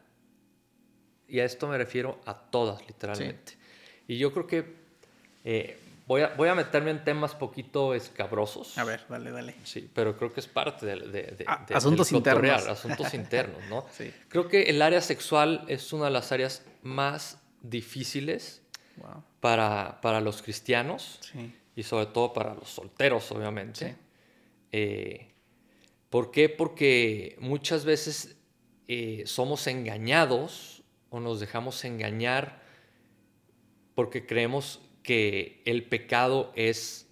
y 1.28 1.40
a 1.40 1.46
esto 1.46 1.68
me 1.68 1.78
refiero 1.78 2.20
a 2.26 2.36
todas, 2.36 2.86
literalmente. 2.88 3.58
Y 4.08 4.18
yo 4.18 4.32
creo 4.34 4.48
que 4.48 4.76
eh, 5.46 5.80
voy, 6.06 6.22
a, 6.22 6.28
voy 6.36 6.50
a 6.50 6.56
meterme 6.56 6.92
en 6.92 7.04
temas 7.04 7.34
poquito 7.34 7.94
escabrosos. 7.94 8.78
A 8.78 8.84
ver, 8.84 9.06
dale, 9.10 9.32
dale. 9.32 9.56
Sí, 9.64 9.90
pero 9.94 10.16
creo 10.18 10.34
que 10.34 10.42
es 10.42 10.48
parte 10.48 10.86
de, 10.86 10.96
de, 10.96 11.44
ah, 11.48 11.66
asuntos 11.74 12.12
internos. 12.12 12.68
Asuntos 12.68 13.14
internos, 13.16 13.62
¿no? 13.70 13.86
Creo 14.30 14.48
que 14.48 14.64
el 14.64 14.82
área 14.82 15.02
sexual 15.02 15.66
es 15.68 15.92
una 15.94 16.06
de 16.06 16.12
las 16.12 16.32
áreas 16.32 16.64
más 16.82 17.40
difíciles 17.62 18.62
para, 19.44 20.00
para, 20.00 20.22
los 20.22 20.42
cristianos. 20.42 21.20
y 21.76 21.84
sobre 21.84 22.06
todo 22.06 22.32
para 22.32 22.54
los 22.54 22.70
solteros, 22.70 23.30
obviamente. 23.34 23.98
Eh, 24.72 25.34
¿Por 26.10 26.32
qué? 26.32 26.48
Porque 26.48 27.36
muchas 27.42 27.84
veces 27.84 28.38
eh, 28.88 29.24
somos 29.26 29.68
engañados 29.68 30.82
o 31.10 31.20
nos 31.20 31.42
dejamos 31.42 31.84
engañar 31.84 32.62
porque 33.96 34.26
creemos 34.26 34.80
que 35.04 35.62
el 35.66 35.84
pecado 35.90 36.54
es 36.56 37.10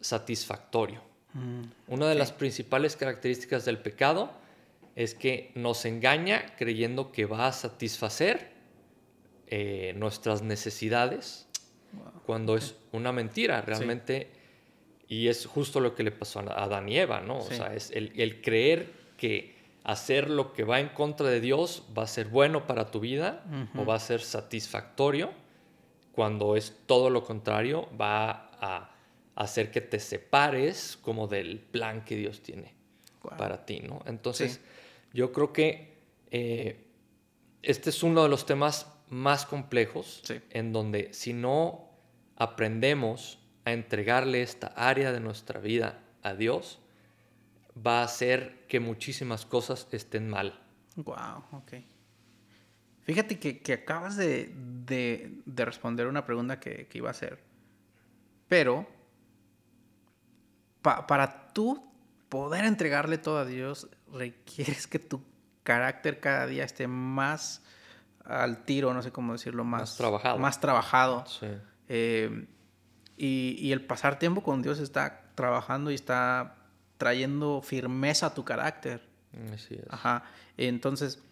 satisfactorio. 0.00 1.02
Mm, 1.34 1.64
Una 1.88 2.08
de 2.08 2.14
las 2.14 2.32
principales 2.32 2.96
características 2.96 3.66
del 3.66 3.80
pecado 3.80 4.32
es 4.94 5.14
que 5.14 5.52
nos 5.54 5.84
engaña 5.84 6.56
creyendo 6.56 7.12
que 7.12 7.26
va 7.26 7.48
a 7.48 7.52
satisfacer 7.52 8.56
eh, 9.48 9.92
nuestras 9.94 10.40
necesidades 10.40 11.45
cuando 12.24 12.56
es 12.56 12.76
una 12.92 13.12
mentira 13.12 13.60
realmente. 13.62 14.30
Y 15.08 15.28
es 15.28 15.46
justo 15.46 15.78
lo 15.78 15.94
que 15.94 16.02
le 16.02 16.10
pasó 16.10 16.40
a 16.40 16.64
Adán 16.64 16.88
y 16.88 16.98
Eva, 16.98 17.20
¿no? 17.20 17.38
O 17.38 17.50
sea, 17.50 17.72
es 17.74 17.92
el, 17.92 18.40
creer 18.42 18.92
que 19.16 19.54
hacer 19.84 20.28
lo 20.28 20.52
que 20.52 20.64
va 20.64 20.80
en 20.80 20.88
contra 20.88 21.28
de 21.28 21.40
Dios 21.40 21.84
va 21.96 22.02
a 22.02 22.06
ser 22.08 22.26
bueno 22.26 22.66
para 22.66 22.90
tu 22.90 22.98
vida 22.98 23.44
o 23.76 23.84
va 23.84 23.94
a 23.94 24.00
ser 24.00 24.20
satisfactorio, 24.20 25.32
cuando 26.10 26.56
es 26.56 26.76
todo 26.86 27.08
lo 27.08 27.22
contrario, 27.22 27.88
va 27.96 28.50
a 28.60 28.90
hacer 29.36 29.70
que 29.70 29.80
te 29.80 30.00
separes 30.00 30.98
como 31.00 31.28
del 31.28 31.60
plan 31.60 32.04
que 32.04 32.16
Dios 32.16 32.42
tiene 32.42 32.74
para 33.38 33.64
ti, 33.64 33.80
¿no? 33.80 34.02
Entonces, 34.06 34.60
yo 35.12 35.32
creo 35.32 35.52
que 35.52 35.94
eh, 36.30 36.84
este 37.62 37.90
es 37.90 38.02
uno 38.02 38.22
de 38.22 38.28
los 38.28 38.46
temas 38.46 38.92
más 39.08 39.46
complejos 39.46 40.22
en 40.50 40.72
donde 40.72 41.12
si 41.12 41.32
no 41.32 41.85
aprendemos 42.36 43.38
a 43.64 43.72
entregarle 43.72 44.42
esta 44.42 44.68
área 44.68 45.12
de 45.12 45.20
nuestra 45.20 45.60
vida 45.60 46.00
a 46.22 46.34
Dios, 46.34 46.80
va 47.84 48.00
a 48.00 48.04
hacer 48.04 48.64
que 48.68 48.80
muchísimas 48.80 49.44
cosas 49.44 49.88
estén 49.90 50.28
mal. 50.28 50.60
Wow, 50.96 51.44
ok. 51.52 51.72
Fíjate 53.02 53.38
que, 53.38 53.72
acabas 53.72 54.16
de, 54.16 55.42
responder 55.46 56.06
una 56.06 56.24
pregunta 56.24 56.58
que, 56.58 56.88
iba 56.92 57.08
a 57.08 57.12
hacer. 57.12 57.42
Pero, 58.48 58.86
para 60.82 61.52
tú 61.52 61.92
poder 62.28 62.64
entregarle 62.64 63.18
todo 63.18 63.38
a 63.38 63.44
Dios, 63.44 63.88
requieres 64.12 64.86
que 64.86 64.98
tu 64.98 65.22
carácter 65.62 66.20
cada 66.20 66.46
día 66.46 66.64
esté 66.64 66.88
más 66.88 67.62
al 68.24 68.64
tiro, 68.64 68.92
no 68.92 69.02
sé 69.02 69.12
cómo 69.12 69.32
decirlo, 69.32 69.64
más, 69.64 69.96
trabajado. 69.96 70.38
Más 70.38 70.60
trabajado. 70.60 71.24
Eh, 71.88 72.46
y, 73.16 73.72
el 73.72 73.84
pasar 73.84 74.18
tiempo 74.18 74.42
con 74.42 74.62
Dios 74.62 74.78
está 74.78 75.30
trabajando 75.34 75.90
y 75.90 75.94
está 75.94 76.56
trayendo 76.98 77.62
firmeza 77.62 78.26
a 78.26 78.34
tu 78.34 78.44
carácter. 78.44 79.02
Así 79.54 79.74
es. 79.74 79.84
Ajá. 79.88 80.24
Entonces, 80.56 81.22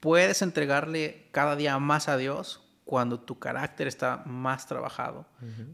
puedes 0.00 0.42
entregarle 0.42 1.26
cada 1.30 1.56
día 1.56 1.78
más 1.78 2.08
a 2.08 2.16
Dios 2.16 2.66
cuando 2.84 3.20
tu 3.20 3.38
carácter 3.38 3.86
está 3.86 4.22
más 4.26 4.66
trabajado. 4.66 5.26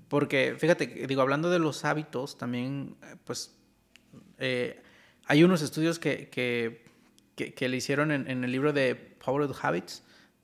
Porque, 0.09 0.55
fíjate, 0.59 0.87
digo, 0.87 1.23
hablando 1.23 1.51
de 1.51 1.59
los 1.59 1.85
hábitos, 1.85 2.37
también, 2.37 2.97
pues, 3.25 3.57
eh, 4.39 4.83
hay 5.25 5.43
unos 5.43 5.63
estudios 5.63 5.99
que, 5.99 6.29
que, 6.29 7.69
le 7.69 7.77
hicieron 7.77 8.13
en, 8.13 8.31
en, 8.31 8.45
el 8.45 8.53
libro 8.53 8.73
de 8.73 8.95
Power 8.95 9.49
of 9.49 9.65
Habits, 9.65 10.03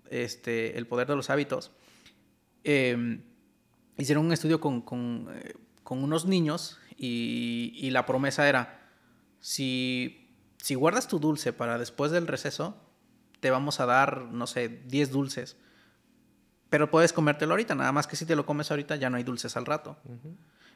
este, 0.09 0.79
El 0.79 0.87
poder 0.87 1.09
de 1.09 1.17
los 1.17 1.31
hábitos, 1.31 1.73
em, 2.65 3.23
hicieron 3.99 4.27
un 4.27 4.33
estudio 4.33 4.61
con, 4.61 5.29
eh, 5.33 5.55
unos 5.89 6.27
niños 6.27 6.79
y, 6.97 7.91
la 7.91 8.07
promesa 8.07 8.49
era, 8.49 8.89
si, 9.41 10.31
si 10.57 10.75
guardas 10.75 11.09
tu 11.09 11.19
dulce 11.19 11.53
para 11.53 11.79
después 11.79 12.11
del 12.11 12.27
receso, 12.27 12.77
te 13.41 13.51
vamos 13.51 13.81
a 13.81 13.87
dar, 13.87 14.23
no 14.23 14.47
sé, 14.47 14.69
10 14.69 15.11
dulces. 15.11 15.57
Pero 16.71 16.91
puedes 16.91 17.13
comértelo 17.13 17.53
ahorita, 17.53 17.75
nada 17.75 17.93
más 17.93 18.07
que 18.07 18.17
si 18.17 18.25
te 18.25 18.37
lo 18.37 18.47
comes 18.47 18.71
ahorita 18.71 18.97
ya 18.97 19.11
no 19.11 19.19
hay 19.19 19.25
dulces 19.25 19.57
al 19.57 19.67
rato. 19.67 19.99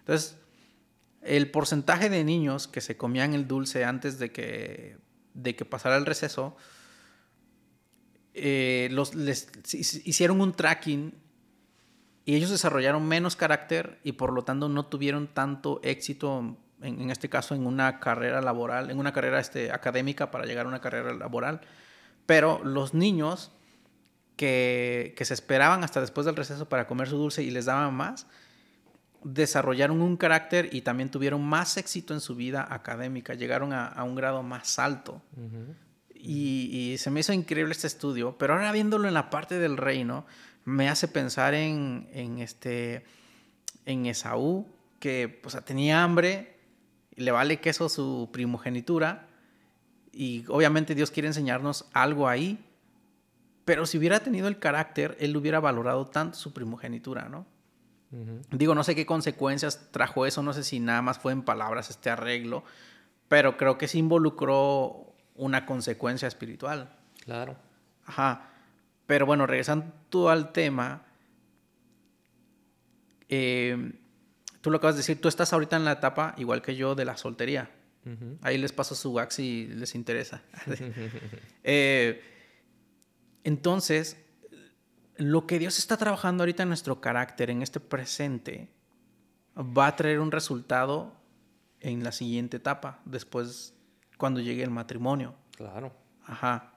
Entonces, 0.01 0.37
el 1.23 1.51
porcentaje 1.51 2.11
de 2.11 2.23
niños 2.25 2.69
que 2.69 2.81
se 2.81 2.97
comían 2.97 3.33
el 3.33 3.49
dulce 3.49 3.85
antes 3.85 4.19
de 4.19 4.31
que, 4.31 4.99
de 5.33 5.57
que 5.57 5.64
pasara 5.64 5.97
el 5.97 6.05
receso 6.05 6.57
eh, 8.39 8.89
los, 8.91 9.14
les 9.14 9.49
hicieron 9.73 10.43
un 10.43 10.53
tracking 10.53 11.14
y 12.27 12.35
ellos 12.35 12.51
desarrollaron 12.51 13.07
menos 13.07 13.37
carácter 13.37 14.01
y 14.03 14.12
por 14.12 14.33
lo 14.33 14.43
tanto 14.43 14.68
no 14.68 14.87
tuvieron 14.87 15.29
tanto 15.29 15.81
éxito, 15.85 16.57
en, 16.83 17.11
este 17.11 17.29
caso, 17.29 17.55
en 17.55 17.66
una 17.66 18.01
carrera 18.01 18.43
laboral, 18.43 18.91
en 18.91 18.99
una 18.99 19.12
carrera 19.12 19.39
este, 19.39 19.70
académica 19.70 20.33
para 20.33 20.45
llegar 20.45 20.66
a 20.66 20.68
una 20.68 20.81
carrera 20.81 21.14
laboral. 21.14 21.61
Pero 22.27 22.61
los 22.64 22.95
niños 22.95 23.53
que, 24.35 25.14
que 25.16 25.24
se 25.24 25.35
esperaban 25.35 25.85
hasta 25.85 26.01
después 26.01 26.27
del 26.27 26.35
receso 26.35 26.68
para 26.68 26.89
comer 26.89 27.09
su 27.09 27.16
dulce 27.16 27.45
y 27.45 27.51
les 27.53 27.66
daban 27.66 27.95
más, 27.95 28.27
desarrollaron 29.22 30.03
un 30.03 30.16
carácter 30.16 30.68
y 30.72 30.81
también 30.81 31.11
tuvieron 31.12 31.45
más 31.45 31.77
éxito 31.77 32.12
en 32.12 32.20
su 32.20 32.35
vida 32.35 32.66
académica, 32.68 33.35
llegaron 33.35 33.72
a, 33.72 34.03
un 34.03 34.16
grado 34.16 34.43
más 34.43 34.81
alto. 34.81 35.22
Y, 36.12 36.97
se 36.99 37.11
me 37.11 37.20
hizo 37.20 37.33
increíble 37.33 37.70
este 37.70 37.87
estudio, 37.87 38.37
pero 38.37 38.55
ahora 38.55 38.72
viéndolo 38.72 39.07
en 39.07 39.14
la 39.14 39.31
parte 39.31 39.61
del 39.61 39.77
reino, 39.77 40.27
me 40.67 40.91
hace 40.91 41.09
pensar 41.09 41.55
en, 41.55 42.09
en 42.12 42.41
este, 42.41 43.05
en 43.87 44.05
Esaú, 44.05 44.67
que 44.99 45.29
pues, 45.29 45.57
tenía 45.64 46.03
hambre, 46.03 46.59
le 47.14 47.31
vale 47.31 47.61
queso 47.61 47.89
su 47.89 48.29
primogenitura, 48.33 49.29
y 50.12 50.45
obviamente 50.49 50.95
Dios 50.95 51.11
quiere 51.11 51.29
enseñarnos 51.29 51.87
algo 51.93 52.29
ahí, 52.29 52.62
pero 53.64 53.87
si 53.87 53.97
hubiera 53.97 54.21
tenido 54.21 54.49
el 54.49 54.59
carácter, 54.59 55.17
él 55.21 55.37
hubiera 55.37 55.61
valorado 55.61 56.07
tanto 56.07 56.37
su 56.37 56.53
primogenitura, 56.53 57.29
¿no? 57.29 57.47
Digo, 58.51 58.75
no 58.75 58.83
sé 58.83 58.95
qué 58.95 59.05
consecuencias 59.05 59.91
trajo 59.91 60.27
eso, 60.27 60.43
no 60.43 60.53
sé 60.53 60.64
si 60.64 60.81
nada 60.81 61.03
más 61.03 61.19
fue 61.19 61.33
en 61.33 61.43
palabras 61.43 61.91
este 61.91 62.09
arreglo, 62.09 62.64
pero 63.29 63.57
creo 63.57 63.79
que 63.79 63.89
se 63.89 63.99
involucró 63.99 65.14
una 65.35 65.67
consecuencia 65.67 66.27
espiritual. 66.27 66.97
Claro. 67.25 67.57
Ajá. 68.07 68.55
Pero 69.07 69.26
bueno, 69.26 69.46
regresando 69.46 70.28
al 70.28 70.52
tema, 70.52 71.07
eh, 73.28 73.92
tú 74.61 74.70
lo 74.70 74.78
acabas 74.78 74.96
de 74.96 75.00
decir, 75.00 75.20
tú 75.20 75.28
estás 75.28 75.52
ahorita 75.52 75.76
en 75.76 75.84
la 75.84 75.92
etapa, 75.92 76.34
igual 76.38 76.62
que 76.62 76.74
yo, 76.76 76.94
de 76.94 77.04
la 77.04 77.16
soltería. 77.16 77.70
Ahí 78.42 78.57
les 78.57 78.72
paso 78.72 78.94
su 78.94 79.12
wax 79.12 79.34
si 79.34 79.66
les 79.66 79.94
interesa. 79.94 80.42
Eh, 81.68 82.22
entonces, 83.42 84.16
lo 85.16 85.46
que 85.46 85.59
Dios 85.59 85.78
está 85.78 85.96
trabajando 85.96 86.42
ahorita 86.42 86.62
en 86.62 86.68
nuestro 86.68 87.00
carácter, 87.00 87.50
en 87.50 87.62
este 87.62 87.80
presente, 87.80 88.70
va 89.57 89.88
a 89.88 89.96
traer 89.96 90.20
un 90.20 90.30
resultado 90.30 91.16
en 91.80 92.04
la 92.04 92.12
siguiente 92.12 92.59
etapa, 92.59 93.00
después 93.04 93.74
cuando 94.16 94.40
llegue 94.40 94.62
el 94.62 94.70
matrimonio. 94.70 95.34
Claro. 95.57 95.92
Ajá. 96.24 96.74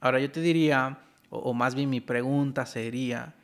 Ahora 0.00 0.20
yo 0.20 0.30
te 0.30 0.40
diría, 0.40 0.98
o, 1.30 1.52
más 1.54 1.74
bien 1.74 1.90
mi 1.90 2.00
pregunta 2.00 2.66
sería, 2.66 3.34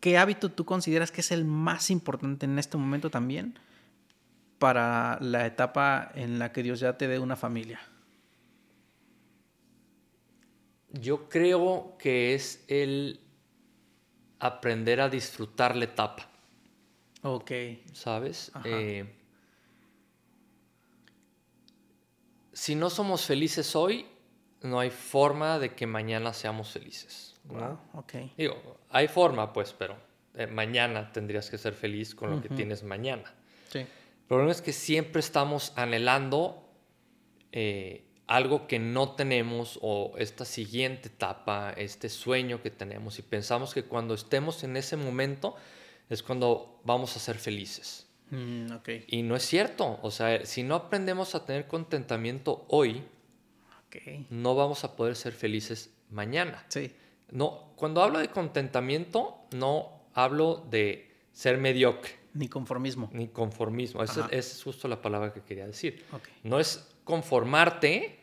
¿qué 0.00 0.18
hábito 0.18 0.50
tú 0.50 0.64
consideras 0.64 1.12
que 1.12 1.20
es 1.20 1.30
el 1.30 1.44
más 1.44 1.90
importante 1.90 2.46
en 2.46 2.58
este 2.58 2.76
momento 2.76 3.10
también 3.10 3.58
para 4.58 5.18
la 5.20 5.46
etapa 5.46 6.10
en 6.14 6.38
la 6.38 6.52
que 6.52 6.62
Dios 6.62 6.80
ya 6.80 6.96
te 6.96 7.08
dé 7.08 7.18
una 7.18 7.36
familia? 7.36 7.80
Yo 10.90 11.28
creo 11.28 11.96
que 11.98 12.34
es 12.34 12.64
el 12.68 13.20
aprender 14.38 15.00
a 15.00 15.08
disfrutar 15.08 15.76
la 15.76 15.84
etapa. 15.84 16.28
Ok. 17.22 17.52
¿Sabes? 17.92 18.50
Eh, 18.64 19.14
si 22.52 22.74
no 22.74 22.90
somos 22.90 23.24
felices 23.24 23.74
hoy, 23.74 24.06
no 24.64 24.80
hay 24.80 24.90
forma 24.90 25.58
de 25.58 25.74
que 25.74 25.86
mañana 25.86 26.32
seamos 26.32 26.70
felices. 26.70 27.34
Wow, 27.44 27.78
ok. 27.94 28.12
Digo, 28.36 28.78
hay 28.90 29.08
forma, 29.08 29.52
pues, 29.52 29.72
pero 29.72 29.96
eh, 30.34 30.46
mañana 30.46 31.12
tendrías 31.12 31.50
que 31.50 31.58
ser 31.58 31.74
feliz 31.74 32.14
con 32.14 32.30
lo 32.30 32.42
que 32.42 32.48
tienes 32.48 32.82
mañana. 32.82 33.34
Sí. 33.68 33.80
El 33.80 33.88
problema 34.28 34.52
es 34.52 34.62
que 34.62 34.72
siempre 34.72 35.20
estamos 35.20 35.72
anhelando 35.76 36.62
eh, 37.50 38.04
algo 38.26 38.66
que 38.66 38.78
no 38.78 39.10
tenemos 39.10 39.78
o 39.82 40.14
esta 40.16 40.44
siguiente 40.44 41.08
etapa, 41.08 41.72
este 41.76 42.08
sueño 42.08 42.62
que 42.62 42.70
tenemos 42.70 43.18
y 43.18 43.22
pensamos 43.22 43.74
que 43.74 43.84
cuando 43.84 44.14
estemos 44.14 44.64
en 44.64 44.76
ese 44.76 44.96
momento 44.96 45.54
es 46.08 46.22
cuando 46.22 46.80
vamos 46.84 47.14
a 47.16 47.20
ser 47.20 47.36
felices. 47.36 48.06
Mm, 48.30 48.66
y 49.08 49.22
no 49.22 49.36
es 49.36 49.42
cierto. 49.44 49.98
O 50.02 50.10
sea, 50.10 50.46
si 50.46 50.62
no 50.62 50.76
aprendemos 50.76 51.34
a 51.34 51.44
tener 51.44 51.66
contentamiento 51.66 52.64
hoy, 52.68 53.04
no 54.30 54.54
vamos 54.54 54.84
a 54.84 54.96
poder 54.96 55.16
ser 55.16 55.32
felices 55.32 55.92
mañana. 56.10 56.64
Sí. 56.68 56.92
No, 57.30 57.72
cuando 57.76 58.02
hablo 58.02 58.18
de 58.18 58.28
contentamiento, 58.28 59.38
no 59.52 60.02
hablo 60.14 60.66
de 60.70 61.10
ser 61.32 61.58
mediocre. 61.58 62.12
Ni 62.34 62.48
conformismo. 62.48 63.10
Ni 63.12 63.28
conformismo. 63.28 64.02
Esa, 64.02 64.28
es 64.30 64.62
justo 64.62 64.88
la 64.88 65.00
palabra 65.02 65.32
que 65.32 65.42
quería 65.42 65.66
decir. 65.66 66.04
No 66.42 66.60
es 66.60 66.88
conformarte 67.04 68.20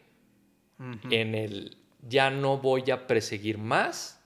en 1.10 1.36
el 1.36 1.78
ya 2.08 2.30
no 2.30 2.58
voy 2.58 2.90
a 2.92 3.08
perseguir 3.08 3.58
más 3.58 4.22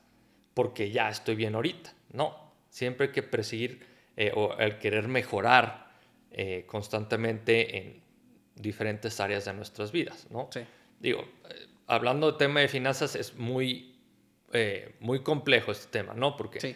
porque 0.54 0.92
ya 0.92 1.10
estoy 1.10 1.36
bien 1.36 1.56
ahorita. 1.56 1.94
No, 2.12 2.54
siempre 2.70 3.08
hay 3.08 3.14
que 3.14 3.24
perseguir 3.24 3.86
eh, 4.16 4.32
o 4.36 4.54
el 4.58 4.78
querer 4.78 5.08
mejorar 5.08 5.92
eh, 6.32 6.66
constantemente 6.68 7.78
en 7.78 8.04
diferentes 8.56 9.20
áreas 9.20 9.46
de 9.46 9.54
nuestras 9.54 9.92
vidas, 9.92 10.28
¿no? 10.30 10.50
Sí. 10.52 10.62
Digo, 11.04 11.22
eh, 11.50 11.68
hablando 11.86 12.32
de 12.32 12.38
tema 12.40 12.62
de 12.62 12.68
finanzas 12.70 13.16
es 13.16 13.36
muy, 13.36 13.96
eh, 14.54 14.96
muy 15.02 15.22
complejo 15.22 15.72
este 15.72 15.88
tema, 15.88 16.14
¿no? 16.16 16.36
Porque 16.38 16.60
Sí. 16.62 16.76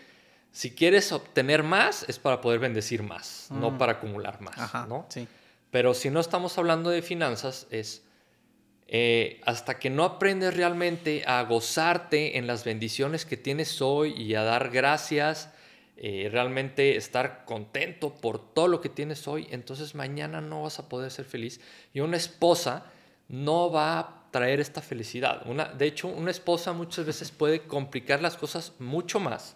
si 0.51 0.75
quieres 0.75 1.11
obtener 1.13 1.63
más 1.63 2.03
es 2.09 2.19
para 2.19 2.41
poder 2.41 2.59
bendecir 2.59 3.01
más, 3.03 3.47
no 3.49 3.71
Mm. 3.71 3.77
para 3.79 3.93
acumular 3.93 4.39
más, 4.41 4.57
Ajá. 4.59 4.85
¿no? 4.87 5.05
Sí. 5.09 5.27
Pero 5.71 5.93
si 5.93 6.09
no 6.09 6.19
estamos 6.19 6.57
hablando 6.57 6.89
de 6.91 7.01
finanzas, 7.01 7.65
es 7.71 8.03
eh, 8.89 9.41
hasta 9.45 9.79
que 9.79 9.89
no 9.89 10.05
aprendes 10.05 10.55
realmente 10.55 11.23
a 11.27 11.43
gozarte 11.43 12.37
en 12.37 12.47
las 12.47 12.63
bendiciones 12.63 13.25
que 13.25 13.35
tienes 13.35 13.81
hoy 13.81 14.13
y 14.13 14.33
a 14.35 14.43
dar 14.43 14.69
gracias, 14.69 15.49
eh, 15.97 16.29
realmente 16.31 16.95
estar 16.95 17.43
contento 17.43 18.13
por 18.15 18.53
todo 18.53 18.69
lo 18.69 18.79
que 18.79 18.87
tienes 18.87 19.27
hoy, 19.27 19.45
entonces 19.51 19.93
mañana 19.93 20.39
no 20.39 20.63
vas 20.63 20.79
a 20.79 20.87
poder 20.87 21.11
ser 21.11 21.25
feliz. 21.25 21.59
Y 21.93 21.99
una 21.99 22.15
esposa 22.15 22.85
no 23.29 23.69
va 23.71 23.99
a 23.99 24.23
traer 24.31 24.59
esta 24.59 24.81
felicidad. 24.81 25.41
Una, 25.45 25.65
de 25.65 25.85
hecho, 25.87 26.07
una 26.07 26.31
esposa 26.31 26.73
muchas 26.73 27.05
veces 27.05 27.31
puede 27.31 27.63
complicar 27.63 28.21
las 28.21 28.37
cosas 28.37 28.73
mucho 28.79 29.19
más 29.19 29.55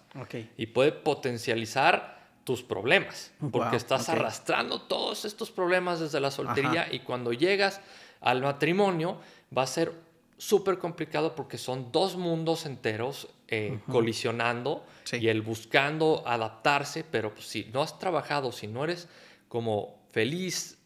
y 0.58 0.68
puede 0.68 0.92
potencializar 0.92 2.20
tus 2.44 2.64
problemas, 2.64 3.32
porque 3.40 3.58
Wow, 3.68 3.76
estás 3.76 4.10
arrastrando 4.10 4.82
todos 4.82 5.26
estos 5.26 5.52
problemas 5.52 6.00
desde 6.00 6.20
la 6.20 6.32
soltería 6.32 6.84
Ajá. 6.84 6.94
y 6.94 7.00
cuando 7.02 7.34
llegas 7.34 7.80
al 8.20 8.42
matrimonio 8.42 9.20
va 9.56 9.64
a 9.64 9.68
ser 9.68 9.94
súper 10.38 10.80
complicado 10.80 11.36
porque 11.36 11.60
son 11.60 11.92
dos 11.92 12.16
mundos 12.18 12.66
enteros 12.66 13.28
eh, 13.48 13.80
colisionando 13.88 14.84
Sí. 15.04 15.18
y 15.18 15.28
el 15.28 15.42
buscando 15.42 16.24
adaptarse, 16.26 17.04
pero 17.04 17.34
pues, 17.34 17.46
si 17.48 17.66
no 17.74 17.82
has 17.84 18.00
trabajado, 18.00 18.52
si 18.52 18.66
no 18.68 18.84
eres 18.84 19.08
como 19.48 20.00
feliz 20.10 20.78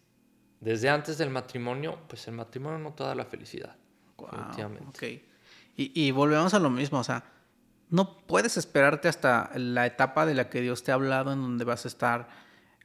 desde 0.59 0.89
antes 0.89 1.17
del 1.17 1.29
matrimonio, 1.29 1.99
pues 2.07 2.27
el 2.27 2.35
matrimonio 2.35 2.79
no 2.79 2.93
te 2.93 3.03
da 3.03 3.15
la 3.15 3.25
felicidad. 3.25 3.75
Wow. 4.17 4.29
Y, 5.75 5.91
y 5.93 6.11
volvemos 6.11 6.53
a 6.53 6.59
lo 6.59 6.69
mismo, 6.69 6.99
o 6.99 7.03
sea, 7.03 7.23
no 7.89 8.17
puedes 8.17 8.57
esperarte 8.57 9.07
hasta 9.07 9.51
la 9.55 9.85
etapa 9.85 10.25
de 10.25 10.33
la 10.33 10.49
que 10.49 10.61
Dios 10.61 10.83
te 10.83 10.91
ha 10.91 10.95
hablado, 10.95 11.33
en 11.33 11.41
donde 11.41 11.65
vas 11.65 11.85
a 11.85 11.87
estar 11.87 12.27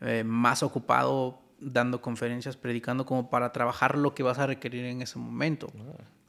eh, 0.01 0.25
más 0.25 0.63
ocupado 0.63 1.41
dando 1.59 2.01
conferencias, 2.01 2.57
predicando, 2.57 3.07
como 3.07 3.31
para 3.31 3.53
trabajar 3.53 3.97
lo 3.97 4.15
que 4.15 4.23
vas 4.23 4.39
a 4.39 4.47
requerir 4.47 4.85
en 4.85 5.03
ese 5.03 5.19
momento. 5.19 5.71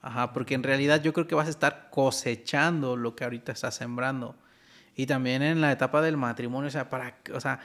Ajá, 0.01 0.33
porque 0.33 0.55
en 0.55 0.63
realidad 0.63 1.01
yo 1.01 1.13
creo 1.13 1.27
que 1.27 1.35
vas 1.35 1.47
a 1.47 1.51
estar 1.51 1.89
cosechando 1.89 2.95
lo 2.97 3.15
que 3.15 3.23
ahorita 3.23 3.51
estás 3.51 3.75
sembrando. 3.75 4.35
Y 4.95 5.05
también 5.05 5.41
en 5.41 5.61
la 5.61 5.71
etapa 5.71 6.01
del 6.01 6.17
matrimonio, 6.17 6.67
o 6.67 6.71
sea, 6.71 6.89
para, 6.89 7.17
o 7.33 7.39
sea, 7.39 7.59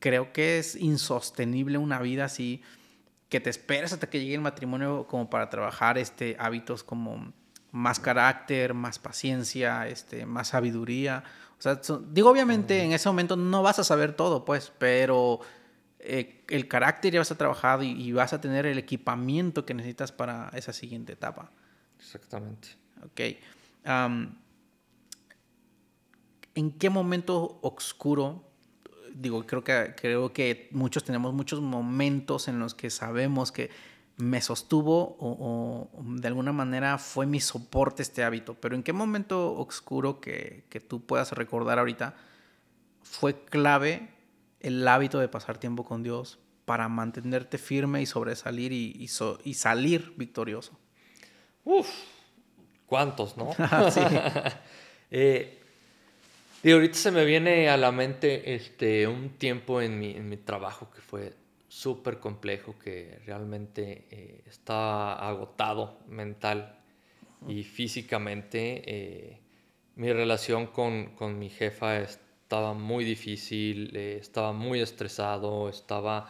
creo 0.00 0.32
que 0.32 0.58
es 0.58 0.76
insostenible 0.76 1.78
una 1.78 1.98
vida 2.00 2.26
así 2.26 2.62
que 3.28 3.40
te 3.40 3.50
esperes 3.50 3.92
hasta 3.92 4.08
que 4.08 4.20
llegue 4.20 4.34
el 4.34 4.40
matrimonio 4.40 5.06
como 5.06 5.28
para 5.28 5.50
trabajar 5.50 5.98
este 5.98 6.36
hábitos 6.38 6.82
como 6.82 7.32
más 7.70 8.00
carácter, 8.00 8.72
más 8.74 8.98
paciencia, 8.98 9.86
este, 9.88 10.24
más 10.24 10.48
sabiduría. 10.48 11.24
O 11.58 11.62
sea, 11.62 11.80
digo, 12.10 12.30
obviamente 12.30 12.82
en 12.82 12.92
ese 12.92 13.08
momento 13.08 13.36
no 13.36 13.62
vas 13.62 13.78
a 13.78 13.84
saber 13.84 14.14
todo, 14.14 14.44
pues, 14.44 14.72
pero 14.78 15.40
eh, 15.98 16.44
el 16.48 16.68
carácter 16.68 17.12
ya 17.12 17.20
vas 17.20 17.30
a 17.30 17.36
trabajar 17.36 17.82
y, 17.82 17.90
y 17.90 18.12
vas 18.12 18.32
a 18.32 18.40
tener 18.40 18.64
el 18.64 18.78
equipamiento 18.78 19.66
que 19.66 19.74
necesitas 19.74 20.12
para 20.12 20.50
esa 20.54 20.72
siguiente 20.72 21.12
etapa. 21.12 21.50
Exactamente. 21.98 22.68
Ok. 23.04 23.20
¿En 26.54 26.72
qué 26.72 26.90
momento 26.90 27.58
oscuro? 27.62 28.47
Digo, 29.20 29.44
creo 29.46 29.64
que, 29.64 29.94
creo 30.00 30.32
que 30.32 30.68
muchos 30.72 31.02
tenemos 31.04 31.32
muchos 31.34 31.60
momentos 31.60 32.46
en 32.48 32.58
los 32.60 32.74
que 32.74 32.88
sabemos 32.90 33.50
que 33.50 33.70
me 34.16 34.40
sostuvo 34.40 35.16
o, 35.18 35.88
o 35.92 36.02
de 36.04 36.28
alguna 36.28 36.52
manera 36.52 36.98
fue 36.98 37.26
mi 37.26 37.40
soporte 37.40 38.02
este 38.02 38.22
hábito. 38.24 38.54
Pero 38.54 38.74
¿en 38.76 38.82
qué 38.82 38.92
momento 38.92 39.54
oscuro 39.54 40.20
que, 40.20 40.64
que 40.68 40.80
tú 40.80 41.04
puedas 41.04 41.32
recordar 41.32 41.78
ahorita 41.78 42.14
fue 43.02 43.44
clave 43.44 44.10
el 44.60 44.86
hábito 44.86 45.18
de 45.18 45.28
pasar 45.28 45.58
tiempo 45.58 45.84
con 45.84 46.02
Dios 46.02 46.38
para 46.64 46.88
mantenerte 46.88 47.58
firme 47.58 48.02
y 48.02 48.06
sobresalir 48.06 48.72
y, 48.72 48.92
y 48.98 49.08
so- 49.08 49.38
y 49.44 49.54
salir 49.54 50.12
victorioso? 50.16 50.78
Uf, 51.64 51.88
¿cuántos, 52.86 53.36
no? 53.36 53.50
Sí. 53.90 54.00
Eh, 55.10 55.57
y 56.62 56.72
ahorita 56.72 56.94
se 56.96 57.10
me 57.10 57.24
viene 57.24 57.68
a 57.68 57.76
la 57.76 57.92
mente 57.92 58.54
este, 58.54 59.06
un 59.06 59.30
tiempo 59.38 59.80
en 59.80 59.98
mi, 59.98 60.10
en 60.12 60.28
mi 60.28 60.36
trabajo 60.36 60.90
que 60.90 61.00
fue 61.00 61.34
súper 61.68 62.18
complejo, 62.18 62.74
que 62.82 63.18
realmente 63.26 64.06
eh, 64.10 64.42
estaba 64.46 65.14
agotado 65.28 65.98
mental 66.08 66.78
y 67.46 67.62
físicamente. 67.62 68.82
eh, 68.86 69.40
mi 69.96 70.12
relación 70.12 70.66
con, 70.68 71.14
con 71.16 71.38
mi 71.38 71.50
jefa 71.50 71.98
estaba 71.98 72.72
muy 72.72 73.04
difícil, 73.04 73.94
eh, 73.96 74.18
estaba 74.20 74.52
muy 74.52 74.80
estresado, 74.80 75.68
estaba... 75.68 76.28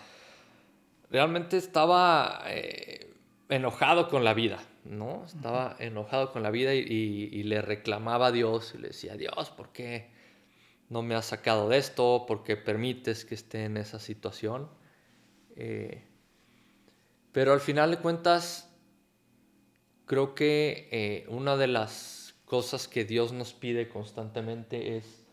Realmente 1.10 1.56
estaba 1.56 2.44
enojado 3.48 4.08
con 4.08 4.24
la 4.24 4.34
vida, 4.34 4.58
¿no? 4.84 5.24
Estaba 5.24 5.74
enojado 5.78 6.32
con 6.32 6.42
la 6.42 6.50
vida 6.50 6.74
y, 6.74 6.80
y- 6.80 7.28
y 7.32 7.42
le 7.44 7.62
reclamaba 7.62 8.26
a 8.26 8.32
Dios 8.32 8.74
y 8.74 8.78
le 8.82 8.88
decía, 8.88 9.16
Dios, 9.16 9.48
¿por 9.50 9.70
qué 9.70 10.10
no 10.89 11.03
me 11.03 11.14
has 11.14 11.26
sacado 11.26 11.68
de 11.68 11.78
esto? 11.78 12.24
¿Por 12.26 12.43
qué 12.43 12.57
permites 12.57 13.24
que 13.24 13.34
esté 13.34 13.64
en 13.64 13.76
esa 13.76 13.99
situación? 13.99 14.68
Eh, 15.57 16.05
pero 17.32 17.53
al 17.53 17.61
final 17.61 17.91
de 17.91 17.99
cuentas, 17.99 18.70
creo 20.07 20.34
que 20.34 20.89
eh, 20.91 21.26
una 21.28 21.57
de 21.57 21.66
las 21.66 22.34
cosas 22.45 22.89
que 22.89 23.05
Dios 23.05 23.32
nos 23.32 23.53
pide 23.53 23.89
constantemente 23.89 24.97
es 24.97 25.26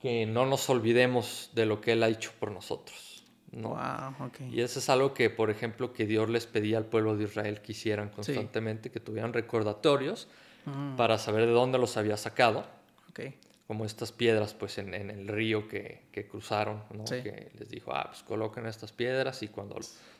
que 0.00 0.26
no 0.26 0.46
nos 0.46 0.68
olvidemos 0.70 1.50
de 1.54 1.66
lo 1.66 1.80
que 1.80 1.92
Él 1.92 2.02
ha 2.02 2.08
hecho 2.08 2.32
por 2.38 2.52
nosotros. 2.52 3.24
¿no? 3.50 3.70
Wow, 3.70 4.26
ok. 4.26 4.40
Y 4.52 4.60
eso 4.60 4.78
es 4.78 4.88
algo 4.88 5.14
que, 5.14 5.30
por 5.30 5.50
ejemplo, 5.50 5.92
que 5.92 6.06
Dios 6.06 6.28
les 6.28 6.46
pedía 6.46 6.78
al 6.78 6.86
pueblo 6.86 7.16
de 7.16 7.24
Israel 7.24 7.60
que 7.62 7.72
hicieran 7.72 8.10
constantemente, 8.10 8.90
que 8.90 9.00
tuvieran 9.00 9.32
recordatorios 9.32 10.28
Mm, 10.66 10.96
para 10.96 11.16
saber 11.16 11.46
de 11.46 11.52
dónde 11.52 11.78
los 11.78 11.96
había 11.96 12.16
sacado, 12.16 12.66
ok. 13.10 13.20
Como 13.66 13.84
estas 13.84 14.12
piedras 14.12 14.54
pues 14.54 14.78
en, 14.78 14.94
en 14.94 15.10
el 15.10 15.26
río 15.28 15.66
que, 15.68 16.02
que 16.12 16.26
cruzaron, 16.26 16.84
¿no? 16.94 17.06
Sí. 17.06 17.22
que 17.22 17.50
les 17.58 17.68
dijo, 17.68 17.92
ah, 17.92 18.04
pues 18.10 18.22
coloquen 18.22 18.66
estas 18.66 18.92
piedras 18.92 19.42
y 19.42 19.48
cuando 19.48 19.76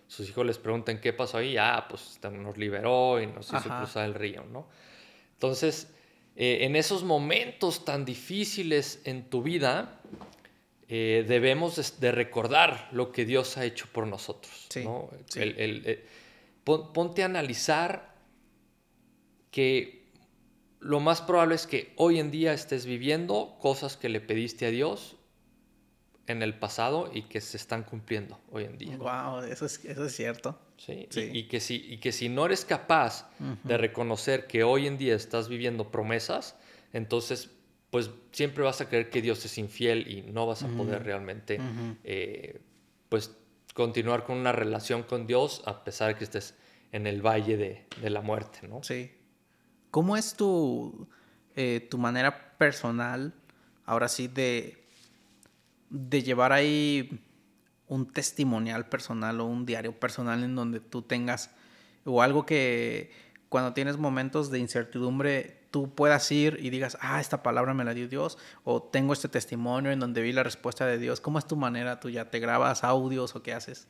sus 0.08 0.28
hijos 0.28 0.44
les 0.46 0.58
pregunten 0.58 1.00
qué 1.00 1.12
pasó 1.12 1.38
ahí, 1.38 1.56
ah, 1.56 1.86
pues 1.88 2.12
este, 2.12 2.30
nos 2.30 2.56
liberó 2.58 3.20
y 3.20 3.26
nos 3.28 3.46
hizo 3.46 3.56
Ajá. 3.56 3.78
cruzar 3.78 4.04
el 4.06 4.14
río, 4.14 4.44
¿no? 4.44 4.66
Entonces, 5.34 5.88
eh, 6.34 6.58
en 6.62 6.74
esos 6.76 7.04
momentos 7.04 7.84
tan 7.84 8.04
difíciles 8.04 9.00
en 9.04 9.28
tu 9.30 9.42
vida, 9.42 10.00
eh, 10.88 11.24
debemos 11.26 12.00
de, 12.00 12.12
recordar 12.12 12.88
lo 12.92 13.10
que 13.12 13.24
Dios 13.24 13.56
ha 13.58 13.64
hecho 13.64 13.86
por 13.92 14.06
nosotros. 14.06 14.66
Sí, 14.70 14.84
¿no? 14.84 15.08
sí. 15.26 15.40
El- 15.40 15.58
el- 15.58 15.82
eh, 15.86 16.04
pon- 16.64 16.92
ponte 16.92 17.22
a 17.22 17.26
analizar 17.26 18.14
que 19.50 20.05
lo 20.86 21.00
más 21.00 21.20
probable 21.20 21.56
es 21.56 21.66
que 21.66 21.92
hoy 21.96 22.20
en 22.20 22.30
día 22.30 22.52
estés 22.52 22.86
viviendo 22.86 23.56
cosas 23.60 23.96
que 23.96 24.08
le 24.08 24.20
pediste 24.20 24.66
a 24.66 24.70
Dios 24.70 25.16
en 26.28 26.42
el 26.42 26.58
pasado 26.58 27.10
y 27.12 27.22
que 27.22 27.40
se 27.40 27.56
están 27.56 27.82
cumpliendo 27.82 28.40
hoy 28.50 28.64
en 28.64 28.78
día. 28.78 28.96
Wow, 28.96 29.40
eso 29.42 29.66
es, 29.66 29.84
eso 29.84 30.04
es 30.04 30.14
cierto. 30.14 30.58
¿sí? 30.76 31.06
Sí. 31.10 31.30
Y, 31.32 31.38
y 31.38 31.42
que 31.48 31.60
si, 31.60 31.76
y 31.76 31.98
que 31.98 32.12
si 32.12 32.28
no 32.28 32.46
eres 32.46 32.64
capaz 32.64 33.30
de 33.64 33.76
reconocer 33.76 34.46
que 34.46 34.64
hoy 34.64 34.86
en 34.86 34.98
día 34.98 35.14
estás 35.14 35.48
viviendo 35.48 35.90
promesas, 35.90 36.56
entonces 36.92 37.50
pues 37.90 38.10
siempre 38.32 38.64
vas 38.64 38.80
a 38.80 38.88
creer 38.88 39.10
que 39.10 39.22
Dios 39.22 39.44
es 39.44 39.58
infiel 39.58 40.10
y 40.10 40.22
no 40.22 40.46
vas 40.46 40.62
a 40.62 40.68
poder 40.68 41.04
realmente 41.04 41.60
eh, 42.04 42.60
pues 43.08 43.36
continuar 43.74 44.24
con 44.24 44.36
una 44.38 44.52
relación 44.52 45.02
con 45.02 45.26
Dios 45.26 45.62
a 45.66 45.84
pesar 45.84 46.08
de 46.08 46.16
que 46.16 46.24
estés 46.24 46.54
en 46.92 47.06
el 47.06 47.22
valle 47.22 47.56
de, 47.56 47.86
de 48.00 48.10
la 48.10 48.20
muerte, 48.20 48.66
¿no? 48.68 48.82
Sí. 48.82 49.10
¿Cómo 49.90 50.16
es 50.16 50.34
tu, 50.34 51.08
eh, 51.54 51.86
tu 51.90 51.98
manera 51.98 52.56
personal, 52.58 53.34
ahora 53.84 54.08
sí, 54.08 54.28
de, 54.28 54.84
de 55.90 56.22
llevar 56.22 56.52
ahí 56.52 57.20
un 57.88 58.06
testimonial 58.06 58.88
personal 58.88 59.40
o 59.40 59.46
un 59.46 59.64
diario 59.64 59.98
personal 59.98 60.42
en 60.42 60.54
donde 60.54 60.80
tú 60.80 61.02
tengas, 61.02 61.50
o 62.04 62.22
algo 62.22 62.46
que 62.46 63.10
cuando 63.48 63.72
tienes 63.72 63.96
momentos 63.96 64.50
de 64.50 64.58
incertidumbre, 64.58 65.66
tú 65.70 65.94
puedas 65.94 66.30
ir 66.32 66.58
y 66.60 66.70
digas, 66.70 66.98
ah, 67.00 67.20
esta 67.20 67.42
palabra 67.42 67.74
me 67.74 67.84
la 67.84 67.94
dio 67.94 68.08
Dios, 68.08 68.38
o 68.64 68.82
tengo 68.82 69.12
este 69.12 69.28
testimonio 69.28 69.92
en 69.92 70.00
donde 70.00 70.22
vi 70.22 70.32
la 70.32 70.42
respuesta 70.42 70.86
de 70.86 70.98
Dios. 70.98 71.20
¿Cómo 71.20 71.38
es 71.38 71.46
tu 71.46 71.56
manera 71.56 72.00
tuya? 72.00 72.30
¿Te 72.30 72.40
grabas 72.40 72.82
audios 72.82 73.34
o 73.36 73.42
qué 73.42 73.52
haces? 73.52 73.86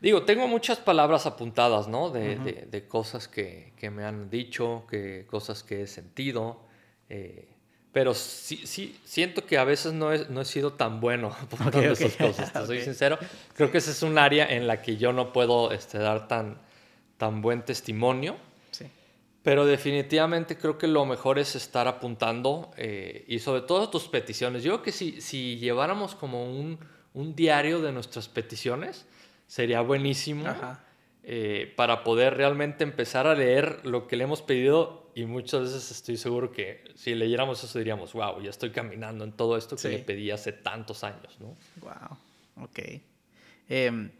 Digo, 0.00 0.22
tengo 0.22 0.46
muchas 0.46 0.78
palabras 0.78 1.26
apuntadas, 1.26 1.88
¿no? 1.88 2.10
De, 2.10 2.86
cosas 2.88 3.28
que, 3.28 3.72
me 3.90 4.04
han 4.04 4.28
dicho, 4.28 4.84
que, 4.88 5.26
cosas 5.26 5.62
que 5.62 5.82
he 5.82 5.86
sentido. 5.86 6.60
Eh, 7.08 7.48
pero 7.92 8.12
sí, 8.12 8.60
sí, 8.66 9.00
siento 9.04 9.46
que 9.46 9.56
a 9.56 9.64
veces 9.64 9.94
no 9.94 10.12
he, 10.12 10.26
no 10.28 10.42
he 10.42 10.44
sido 10.44 10.74
tan 10.74 11.00
bueno 11.00 11.28
apuntando 11.40 11.80
esas 11.80 12.14
cosas, 12.14 12.52
te 12.52 12.66
soy 12.66 12.82
sincero. 12.82 13.18
Creo 13.54 13.70
que 13.70 13.78
ese 13.78 13.92
es 13.92 14.02
un 14.02 14.18
área 14.18 14.46
en 14.46 14.66
la 14.66 14.82
que 14.82 14.98
yo 14.98 15.14
no 15.14 15.32
puedo 15.32 15.72
este, 15.72 15.96
dar 15.96 16.28
tan, 16.28 16.58
tan 17.16 17.40
buen 17.40 17.64
testimonio. 17.64 18.36
Pero 19.42 19.64
definitivamente 19.64 20.58
creo 20.58 20.76
que 20.76 20.88
lo 20.88 21.06
mejor 21.06 21.38
es 21.38 21.54
estar 21.54 21.86
apuntando 21.86 22.72
eh, 22.76 23.24
y 23.28 23.38
sobre 23.38 23.60
todo 23.62 23.88
tus 23.88 24.08
peticiones. 24.08 24.64
Yo 24.64 24.72
creo 24.72 24.82
que 24.82 24.90
si, 24.90 25.20
si 25.20 25.56
lleváramos 25.58 26.16
como 26.16 26.50
un, 26.50 26.80
un 27.14 27.36
diario 27.36 27.80
de 27.80 27.92
nuestras 27.92 28.28
peticiones, 28.28 29.06
sería 29.46 29.80
buenísimo 29.80 30.44
eh, 31.22 31.72
para 31.76 32.04
poder 32.04 32.34
realmente 32.36 32.84
empezar 32.84 33.26
a 33.26 33.34
leer 33.34 33.80
lo 33.84 34.06
que 34.06 34.16
le 34.16 34.24
hemos 34.24 34.42
pedido 34.42 35.10
y 35.14 35.24
muchas 35.24 35.62
veces 35.62 35.90
estoy 35.90 36.16
seguro 36.16 36.52
que 36.52 36.84
si 36.94 37.14
leyéramos 37.14 37.64
eso 37.64 37.78
diríamos, 37.78 38.12
wow, 38.12 38.40
ya 38.42 38.50
estoy 38.50 38.70
caminando 38.70 39.24
en 39.24 39.32
todo 39.32 39.56
esto 39.56 39.76
que 39.76 39.88
le 39.88 39.98
pedí 40.00 40.30
hace 40.30 40.52
tantos 40.52 41.04
años, 41.04 41.38
¿no? 41.40 41.56
Wow, 41.80 42.64
ok. 42.64 42.78
Em, 43.68 44.10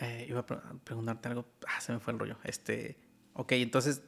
eh, 0.00 0.26
iba 0.28 0.40
a 0.40 0.46
preguntarte 0.84 1.28
algo, 1.28 1.46
ah, 1.66 1.80
se 1.80 1.92
me 1.92 2.00
fue 2.00 2.12
el 2.12 2.18
rollo. 2.18 2.36
Este, 2.44 2.96
ok, 3.34 3.52
entonces, 3.52 4.02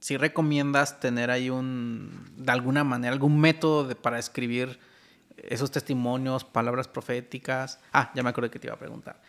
si 0.00 0.16
recomiendas 0.16 1.00
tener 1.00 1.30
ahí 1.30 1.48
un, 1.48 2.26
de 2.36 2.52
alguna 2.52 2.84
manera, 2.84 3.12
algún 3.12 3.40
método 3.40 3.94
para 3.96 4.18
escribir 4.18 4.78
esos 5.44 5.70
testimonios, 5.70 6.44
palabras 6.44 6.88
proféticas. 6.88 7.80
Ah, 7.92 8.10
ya 8.14 8.22
me 8.22 8.30
acuerdo 8.30 8.50
que 8.50 8.58
te 8.58 8.66
iba 8.66 8.74
a 8.74 8.78
preguntar. 8.78 9.20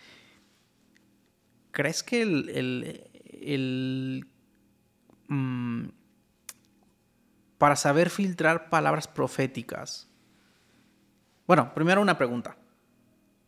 ¿Crees 1.72 2.04
que 2.04 2.22
el, 2.22 4.28
mm, 5.28 5.88
para 7.58 7.76
saber 7.76 8.10
filtrar 8.10 8.70
palabras 8.70 9.08
proféticas? 9.08 10.08
Bueno, 11.48 11.74
primero 11.74 12.02
una 12.02 12.18
pregunta. 12.18 12.58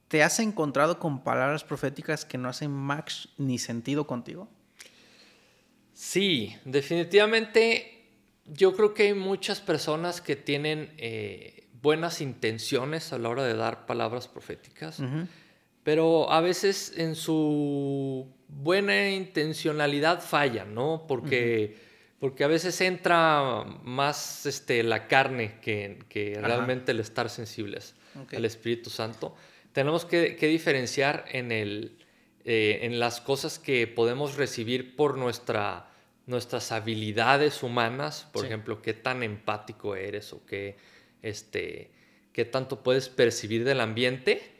¿Te 0.07 0.23
has 0.23 0.39
encontrado 0.39 0.99
con 0.99 1.23
palabras 1.23 1.63
proféticas 1.63 2.25
que 2.25 2.37
no 2.37 2.49
hacen 2.49 2.71
match 2.71 3.27
ni 3.37 3.57
sentido 3.57 4.05
contigo? 4.05 4.49
Sí, 5.93 6.55
definitivamente 6.65 8.09
yo 8.45 8.75
creo 8.75 8.93
que 8.93 9.03
hay 9.03 9.13
muchas 9.13 9.61
personas 9.61 10.19
que 10.19 10.35
tienen 10.35 10.93
eh, 10.97 11.60
buenas 11.81 12.21
intenciones 12.21 13.11
a 13.13 13.17
la 13.17 13.29
hora 13.29 13.43
de 13.43 13.55
dar 13.55 13.85
palabras 13.85 14.27
proféticas, 14.27 15.01
pero 15.83 16.31
a 16.31 16.41
veces 16.41 16.93
en 16.97 17.15
su 17.15 18.27
buena 18.47 19.09
intencionalidad 19.09 20.21
fallan, 20.21 20.75
¿no? 20.75 21.05
Porque, 21.07 21.77
porque 22.19 22.43
a 22.43 22.47
veces 22.47 22.79
entra 22.81 23.63
más 23.83 24.45
este, 24.45 24.83
la 24.83 25.07
carne 25.07 25.59
que, 25.61 25.99
que 26.07 26.37
realmente 26.39 26.91
el 26.91 26.99
estar 26.99 27.29
sensibles 27.29 27.95
al 28.31 28.45
Espíritu 28.45 28.89
Santo. 28.89 29.35
Tenemos 29.73 30.05
que, 30.05 30.35
diferenciar 30.35 31.25
en, 31.31 31.51
el, 31.51 31.97
eh, 32.45 32.79
en 32.83 32.99
las 32.99 33.21
cosas 33.21 33.57
que 33.57 33.87
podemos 33.87 34.35
recibir 34.35 34.95
por 34.95 35.17
nuestra, 35.17 35.89
nuestras 36.27 36.71
habilidades 36.71 37.63
humanas, 37.63 38.27
por 38.31 38.45
ejemplo, 38.45 38.81
qué 38.81 38.93
tan 38.93 39.23
empático 39.23 39.95
eres 39.95 40.33
o 40.33 40.45
qué, 40.45 40.75
este, 41.21 41.91
qué 42.33 42.45
tanto 42.45 42.83
puedes 42.83 43.09
percibir 43.09 43.63
del 43.63 43.81
ambiente 43.81 44.51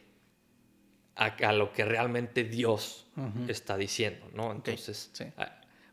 a, 1.14 1.52
lo 1.52 1.72
que 1.72 1.84
realmente 1.84 2.44
Dios 2.44 3.06
está 3.48 3.76
diciendo, 3.76 4.26
¿no? 4.34 4.50
Entonces, 4.50 5.12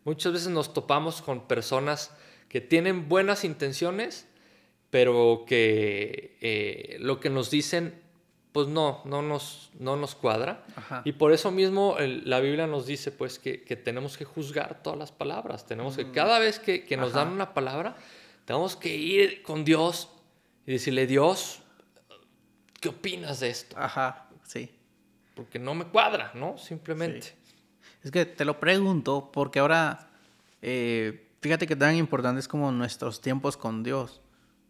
muchas 0.05 0.33
veces 0.33 0.49
nos 0.49 0.73
topamos 0.73 1.21
con 1.21 1.47
personas 1.47 2.11
que 2.47 2.61
tienen 2.61 3.09
buenas 3.09 3.43
intenciones, 3.43 4.27
pero 4.89 5.43
que 5.45 6.37
eh, 6.41 6.97
lo 6.99 7.19
que 7.19 7.29
nos 7.29 7.51
dicen 7.51 8.01
pues 8.51 8.67
no, 8.67 9.01
no 9.05 9.21
nos, 9.21 9.69
no 9.79 9.95
nos 9.95 10.15
cuadra. 10.15 10.65
Y 11.05 11.13
por 11.13 11.33
eso 11.33 11.51
mismo 11.51 11.95
la 11.99 12.39
Biblia 12.39 12.65
nos 12.65 12.87
dice 12.87 13.11
pues 13.11 13.37
que, 13.37 13.57
tenemos 13.57 14.17
que 14.17 14.25
juzgar 14.25 14.81
todas 14.81 14.97
las 14.97 15.11
palabras. 15.11 15.65
Tenemos 15.65 15.95
que, 15.95 16.05
mm. 16.05 16.11
cada 16.11 16.39
vez 16.39 16.59
que, 16.59 16.97
nos 16.97 17.13
dan 17.13 17.29
una 17.29 17.53
palabra, 17.53 17.95
tenemos 18.45 18.75
que 18.75 18.95
ir 18.95 19.43
con 19.43 19.63
Dios 19.63 20.09
y 20.69 20.73
decirle, 20.73 21.07
Dios, 21.07 21.63
¿qué 22.79 22.89
opinas 22.89 23.39
de 23.39 23.49
esto? 23.49 23.75
Ajá, 23.75 24.29
sí. 24.43 24.69
Porque 25.33 25.57
no 25.57 25.73
me 25.73 25.85
cuadra, 25.85 26.31
¿no? 26.35 26.59
Simplemente. 26.59 27.33
Es 28.03 28.11
que 28.11 28.27
te 28.27 28.45
lo 28.45 28.59
pregunto 28.59 29.31
porque 29.33 29.57
ahora, 29.57 30.11
eh, 30.61 31.27
fíjate 31.41 31.65
que 31.65 31.75
tan 31.75 31.95
importante 31.95 32.39
es 32.39 32.47
como 32.47 32.71
nuestros 32.71 33.19
tiempos 33.19 33.57
con 33.57 33.81
Dios. 33.81 34.21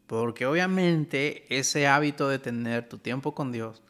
Porque 0.08 0.46
obviamente 0.46 1.46
ese 1.54 1.86
hábito 1.86 2.30
de 2.30 2.40
tener 2.40 2.88
tu 2.88 3.00
tiempo 3.00 3.36
con 3.36 3.52
Dios 3.52 3.82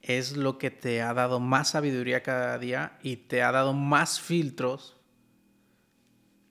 es 0.00 0.38
lo 0.38 0.56
que 0.56 0.70
te 0.70 1.02
ha 1.02 1.12
dado 1.12 1.38
más 1.38 1.72
sabiduría 1.72 2.22
cada 2.22 2.56
día 2.56 2.98
y 3.02 3.16
te 3.16 3.42
ha 3.42 3.52
dado 3.52 3.74
más 3.74 4.22
filtros 4.22 4.96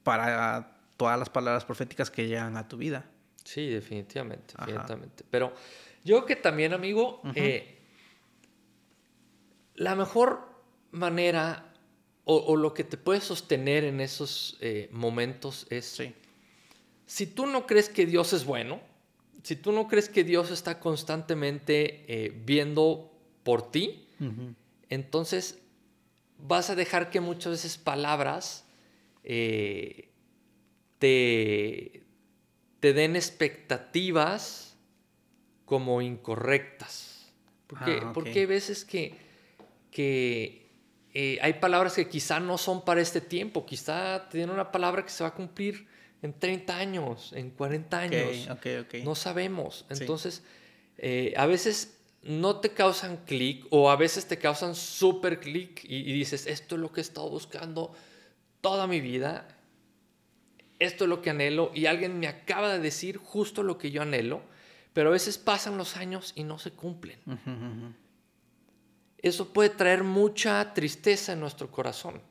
para 0.03 0.77
todas 0.95 1.17
las 1.17 1.31
palabras 1.31 1.65
proféticas 1.65 2.11
que 2.11 2.27
llegan 2.27 2.55
a 2.55 2.67
tu 2.67 2.77
vida. 2.77 3.10
Sí, 3.43 3.67
definitivamente, 3.67 4.53
definitivamente. 4.57 5.23
Pero 5.29 5.53
yo 6.03 6.25
que 6.25 6.35
también, 6.35 6.73
amigo, 6.73 7.21
eh, 7.35 7.79
la 9.75 9.95
mejor 9.95 10.47
manera 10.91 11.73
o, 12.23 12.55
lo 12.55 12.73
que 12.73 12.83
te 12.83 12.97
puede 12.97 13.19
sostener 13.19 13.83
en 13.83 13.99
esos 13.99 14.57
eh, 14.61 14.87
momentos 14.91 15.65
es, 15.69 16.01
si 17.05 17.27
tú 17.27 17.45
no 17.45 17.65
crees 17.65 17.89
que 17.89 18.05
Dios 18.05 18.31
es 18.31 18.45
bueno, 18.45 18.79
si 19.43 19.55
tú 19.55 19.71
no 19.71 19.87
crees 19.87 20.07
que 20.07 20.23
Dios 20.23 20.51
está 20.51 20.79
constantemente 20.79 22.05
eh, 22.07 22.31
viendo 22.45 23.11
por 23.43 23.71
ti, 23.71 24.07
entonces 24.89 25.59
vas 26.37 26.69
a 26.69 26.75
dejar 26.75 27.09
que 27.09 27.19
muchas 27.21 27.53
veces 27.53 27.77
palabras 27.77 28.65
eh, 29.23 30.09
te, 30.99 32.03
te, 32.81 32.93
den 32.93 33.15
expectativas 33.15 34.75
como 35.65 36.01
incorrectas. 36.01 37.31
Porque, 37.67 38.01
ah, 38.03 38.11
porque 38.13 38.41
hay 38.41 38.45
veces 38.45 38.83
que, 38.83 39.15
que 39.89 40.69
eh, 41.13 41.39
hay 41.41 41.53
palabras 41.53 41.93
que 41.93 42.09
quizá 42.09 42.39
no 42.41 42.57
son 42.57 42.83
para 42.83 42.99
este 42.99 43.21
tiempo, 43.21 43.65
quizá 43.65 44.27
tienen 44.29 44.49
una 44.49 44.71
palabra 44.71 45.03
que 45.05 45.11
se 45.11 45.23
va 45.23 45.29
a 45.29 45.33
cumplir 45.33 45.87
en 46.21 46.33
30 46.33 46.77
años, 46.77 47.33
en 47.33 47.51
40 47.51 47.99
años. 47.99 48.47
No 49.03 49.15
sabemos. 49.15 49.85
Entonces, 49.89 50.43
eh, 50.97 51.33
a 51.35 51.45
veces 51.45 51.97
no 52.23 52.59
te 52.59 52.69
causan 52.69 53.17
clic 53.25 53.65
o 53.71 53.89
a 53.89 53.95
veces 53.95 54.27
te 54.27 54.37
causan 54.37 54.75
súper 54.75 55.39
clic 55.39 55.83
y, 55.83 56.03
dices, 56.13 56.45
esto 56.45 56.75
es 56.75 56.81
lo 56.81 56.91
que 56.91 57.01
he 57.01 57.03
estado 57.03 57.29
buscando 57.29 57.93
toda 58.61 58.85
mi 58.87 59.01
vida, 59.01 59.47
esto 60.83 61.05
es 61.05 61.09
lo 61.09 61.21
que 61.21 61.29
anhelo 61.29 61.71
y 61.73 61.85
alguien 61.85 62.19
me 62.19 62.27
acaba 62.27 62.73
de 62.73 62.79
decir 62.79 63.17
justo 63.17 63.63
lo 63.63 63.77
que 63.77 63.91
yo 63.91 64.01
anhelo, 64.01 64.41
pero 64.93 65.09
a 65.09 65.13
veces 65.13 65.37
pasan 65.37 65.77
los 65.77 65.97
años 65.97 66.33
y 66.35 66.43
no 66.43 66.59
se 66.59 66.71
cumplen. 66.71 67.19
Eso 69.17 69.53
puede 69.53 69.69
traer 69.69 70.03
mucha 70.03 70.73
tristeza 70.73 71.33
en 71.33 71.39
nuestro 71.39 71.69
corazón 71.71 72.21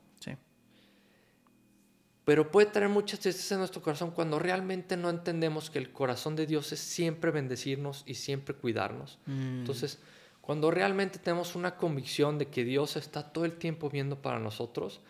pero 2.30 2.48
puede 2.50 2.66
traer 2.68 2.88
mucha 2.88 3.16
tristeza 3.16 3.56
en 3.56 3.60
nuestro 3.60 3.82
corazón 3.82 4.12
cuando 4.12 4.38
realmente 4.38 4.96
no 4.96 5.10
entendemos 5.10 5.68
que 5.68 5.80
el 5.80 5.90
corazón 5.90 6.36
de 6.36 6.46
Dios 6.46 6.70
es 6.70 6.78
siempre 6.78 7.32
bendecirnos 7.32 8.04
y 8.06 8.14
siempre 8.14 8.54
cuidarnos. 8.54 9.18
Mm. 9.26 9.60
Entonces, 9.60 9.98
cuando 10.40 10.70
realmente 10.70 11.18
tenemos 11.18 11.56
una 11.56 11.76
convicción 11.76 12.38
de 12.38 12.46
que 12.46 12.62
Dios 12.62 12.94
está 12.94 13.32
todo 13.32 13.44
el 13.46 13.54
tiempo 13.54 13.90
viendo 13.90 14.22
para 14.22 14.38
nosotros, 14.38 15.00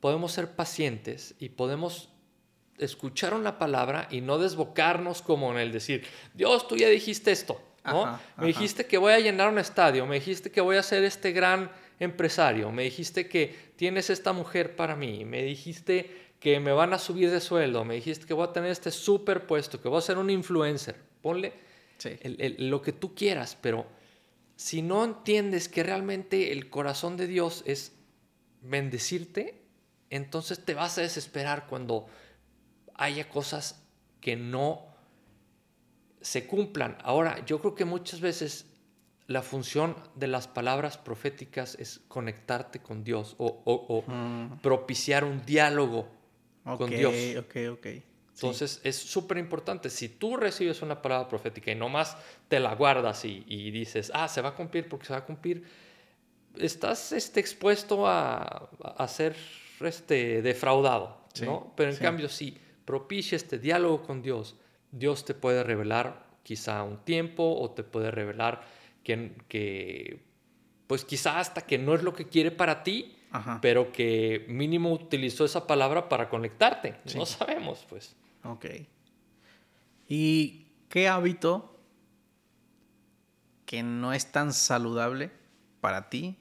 podemos 0.00 0.32
ser 0.32 0.56
pacientes 0.56 1.34
y 1.38 1.50
podemos 1.50 2.08
escuchar 2.78 3.34
una 3.34 3.58
palabra 3.58 4.08
y 4.10 4.20
no 4.20 4.38
desbocarnos 4.38 5.22
como 5.22 5.52
en 5.52 5.58
el 5.58 5.72
decir, 5.72 6.04
Dios, 6.34 6.66
tú 6.68 6.76
ya 6.76 6.88
dijiste 6.88 7.30
esto, 7.30 7.60
¿no? 7.84 8.18
me 8.36 8.46
dijiste 8.46 8.86
que 8.86 8.98
voy 8.98 9.12
a 9.12 9.20
llenar 9.20 9.48
un 9.48 9.58
estadio, 9.58 10.06
me 10.06 10.16
dijiste 10.16 10.50
que 10.50 10.60
voy 10.60 10.76
a 10.76 10.82
ser 10.82 11.04
este 11.04 11.32
gran 11.32 11.70
empresario, 12.00 12.70
me 12.72 12.84
dijiste 12.84 13.28
que 13.28 13.72
tienes 13.76 14.10
esta 14.10 14.32
mujer 14.32 14.76
para 14.76 14.96
mí, 14.96 15.24
me 15.24 15.42
dijiste 15.42 16.22
que 16.42 16.58
me 16.58 16.72
van 16.72 16.92
a 16.92 16.98
subir 16.98 17.30
de 17.30 17.40
sueldo, 17.40 17.84
me 17.84 17.94
dijiste 17.94 18.26
que 18.26 18.34
voy 18.34 18.48
a 18.48 18.52
tener 18.52 18.70
este 18.70 18.90
super 18.90 19.46
puesto, 19.46 19.80
que 19.80 19.88
voy 19.88 19.98
a 19.98 20.02
ser 20.02 20.18
un 20.18 20.28
influencer. 20.28 20.96
Ponle 21.20 21.52
lo 22.58 22.82
que 22.82 22.90
tú 22.90 23.14
quieras, 23.14 23.56
pero 23.60 23.86
si 24.56 24.82
no 24.82 25.04
entiendes 25.04 25.68
que 25.68 25.84
realmente 25.84 26.50
el 26.50 26.68
corazón 26.68 27.16
de 27.16 27.28
Dios 27.28 27.62
es 27.64 27.92
bendecirte, 28.60 29.62
entonces 30.10 30.64
te 30.64 30.74
vas 30.74 30.98
a 30.98 31.02
desesperar 31.02 31.68
cuando 31.68 32.06
haya 32.94 33.28
cosas 33.28 33.82
que 34.20 34.36
no 34.36 34.86
se 36.20 36.46
cumplan. 36.46 36.96
Ahora, 37.02 37.44
yo 37.44 37.60
creo 37.60 37.74
que 37.74 37.84
muchas 37.84 38.20
veces 38.20 38.66
la 39.26 39.42
función 39.42 39.96
de 40.14 40.28
las 40.28 40.46
palabras 40.48 40.98
proféticas 40.98 41.74
es 41.76 42.00
conectarte 42.08 42.80
con 42.80 43.02
Dios 43.04 43.34
o, 43.38 44.04
mm. 44.06 44.60
propiciar 44.60 45.24
un 45.24 45.44
diálogo 45.44 46.08
con 46.64 46.90
Dios. 46.90 47.14
Ok, 47.38 47.56
ok, 47.72 47.86
Entonces 48.34 48.80
es 48.84 48.96
súper 48.96 49.38
importante. 49.38 49.90
Si 49.90 50.08
tú 50.08 50.36
recibes 50.36 50.82
una 50.82 51.00
palabra 51.00 51.28
profética 51.28 51.72
y 51.72 51.74
nomás 51.74 52.16
te 52.48 52.60
la 52.60 52.74
guardas 52.74 53.24
y, 53.24 53.70
dices, 53.70 54.10
ah, 54.14 54.28
se 54.28 54.40
va 54.40 54.50
a 54.50 54.54
cumplir 54.54 54.88
porque 54.88 55.06
se 55.06 55.12
va 55.12 55.20
a 55.20 55.24
cumplir, 55.24 55.64
estás 56.56 57.12
este, 57.12 57.40
expuesto 57.40 58.06
a, 58.06 58.70
a 58.96 59.08
ser 59.08 59.36
este, 59.80 60.42
defraudado. 60.42 61.22
¿no? 61.40 61.72
Pero 61.76 61.90
en 61.90 61.96
cambio, 61.96 62.28
si 62.28 62.58
propicia 62.84 63.36
este 63.36 63.58
diálogo 63.58 64.02
con 64.02 64.22
Dios, 64.22 64.56
Dios 64.90 65.24
te 65.24 65.34
puede 65.34 65.62
revelar 65.62 66.26
quizá 66.42 66.82
un 66.82 66.98
tiempo 67.04 67.56
o 67.58 67.70
te 67.70 67.82
puede 67.82 68.10
revelar 68.10 68.62
que, 69.02 69.32
que 69.48 70.22
pues 70.86 71.04
quizá 71.04 71.38
hasta 71.38 71.62
que 71.62 71.78
no 71.78 71.94
es 71.94 72.02
lo 72.02 72.12
que 72.12 72.28
quiere 72.28 72.50
para 72.50 72.82
ti, 72.82 73.16
pero 73.62 73.92
que 73.92 74.44
mínimo 74.48 74.92
utilizó 74.92 75.44
esa 75.44 75.66
palabra 75.66 76.08
para 76.08 76.28
conectarte. 76.28 76.96
No 77.16 77.24
sabemos, 77.24 77.86
pues. 77.88 78.14
Ok. 78.44 78.66
¿Y 80.06 80.66
qué 80.90 81.08
hábito 81.08 81.78
que 83.64 83.82
no 83.82 84.12
es 84.12 84.30
tan 84.30 84.52
saludable 84.52 85.30
para 85.80 86.10
ti 86.10 86.36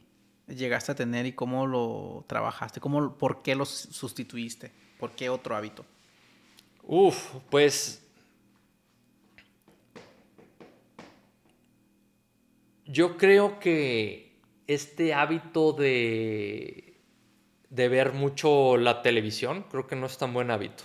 llegaste 0.47 0.91
a 0.91 0.95
tener 0.95 1.25
y 1.25 1.31
cómo 1.31 1.65
lo 1.65 2.25
trabajaste? 2.27 2.81
¿Cómo, 2.81 3.17
¿Por 3.17 3.41
qué 3.41 3.55
lo 3.55 3.65
sustituiste? 3.65 4.73
¿Por 4.99 5.11
qué 5.11 5.29
otro 5.29 5.55
hábito? 5.55 5.85
Uf, 6.83 7.35
pues 7.49 8.01
Yo 12.91 13.15
creo 13.15 13.57
que 13.57 14.35
este 14.67 15.13
hábito 15.13 15.71
de, 15.71 16.99
de 17.69 17.87
ver 17.87 18.11
mucho 18.11 18.75
la 18.75 19.01
televisión, 19.01 19.63
creo 19.71 19.87
que 19.87 19.95
no 19.95 20.07
es 20.07 20.17
tan 20.17 20.33
buen 20.33 20.51
hábito. 20.51 20.83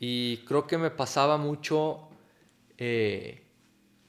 Y 0.00 0.38
creo 0.38 0.66
que 0.66 0.76
me 0.76 0.90
pasaba 0.90 1.36
mucho 1.38 2.08
eh, 2.78 3.42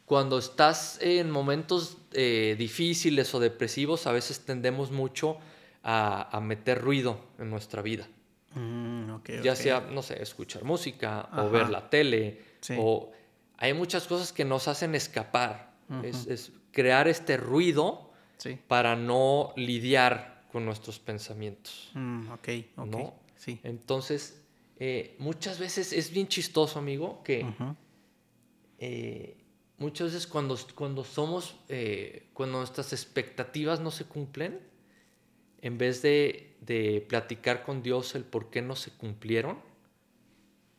cuando 0.05 0.37
estás 0.39 0.99
en 1.01 1.29
momentos 1.31 1.97
eh, 2.11 2.55
difíciles 2.57 3.33
o 3.35 3.39
depresivos, 3.39 4.07
a 4.07 4.11
veces 4.11 4.45
tendemos 4.45 4.91
mucho 4.91 5.37
a, 5.83 6.39
meter 6.41 6.81
ruido 6.81 7.19
en 7.39 7.49
nuestra 7.49 7.81
vida. 7.81 8.07
Mm, 8.55 9.17
ya 9.43 9.55
sea, 9.55 9.81
no 9.81 10.01
sé, 10.01 10.21
escuchar 10.21 10.63
música 10.63 11.29
o 11.37 11.49
ver 11.49 11.69
la 11.69 11.89
tele. 11.89 12.41
O 12.77 13.11
hay 13.57 13.73
muchas 13.73 14.07
cosas 14.07 14.31
que 14.31 14.45
nos 14.45 14.67
hacen 14.67 14.95
escapar. 14.95 15.75
es, 16.03 16.51
crear 16.71 17.07
este 17.07 17.37
ruido 17.37 18.11
para 18.67 18.95
no 18.95 19.53
lidiar 19.55 20.45
con 20.51 20.65
nuestros 20.65 20.99
pensamientos. 20.99 21.91
Mm, 21.93 22.31
ok, 22.31 22.49
ok. 22.77 23.13
Sí. 23.35 23.59
Entonces, 23.63 24.41
eh, 24.77 25.15
muchas 25.19 25.59
veces 25.59 25.93
es 25.93 26.11
bien 26.11 26.27
chistoso, 26.27 26.79
amigo, 26.79 27.21
que 27.23 27.45
eh, 28.79 29.37
muchas 29.77 30.07
veces 30.07 30.27
cuando, 30.27 30.57
cuando 30.73 31.03
somos, 31.03 31.55
eh, 31.69 32.29
cuando 32.33 32.59
nuestras 32.59 32.91
expectativas 32.93 33.79
no 33.79 33.91
se 33.91 34.05
cumplen, 34.05 34.59
en 35.65 35.79
vez 35.79 36.03
de, 36.03 36.55
de, 36.61 37.03
platicar 37.09 37.63
con 37.63 37.81
Dios 37.81 38.13
el 38.13 38.23
por 38.23 38.51
qué 38.51 38.61
no 38.61 38.75
se 38.75 38.91
cumplieron, 38.91 39.57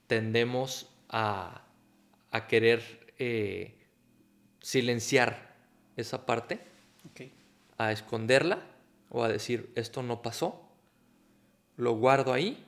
tendemos 0.06 0.88
a, 1.08 1.64
a 2.30 2.46
querer 2.46 3.12
silenciar 4.60 5.56
esa 5.96 6.24
parte, 6.24 6.60
a 7.78 7.90
esconderla 7.90 8.62
o 9.10 9.24
a 9.24 9.28
decir, 9.28 9.72
esto 9.74 10.04
no 10.04 10.22
pasó, 10.22 10.68
lo 11.76 11.96
guardo 11.96 12.32
ahí 12.32 12.64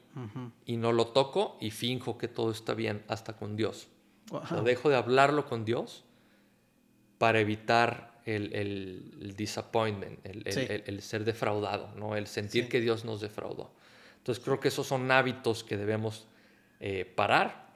y 0.67 0.77
no 0.77 0.91
lo 0.91 1.07
toco 1.09 1.57
y 1.61 1.71
finjo 1.71 2.19
que 2.19 2.27
todo 2.27 2.51
está 2.51 2.75
bien 2.75 3.05
hasta 3.07 3.37
con 3.37 3.55
Dios. 3.55 3.87
O 4.33 4.63
dejo 4.63 4.89
de 4.89 4.97
hablarlo 4.97 5.47
con 5.47 5.65
Dios 5.65 6.05
para 7.19 7.39
evitar 7.39 8.18
el, 8.37 8.55
el, 8.55 9.35
disappointment, 9.37 10.25
el, 10.25 11.03
ser 11.03 11.25
defraudado, 11.25 11.93
¿no? 11.97 12.17
el 12.17 12.27
sentir 12.27 12.69
que 12.69 12.81
Dios 12.81 13.05
nos 13.05 13.21
defraudó. 13.21 13.73
Entonces 14.19 14.45
creo 14.45 14.61
que 14.61 14.69
esos 14.69 14.87
son 14.87 15.11
hábitos 15.11 15.65
que 15.65 15.77
debemos 15.77 16.27
eh, 16.81 17.05
parar. 17.05 17.71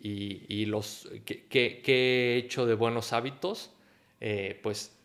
Y, 0.00 0.66
los 0.66 1.08
que, 1.24 1.82
he 1.84 2.36
hecho 2.36 2.66
de 2.66 2.74
buenos 2.74 3.12
hábitos, 3.12 3.70
eh, 4.20 4.58
pues 4.62 4.96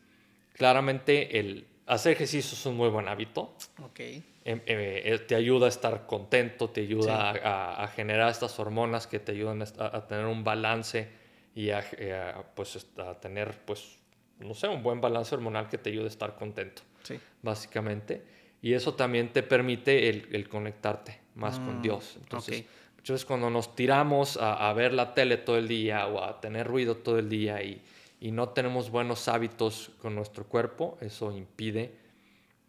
claramente 0.53 1.39
el 1.39 1.65
hacer 1.87 2.13
ejercicio 2.13 2.53
es 2.53 2.65
un 2.65 2.77
muy 2.77 2.89
buen 2.89 3.07
hábito. 3.07 3.55
Okay. 3.89 4.23
Em, 4.43 4.59
eh, 4.65 5.01
eh, 5.05 5.19
te 5.19 5.35
ayuda 5.35 5.67
a 5.67 5.69
estar 5.69 6.07
contento, 6.07 6.69
te 6.69 6.81
ayuda 6.81 7.83
a, 7.83 7.87
generar 7.89 8.31
estas 8.31 8.57
hormonas 8.59 9.05
que 9.05 9.19
te 9.19 9.33
ayudan 9.33 9.61
a, 9.61 10.07
tener 10.07 10.25
un 10.25 10.43
balance 10.43 11.09
y 11.53 11.69
a, 11.69 11.83
eh, 11.91 12.33
pues, 12.55 12.87
a 12.97 13.19
tener, 13.19 13.55
pues, 13.65 13.99
no 14.43 14.53
sé, 14.53 14.67
un 14.67 14.83
buen 14.83 15.01
balance 15.01 15.33
hormonal 15.35 15.67
que 15.69 15.77
te 15.77 15.89
ayude 15.89 16.05
a 16.05 16.07
estar 16.07 16.35
contento, 16.35 16.81
sí. 17.03 17.19
básicamente. 17.41 18.23
Y 18.61 18.73
eso 18.73 18.93
también 18.93 19.33
te 19.33 19.43
permite 19.43 20.09
el, 20.09 20.47
conectarte 20.47 21.19
más 21.35 21.57
con 21.59 21.79
mm, 21.79 21.81
Dios. 21.81 22.17
Entonces, 22.21 22.65
muchas 22.95 23.15
veces 23.15 23.25
cuando 23.25 23.49
nos 23.49 23.75
tiramos 23.75 24.37
a, 24.39 24.71
ver 24.73 24.93
la 24.93 25.13
tele 25.13 25.37
todo 25.37 25.57
el 25.57 25.67
día 25.67 26.05
o 26.07 26.23
a 26.23 26.39
tener 26.39 26.67
ruido 26.67 26.95
todo 26.97 27.17
el 27.17 27.27
día 27.27 27.63
y 27.63 27.81
y 28.21 28.31
no 28.31 28.49
tenemos 28.49 28.91
buenos 28.91 29.27
hábitos 29.27 29.91
con 29.99 30.13
nuestro 30.13 30.45
cuerpo, 30.45 30.95
eso 31.01 31.35
impide 31.35 31.91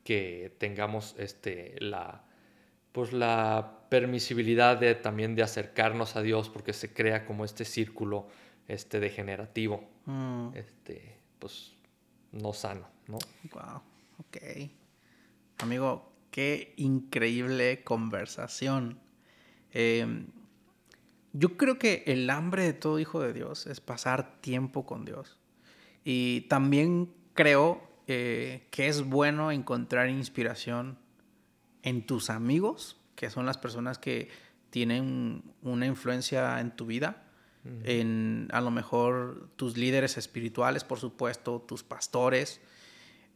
que 0.03 0.57
tengamos 0.59 1.15
este, 1.19 1.77
la, 1.79 2.25
pues 2.91 3.13
la 3.13 3.81
permisibilidad 3.91 4.79
de, 4.79 4.95
también 4.95 5.37
de 5.37 5.43
acercarnos 5.43 6.17
a 6.17 6.23
Dios 6.23 6.49
porque 6.49 6.73
se 6.73 6.95
crea 6.95 7.27
como 7.27 7.45
este 7.45 7.67
círculo 7.67 8.29
este, 8.67 8.99
degenerativo, 8.99 9.85
mm. 10.07 10.49
este, 10.55 11.19
pues 11.43 11.73
no 12.31 12.53
sano, 12.53 12.87
¿no? 13.09 13.19
Wow, 13.53 13.83
ok. 14.19 14.71
Amigo, 15.59 16.13
qué 16.31 16.73
increíble 16.77 17.83
conversación. 17.83 19.01
Em, 19.73 20.29
yo 21.33 21.57
creo 21.57 21.81
que 21.81 22.05
el 22.07 22.31
hambre 22.31 22.63
de 22.63 22.75
todo 22.75 23.01
hijo 23.01 23.21
de 23.21 23.33
Dios 23.33 23.67
es 23.67 23.81
pasar 23.81 24.41
tiempo 24.41 24.87
con 24.87 25.05
Dios. 25.05 25.41
Y 26.05 26.43
también 26.43 27.13
creo 27.35 27.83
eh, 28.07 28.69
que 28.71 28.87
es 28.87 29.03
bueno 29.03 29.51
encontrar 29.51 30.11
inspiración 30.11 30.97
en 31.83 32.07
tus 32.07 32.31
amigos, 32.31 33.01
que 33.17 33.31
son 33.31 33.47
las 33.47 33.59
personas 33.59 33.99
que 33.99 34.29
tienen 34.71 35.43
una 35.61 35.87
influencia 35.87 36.61
en 36.61 36.71
tu 36.77 36.87
vida, 36.87 37.32
en 37.85 38.49
a 38.53 38.61
lo 38.61 38.71
mejor 38.71 39.49
tus 39.57 39.77
líderes 39.77 40.17
espirituales, 40.19 40.85
por 40.85 40.99
supuesto, 40.99 41.61
tus 41.61 41.83
pastores, 41.83 42.61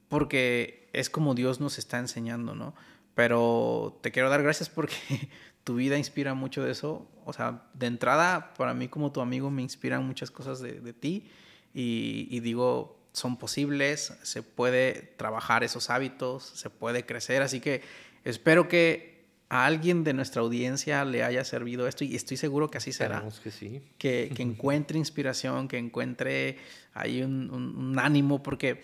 porque 0.09 0.89
es 0.93 1.11
como 1.11 1.35
Dios 1.35 1.61
nos 1.61 1.79
está 1.79 1.99
enseñando, 1.99 2.55
¿no? 2.55 2.74
Pero 3.14 3.99
te 4.03 4.12
quiero 4.12 4.29
dar 4.29 4.43
gracias 4.43 4.68
porque 4.68 4.97
tu 5.64 5.77
vida 5.77 5.97
inspira 5.97 6.35
mucho 6.35 6.62
de 6.62 6.72
eso. 6.72 7.09
O 7.24 7.33
sea, 7.33 7.64
de 7.74 7.87
entrada, 7.87 8.55
para 8.55 8.74
mí 8.74 8.89
como 8.89 9.12
tu 9.12 9.20
amigo 9.20 9.51
me 9.51 9.62
inspiran 9.62 10.05
muchas 10.05 10.31
cosas 10.31 10.61
de, 10.61 10.81
de 10.81 10.93
ti 10.93 11.31
y, 11.79 12.41
digo, 12.41 12.99
son 13.12 13.37
posibles, 13.37 14.16
se 14.22 14.43
puede 14.43 15.14
trabajar 15.18 15.62
esos 15.62 15.91
hábitos, 15.91 16.43
se 16.43 16.70
puede 16.70 17.05
crecer, 17.05 17.43
así 17.43 17.61
que 17.61 17.83
espero 18.24 18.66
que 18.66 19.16
a 19.49 19.64
alguien 19.66 20.05
de 20.05 20.12
nuestra 20.12 20.42
audiencia 20.42 21.05
le 21.05 21.22
haya 21.22 21.44
servido 21.44 21.86
esto 21.86 22.05
y 22.05 22.16
estoy 22.16 22.36
seguro 22.36 22.68
que 22.68 22.78
así 22.78 22.92
será. 22.92 23.24
que 23.42 23.51
sí. 23.51 23.82
Que, 23.99 24.32
encuentre 24.38 24.99
inspiración, 24.99 25.68
que 25.68 25.78
encuentre 25.78 26.59
ahí 26.94 27.22
un, 27.22 27.97
ánimo, 27.99 28.42
porque, 28.42 28.82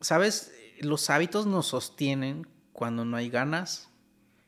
¿sabes? 0.00 0.52
Los 0.80 1.08
hábitos 1.10 1.46
nos 1.46 1.66
sostienen 1.66 2.46
cuando 2.72 3.04
no 3.04 3.16
hay 3.16 3.30
ganas, 3.30 3.88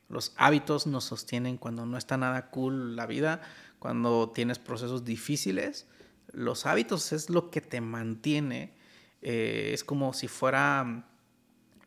los 0.09 0.33
hábitos 0.35 0.87
nos 0.87 1.05
sostienen 1.05 1.57
cuando 1.57 1.85
no 1.85 1.97
está 1.97 2.17
nada 2.17 2.49
cool 2.49 2.95
la 2.95 3.05
vida, 3.05 3.41
cuando 3.79 4.31
tienes 4.31 4.59
procesos 4.59 5.05
difíciles 5.05 5.87
los 6.33 6.65
hábitos 6.65 7.13
es 7.13 7.29
lo 7.29 7.49
que 7.49 7.61
te 7.61 7.81
mantiene. 7.81 8.73
Eh, 9.21 9.71
es 9.73 9.83
como 9.83 10.13
si 10.13 10.27
fuera 10.27 11.09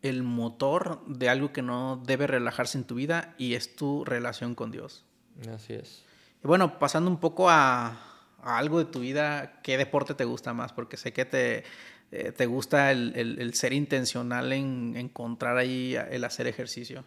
el 0.02 0.22
motor 0.22 1.04
de 1.06 1.28
algo 1.28 1.52
que 1.52 1.62
no 1.62 2.02
debe 2.04 2.26
relajarse 2.26 2.78
en 2.78 2.84
tu 2.84 2.94
vida 2.94 3.34
y 3.38 3.54
es 3.54 3.76
tu 3.76 4.04
relación 4.04 4.54
con 4.54 4.70
Dios. 4.70 5.04
Así 5.52 5.74
es. 5.74 6.04
Y 6.42 6.46
bueno, 6.46 6.78
pasando 6.78 7.10
un 7.10 7.18
poco 7.18 7.50
a, 7.50 8.00
algo 8.42 8.78
de 8.78 8.86
tu 8.86 9.00
vida, 9.00 9.60
¿qué 9.62 9.76
deporte 9.76 10.14
te 10.14 10.24
gusta 10.24 10.54
más? 10.54 10.72
Porque 10.72 10.96
sé 10.96 11.12
que 11.12 11.24
te, 11.24 11.64
eh, 12.12 12.32
te 12.32 12.46
gusta 12.46 12.90
el, 12.92 13.54
ser 13.54 13.72
intencional 13.72 14.52
en 14.52 14.94
encontrar 14.96 15.58
ahí 15.58 15.96
el 16.10 16.24
hacer 16.24 16.46
ejercicio. 16.46 17.04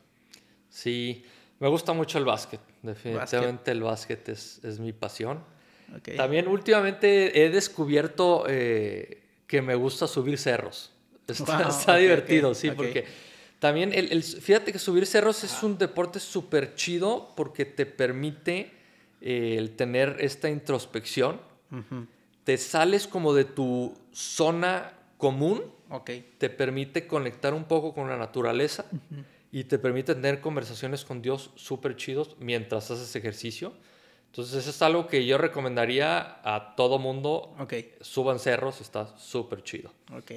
Sí, 0.69 1.23
Me 1.59 1.67
gusta 1.69 1.93
mucho 1.93 2.17
el 2.17 2.25
básquet. 2.25 2.59
Definitivamente 2.81 3.71
el 3.71 3.83
básquet 3.83 4.29
es, 4.29 4.63
es 4.63 4.79
mi 4.79 4.91
pasión. 4.91 5.43
También 6.17 6.47
últimamente 6.47 7.43
he 7.43 7.49
descubierto 7.49 8.45
eh, 8.47 9.21
que 9.47 9.61
me 9.61 9.75
gusta 9.75 10.07
subir 10.07 10.37
cerros. 10.37 10.92
Está, 11.27 11.97
divertido, 11.97 12.53
sí, 12.53 12.71
porque 12.71 13.05
también 13.59 13.91
el, 13.93 14.23
fíjate 14.23 14.73
que 14.73 14.79
subir 14.79 15.05
cerros 15.05 15.43
es 15.43 15.63
un 15.63 15.77
deporte 15.77 16.19
súper 16.19 16.75
chido 16.75 17.31
porque 17.35 17.65
te 17.65 17.85
permite 17.85 18.71
eh, 19.21 19.55
el 19.57 19.75
tener 19.75 20.17
esta 20.19 20.49
introspección. 20.49 21.39
Te 22.43 22.57
sales 22.57 23.07
como 23.07 23.33
de 23.33 23.45
tu 23.45 23.97
zona 24.11 24.93
común. 25.17 25.63
Te 26.37 26.49
permite 26.49 27.07
conectar 27.07 27.53
un 27.53 27.63
poco 27.63 27.93
con 27.93 28.09
la 28.09 28.17
naturaleza 28.17 28.85
y 29.51 29.63
te 29.63 29.79
permite 29.79 30.13
tener 30.15 30.41
conversaciones 30.41 31.05
con 31.05 31.21
Dios 31.21 31.51
súper 31.55 31.95
chidos 31.95 32.35
mientras 32.39 32.91
haces 32.91 33.15
ejercicio. 33.15 33.71
Entonces, 34.25 34.55
eso 34.55 34.71
es 34.71 34.81
algo 34.81 35.07
que 35.07 35.25
yo 35.25 35.37
recomendaría 35.37 36.39
a 36.43 36.73
todo 36.75 36.97
mundo. 36.99 37.55
Suban 38.01 38.39
cerros, 38.39 38.81
está 38.81 39.15
súper 39.17 39.63
chido. 39.63 39.93
Ok. 40.11 40.31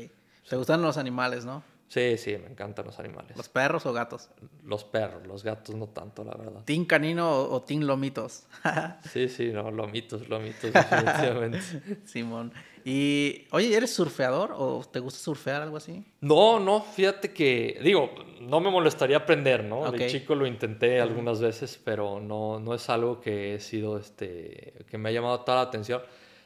¿Te 0.48 0.56
gustan 0.56 0.82
los 0.82 0.96
animales, 0.96 1.44
no? 1.44 1.62
Sí, 1.88 2.18
sí, 2.18 2.36
me 2.36 2.48
encantan 2.48 2.84
los 2.86 2.98
animales. 2.98 3.36
¿Los 3.36 3.48
perros 3.48 3.86
o 3.86 3.92
gatos? 3.92 4.28
Los 4.64 4.82
perros, 4.82 5.24
los 5.26 5.44
gatos 5.44 5.74
no 5.76 5.86
tanto, 5.86 6.24
la 6.24 6.34
verdad. 6.34 6.64
¿Team 6.64 6.84
canino 6.84 7.30
o, 7.30 7.62
team 7.62 7.82
lomitos? 7.82 8.44
sí, 9.12 9.28
sí, 9.28 9.50
no, 9.52 9.70
lomitos, 9.70 10.28
lomitos, 10.28 10.72
definitivamente. 10.72 11.60
Simón. 12.04 12.52
Y, 12.84 13.46
oye, 13.50 13.76
¿eres 13.76 13.94
surfeador 13.94 14.52
o 14.56 14.82
te 14.84 14.98
gusta 15.00 15.20
surfear, 15.20 15.62
algo 15.62 15.76
así? 15.76 16.04
No, 16.20 16.58
no, 16.58 16.80
fíjate 16.82 17.32
que, 17.32 17.80
digo, 17.82 18.10
no 18.40 18.60
me 18.60 18.70
molestaría 18.70 19.18
aprender, 19.18 19.64
¿no? 19.64 19.90
De 19.90 20.06
chico 20.08 20.34
lo 20.34 20.46
intenté 20.46 21.00
algunas 21.00 21.40
veces, 21.40 21.80
pero 21.82 22.20
no, 22.20 22.58
no 22.60 22.74
es 22.74 22.88
algo 22.88 23.20
que 23.20 23.54
he 23.54 23.60
sido, 23.60 23.98
este, 23.98 24.84
que 24.88 24.98
me 24.98 25.08
ha 25.08 25.12
llamado 25.12 25.40
toda 25.40 25.58
la 25.58 25.62
atención. 25.62 26.02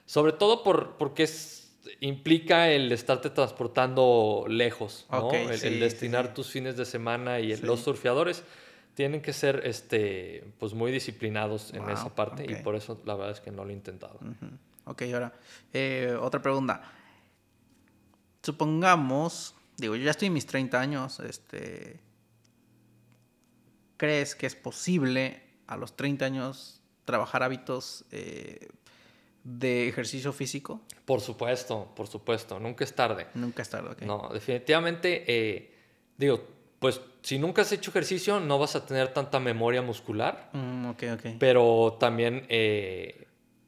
Sobre 0.07 0.33
todo 0.33 0.63
por, 0.63 0.97
porque 0.97 1.25
es, 1.25 1.60
implica 2.01 2.71
el 2.71 2.91
estarte 2.93 3.31
transportando 3.31 4.45
lejos, 4.49 5.07
¿no? 5.11 5.33
el, 5.33 5.81
destinar 5.81 6.35
tus 6.35 6.49
fines 6.49 6.77
de 6.77 6.85
semana 6.85 7.41
y 7.41 7.57
los 7.57 7.81
surfeadores 7.81 8.45
tienen 8.95 9.23
que 9.23 9.33
ser, 9.33 9.63
este, 9.65 10.45
pues 10.59 10.75
muy 10.75 10.93
disciplinados 10.93 11.73
en 11.73 11.89
esa 11.89 12.15
parte 12.15 12.45
y 12.51 12.63
por 12.63 12.75
eso 12.75 13.01
la 13.05 13.15
verdad 13.15 13.33
es 13.33 13.41
que 13.41 13.51
no 13.51 13.65
lo 13.65 13.71
he 13.71 13.75
intentado. 13.75 14.19
Ok, 14.85 15.03
ahora, 15.13 15.33
eh, 15.73 16.17
otra 16.21 16.43
pregunta. 16.43 16.83
Supongamos, 18.43 19.55
digo, 19.77 19.97
yo 19.97 20.05
ya 20.05 20.11
estoy 20.11 20.27
en 20.27 20.35
mis 20.35 20.47
30 20.47 20.81
años, 20.81 21.21
este, 21.21 22.01
¿crees 23.97 24.35
que 24.35 24.47
es 24.47 24.57
posible 24.57 25.43
a 25.67 25.77
los 25.77 25.97
30 25.97 26.25
años 26.25 26.81
trabajar 27.05 27.43
hábitos 27.43 28.05
eh, 28.11 28.69
de 29.45 29.89
ejercicio 29.89 30.33
físico? 30.33 30.81
Por 31.05 31.21
supuesto, 31.21 31.93
por 31.95 32.07
supuesto, 32.07 32.59
nunca 32.61 32.85
es 32.85 32.95
tarde. 32.95 33.27
Nunca 33.35 33.63
es 33.63 33.71
tarde, 33.71 33.91
ok. 33.91 34.03
No, 34.03 34.31
definitivamente, 34.33 35.25
eh, 35.27 35.75
digo, 36.17 36.47
pues 36.79 37.01
si 37.23 37.39
nunca 37.39 37.63
has 37.63 37.73
hecho 37.73 37.91
ejercicio 37.91 38.41
no 38.41 38.59
vas 38.59 38.77
a 38.77 38.87
tener 38.87 39.13
tanta 39.13 39.39
memoria 39.41 39.83
muscular. 39.83 40.51
Mm, 40.53 40.87
ok, 40.91 41.03
ok. 41.15 41.27
Pero 41.39 41.97
también 42.01 42.47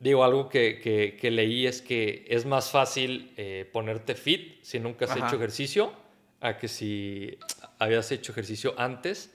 Digo, 0.02 0.24
algo 0.24 0.48
que, 0.48 1.16
leí 1.22 1.64
es 1.64 1.80
que 1.80 2.24
es 2.28 2.44
más 2.44 2.72
fácil 2.72 3.32
eh, 3.36 3.70
ponerte 3.72 4.16
fit 4.16 4.60
si 4.64 4.80
nunca 4.80 5.04
has 5.04 5.16
hecho 5.16 5.36
ejercicio 5.36 5.92
a 6.40 6.58
que 6.58 6.66
si 6.66 7.38
habías 7.78 8.10
hecho 8.10 8.32
ejercicio 8.32 8.74
antes, 8.76 9.32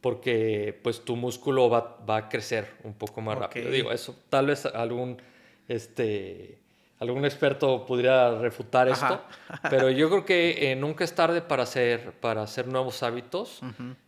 porque 0.00 0.80
pues 0.82 1.04
tu 1.04 1.16
músculo 1.16 1.68
va, 1.68 2.16
a 2.16 2.28
crecer 2.30 2.66
un 2.82 2.94
poco 2.94 3.20
más 3.20 3.36
rápido. 3.36 3.70
Digo, 3.70 3.92
eso 3.92 4.16
tal 4.30 4.46
vez 4.46 4.64
algún, 4.64 5.20
este, 5.68 6.60
algún 6.98 7.24
experto 7.24 7.84
podría 7.84 8.38
refutar 8.38 8.88
esto, 8.88 9.22
pero 9.70 9.90
yo 9.90 10.08
creo 10.08 10.24
que 10.24 10.72
eh, 10.72 10.76
nunca 10.76 11.04
es 11.04 11.14
tarde 11.14 11.42
para 11.42 11.64
hacer, 11.64 12.12
para 12.20 12.42
hacer 12.42 12.66
nuevos 12.66 13.02
hábitos 13.02 13.60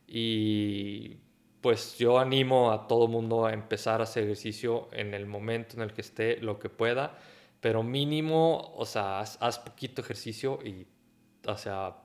y 0.06 1.16
pues 1.60 1.98
yo 1.98 2.18
animo 2.18 2.72
a 2.72 2.86
todo 2.86 3.08
mundo 3.08 3.46
a 3.46 3.52
empezar 3.52 4.00
a 4.00 4.04
hacer 4.04 4.24
ejercicio 4.24 4.88
en 4.92 5.12
el 5.12 5.26
momento 5.26 5.76
en 5.76 5.82
el 5.82 5.92
que 5.92 6.00
esté, 6.00 6.38
lo 6.38 6.58
que 6.58 6.68
pueda, 6.68 7.18
pero 7.60 7.82
mínimo, 7.82 8.72
o 8.76 8.86
sea, 8.86 9.20
haz, 9.20 9.58
poquito 9.58 10.00
ejercicio 10.00 10.60
y, 10.64 10.86
o 11.46 11.56
sea, 11.56 11.96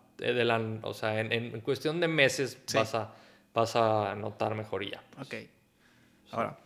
o 0.82 0.94
sea 0.94 1.20
en, 1.20 1.62
cuestión 1.62 2.00
de 2.00 2.08
meses 2.08 2.60
vas, 2.74 2.96
a, 2.96 3.14
vas 3.54 3.76
a 3.76 4.16
notar 4.16 4.56
mejoría. 4.56 5.02
Ok. 5.22 5.36
Ahora, 6.32 6.58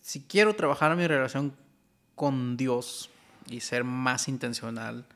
si 0.00 0.22
quiero 0.22 0.54
trabajar 0.54 0.94
mi 0.96 1.06
relación 1.06 1.56
con 2.20 2.58
Dios 2.58 3.08
y 3.48 3.60
ser 3.60 3.82
más 3.82 4.28
intencional, 4.28 5.06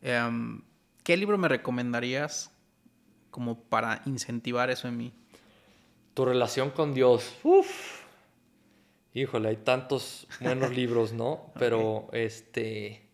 em, 0.00 0.62
¿qué 1.04 1.18
libro 1.18 1.36
me 1.36 1.48
recomendarías 1.48 2.50
como 3.30 3.60
para 3.60 4.00
incentivar 4.06 4.70
eso 4.70 4.88
en 4.88 4.96
mí? 4.96 5.12
tu 6.18 6.24
relación 6.24 6.70
con 6.70 6.94
Dios. 6.94 7.36
Uf. 7.44 8.00
Híjole, 9.14 9.50
hay 9.50 9.56
tantos 9.58 10.26
buenos 10.40 10.74
libros, 10.74 11.12
¿no? 11.12 11.52
Pero 11.60 12.08
este. 12.12 13.08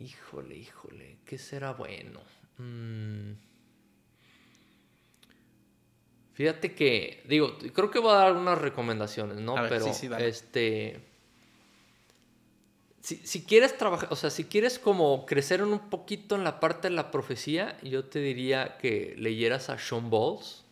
Híjole, 0.00 0.56
híjole, 0.56 1.18
¿qué 1.24 1.38
será 1.38 1.72
bueno? 1.72 2.20
Mm. 2.58 3.34
Fíjate 6.32 6.74
que, 6.74 7.22
digo, 7.28 7.56
creo 7.72 7.92
que 7.92 8.00
voy 8.00 8.10
a 8.10 8.16
dar 8.16 8.32
unas 8.32 8.58
recomendaciones, 8.58 9.36
¿no? 9.36 9.54
Pero, 9.68 9.86
este. 10.18 11.00
Si, 13.06 13.18
si, 13.18 13.44
quieres 13.44 13.78
trabajar, 13.78 14.08
o 14.10 14.16
sea, 14.16 14.30
si 14.30 14.46
quieres 14.46 14.80
como 14.80 15.26
crecer 15.26 15.62
un 15.62 15.78
poquito 15.78 16.34
en 16.34 16.42
la 16.42 16.58
parte 16.58 16.88
de 16.88 16.94
la 16.96 17.12
profecía, 17.12 17.78
yo 17.84 18.06
te 18.06 18.18
diría 18.18 18.78
que 18.78 19.14
leyeras 19.16 19.70
a 19.70 19.78
Sean 19.78 20.10
Bowles. 20.10 20.64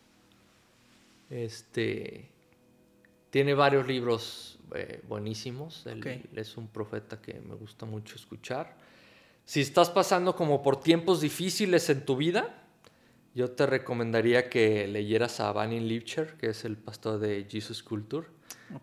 Este 1.29 2.27
tiene 3.29 3.53
varios 3.53 3.87
libros 3.87 4.59
eh, 4.75 5.01
buenísimos. 5.07 5.85
Él 5.87 6.27
es 6.35 6.57
un 6.57 6.67
profeta 6.67 7.21
que 7.21 7.39
me 7.39 7.55
gusta 7.55 7.85
mucho 7.85 8.15
escuchar. 8.15 8.75
Si 9.45 9.61
estás 9.61 9.89
pasando 9.89 10.35
como 10.35 10.61
por 10.61 10.81
tiempos 10.81 11.21
difíciles 11.21 11.89
en 11.89 12.03
tu 12.03 12.17
vida, 12.17 12.65
yo 13.33 13.51
te 13.51 13.65
recomendaría 13.65 14.49
que 14.49 14.87
leyeras 14.89 15.39
a 15.39 15.53
Vanin 15.53 15.87
Lipcher, 15.87 16.35
que 16.35 16.47
es 16.47 16.65
el 16.65 16.75
pastor 16.75 17.19
de 17.19 17.47
Jesus 17.49 17.81
Culture. 17.81 18.27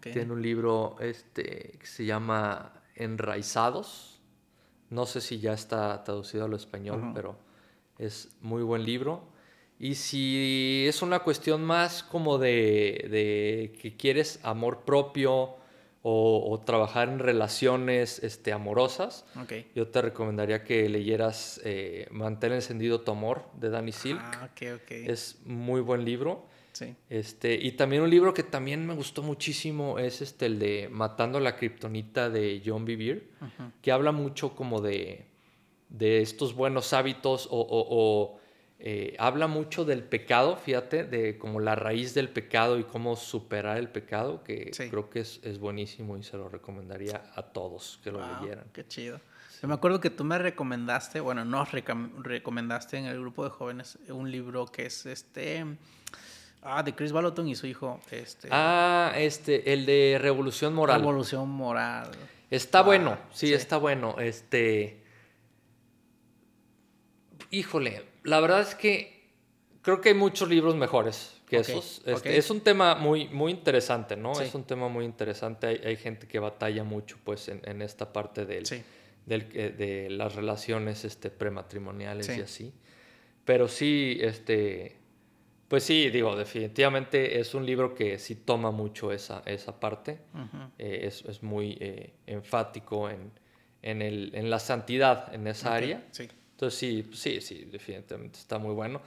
Tiene 0.00 0.32
un 0.32 0.40
libro 0.40 0.96
este, 1.00 1.76
que 1.78 1.86
se 1.86 2.06
llama 2.06 2.81
Enraizados. 2.94 4.20
No 4.90 5.06
sé 5.06 5.20
si 5.20 5.40
ya 5.40 5.52
está 5.52 6.04
traducido 6.04 6.44
al 6.44 6.52
español, 6.54 7.12
pero 7.14 7.36
es 7.98 8.36
muy 8.40 8.62
buen 8.62 8.84
libro. 8.84 9.32
Y 9.78 9.96
si 9.96 10.84
es 10.86 11.02
una 11.02 11.20
cuestión 11.20 11.64
más 11.64 12.02
como 12.02 12.38
de, 12.38 13.76
que 13.80 13.96
quieres 13.96 14.38
amor 14.44 14.84
propio 14.84 15.56
o, 16.02 16.62
trabajar 16.64 17.08
en 17.08 17.18
relaciones 17.18 18.22
este, 18.22 18.52
amorosas, 18.52 19.24
yo 19.74 19.88
te 19.88 20.02
recomendaría 20.02 20.62
que 20.62 20.88
leyeras 20.88 21.60
eh, 21.64 22.06
Mantén 22.10 22.52
encendido 22.52 23.00
tu 23.00 23.12
amor 23.12 23.44
de 23.54 23.70
Danny 23.70 23.92
Silk. 23.92 24.20
Ah, 24.22 24.50
es 24.88 25.40
muy 25.44 25.80
buen 25.80 26.04
libro. 26.04 26.46
Este, 27.08 27.54
y 27.54 27.72
también 27.72 28.02
un 28.02 28.10
libro 28.10 28.32
que 28.32 28.42
también 28.42 28.86
me 28.86 28.94
gustó 28.94 29.22
muchísimo 29.22 29.98
es 29.98 30.22
este, 30.22 30.46
el 30.46 30.58
de 30.58 30.88
Matando 30.90 31.38
la 31.40 31.56
Kryptonita 31.56 32.30
de 32.30 32.62
John 32.64 32.84
Bevere, 32.84 33.28
que 33.80 33.92
habla 33.92 34.12
mucho 34.12 34.54
como 34.54 34.80
de, 34.80 35.26
de 35.88 36.22
estos 36.22 36.54
buenos 36.54 36.92
hábitos 36.92 37.48
o 37.50 38.38
eh, 38.84 39.14
habla 39.20 39.46
mucho 39.46 39.84
del 39.84 40.02
pecado, 40.02 40.56
fíjate, 40.56 41.04
de 41.04 41.38
como 41.38 41.60
la 41.60 41.76
raíz 41.76 42.14
del 42.14 42.28
pecado 42.28 42.80
y 42.80 42.82
cómo 42.82 43.14
superar 43.14 43.78
el 43.78 43.88
pecado, 43.88 44.42
que 44.42 44.72
creo 44.90 45.08
que 45.08 45.20
es, 45.20 45.38
es, 45.44 45.60
buenísimo 45.60 46.18
y 46.18 46.24
se 46.24 46.36
lo 46.36 46.48
recomendaría 46.48 47.30
a 47.36 47.42
todos 47.42 48.00
que 48.02 48.10
lo 48.10 48.18
leyeran. 48.18 48.64
Qué 48.72 48.84
chido. 48.84 49.20
Yo 49.62 49.68
me 49.68 49.74
acuerdo 49.74 50.00
que 50.00 50.10
tú 50.10 50.24
me 50.24 50.36
recomendaste, 50.36 51.20
bueno, 51.20 51.44
nos 51.44 51.70
recomendaste 51.70 52.98
en 52.98 53.04
el 53.04 53.20
grupo 53.20 53.44
de 53.44 53.50
jóvenes 53.50 54.00
un 54.08 54.28
libro 54.28 54.66
que 54.66 54.86
es 54.86 55.06
este... 55.06 55.64
Ah, 56.62 56.82
de 56.82 56.94
Chris 56.94 57.10
Baloton 57.10 57.48
y 57.48 57.56
su 57.56 57.66
hijo. 57.66 58.00
Este, 58.10 58.48
ah, 58.50 59.12
este, 59.16 59.72
el 59.72 59.84
de 59.84 60.18
Revolución 60.20 60.74
Moral. 60.74 61.00
Revolución 61.00 61.48
Moral. 61.48 62.10
Está 62.50 62.82
bueno, 62.82 63.18
sí, 63.32 63.52
está 63.52 63.78
bueno. 63.78 64.16
Este. 64.20 65.02
Híjole, 67.50 68.04
la 68.22 68.40
verdad 68.40 68.60
es 68.60 68.74
que 68.74 69.30
creo 69.82 70.00
que 70.00 70.10
hay 70.10 70.14
muchos 70.14 70.48
libros 70.48 70.76
mejores 70.76 71.40
que 71.46 71.56
esos. 71.58 72.02
Este, 72.06 72.36
es 72.36 72.50
un 72.50 72.60
tema 72.60 72.94
muy, 72.94 73.28
muy 73.28 73.50
interesante, 73.50 74.16
¿no? 74.16 74.40
Es 74.40 74.54
un 74.54 74.64
tema 74.64 74.88
muy 74.88 75.04
interesante. 75.04 75.80
Hay, 75.84 75.96
gente 75.96 76.28
que 76.28 76.38
batalla 76.38 76.84
mucho, 76.84 77.18
pues, 77.24 77.48
en, 77.48 77.82
esta 77.82 78.12
parte 78.12 78.46
del, 78.46 78.64
eh, 79.28 79.74
de 79.76 80.10
las 80.10 80.36
relaciones 80.36 81.04
este, 81.04 81.30
prematrimoniales 81.30 82.28
y 82.36 82.40
así. 82.40 82.72
Pero 83.44 83.66
sí, 83.66 84.18
este, 84.20 85.01
Pues 85.72 85.84
sí, 85.84 86.10
digo, 86.10 86.36
definitivamente 86.36 87.40
es 87.40 87.54
un 87.54 87.64
libro 87.64 87.94
que 87.94 88.18
sí 88.18 88.34
toma 88.34 88.70
mucho 88.70 89.10
esa, 89.10 89.42
esa 89.46 89.80
parte. 89.80 90.18
Eh, 90.76 91.04
es, 91.04 91.24
es, 91.24 91.42
muy 91.42 91.78
eh, 91.80 92.12
enfático 92.26 93.08
en, 93.08 93.30
en, 93.80 94.02
el, 94.02 94.32
en, 94.34 94.50
la 94.50 94.58
santidad 94.58 95.34
en 95.34 95.46
esa 95.46 95.74
área. 95.74 96.04
Sí. 96.10 96.28
Entonces 96.50 96.78
sí, 96.78 97.08
sí, 97.14 97.40
sí, 97.40 97.64
definitivamente 97.72 98.38
está 98.38 98.58
muy 98.58 98.74
bueno. 98.74 99.00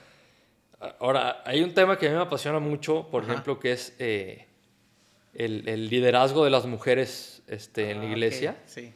Ahora, 0.98 1.40
hay 1.44 1.62
un 1.62 1.72
tema 1.72 1.96
que 1.96 2.08
a 2.08 2.10
mí 2.10 2.16
me 2.16 2.22
apasiona 2.22 2.58
mucho, 2.58 3.06
por 3.12 3.22
ejemplo, 3.22 3.60
que 3.60 3.70
es 3.70 3.94
eh, 4.00 4.46
el, 5.34 5.68
el, 5.68 5.88
liderazgo 5.88 6.42
de 6.42 6.50
las 6.50 6.66
mujeres 6.66 7.44
este, 7.46 7.92
en 7.92 7.98
la 7.98 8.08
ah, 8.08 8.10
iglesia. 8.10 8.56
Sí. 8.66 8.92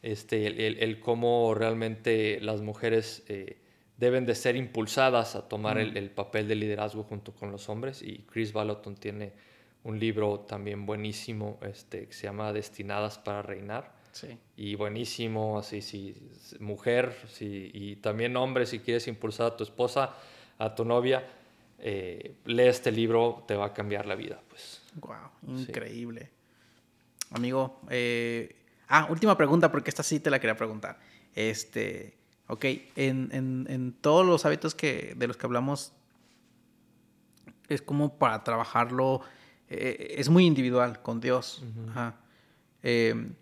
Este, 0.00 0.46
el, 0.46 0.78
el, 0.78 0.98
cómo 0.98 1.52
realmente 1.54 2.40
las 2.40 2.62
mujeres 2.62 3.22
deben 4.02 4.26
de 4.26 4.34
ser 4.34 4.56
impulsadas 4.56 5.36
a 5.36 5.48
tomar 5.48 5.78
el, 5.78 6.10
papel 6.10 6.48
de 6.48 6.56
liderazgo 6.56 7.04
junto 7.04 7.32
con 7.32 7.52
los 7.52 7.68
hombres. 7.68 8.02
Y 8.02 8.24
Chris 8.28 8.52
Baloton 8.52 8.96
tiene 8.96 9.32
un 9.84 10.00
libro 10.00 10.40
también 10.40 10.86
buenísimo 10.86 11.60
este, 11.62 12.08
que 12.08 12.12
se 12.12 12.24
llama 12.24 12.52
Destinadas 12.52 13.18
para 13.18 13.42
Reinar. 13.42 13.94
Sí. 14.10 14.36
Y 14.56 14.74
buenísimo, 14.74 15.56
así, 15.56 15.82
si 15.82 16.16
mujer, 16.58 17.14
si, 17.28 17.70
y 17.72 17.94
también 17.94 18.36
hombre, 18.36 18.66
si 18.66 18.80
quieres 18.80 19.06
impulsar 19.06 19.52
a 19.52 19.56
tu 19.56 19.62
esposa, 19.62 20.16
a 20.58 20.74
tu 20.74 20.84
novia, 20.84 21.24
eh, 21.78 22.34
lee 22.46 22.64
este 22.64 22.90
libro, 22.90 23.44
te 23.46 23.54
va 23.54 23.66
a 23.66 23.72
cambiar 23.72 24.06
la 24.06 24.16
vida. 24.16 24.42
Pues. 24.48 24.82
Wow, 24.96 25.58
increíble. 25.60 26.28
Amigo, 27.30 27.80
eh, 27.88 28.56
ah, 28.88 29.06
última 29.10 29.36
pregunta, 29.36 29.70
porque 29.70 29.90
esta 29.90 30.02
sí 30.02 30.18
te 30.18 30.28
la 30.28 30.40
quería 30.40 30.56
preguntar. 30.56 30.98
Este, 31.36 32.21
Ok, 32.52 32.66
en, 32.96 33.96
todos 34.02 34.26
los 34.26 34.44
hábitos 34.44 34.74
que, 34.74 35.14
de 35.16 35.26
los 35.26 35.38
que 35.38 35.46
hablamos, 35.46 35.94
es 37.70 37.80
como 37.80 38.18
para 38.18 38.44
trabajarlo, 38.44 39.22
eh, 39.70 40.16
es 40.18 40.28
muy 40.28 40.44
individual 40.44 41.00
con 41.00 41.18
Dios. 41.18 41.62
Em, 42.82 43.32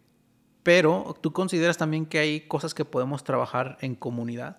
pero, 0.62 1.16
¿tú 1.20 1.32
consideras 1.32 1.76
también 1.76 2.06
que 2.06 2.20
hay 2.20 2.42
cosas 2.42 2.72
que 2.72 2.84
podemos 2.84 3.24
trabajar 3.24 3.78
en 3.80 3.96
comunidad? 3.96 4.58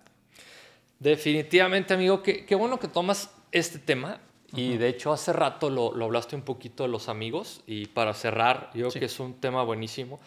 Definitivamente, 0.99 1.93
amigo, 1.93 2.21
qué, 2.21 2.53
bueno 2.55 2.77
que 2.77 2.89
tomas 2.89 3.33
este 3.53 3.79
tema. 3.79 4.19
Y 4.53 4.75
de 4.75 4.89
hecho, 4.89 5.13
hace 5.13 5.31
rato 5.31 5.69
lo, 5.69 5.93
hablaste 6.03 6.35
un 6.35 6.41
poquito 6.41 6.83
de 6.83 6.89
los 6.89 7.07
amigos. 7.07 7.63
Y 7.67 7.85
para 7.85 8.13
cerrar, 8.13 8.69
yo 8.73 8.89
creo 8.89 8.99
que 8.99 9.05
es 9.05 9.19
un 9.21 9.35
tema 9.35 9.63
buenísimo. 9.63 10.19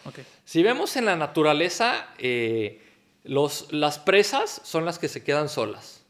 Si 0.45 0.63
vemos 0.63 0.95
en 0.95 1.05
la 1.05 1.15
naturaleza, 1.15 2.07
eh, 2.17 2.81
los, 3.25 3.71
las 3.71 3.99
presas 3.99 4.61
son 4.63 4.85
las 4.85 4.99
que 4.99 5.07
se 5.07 5.23
quedan 5.23 5.49
solas. 5.49 6.03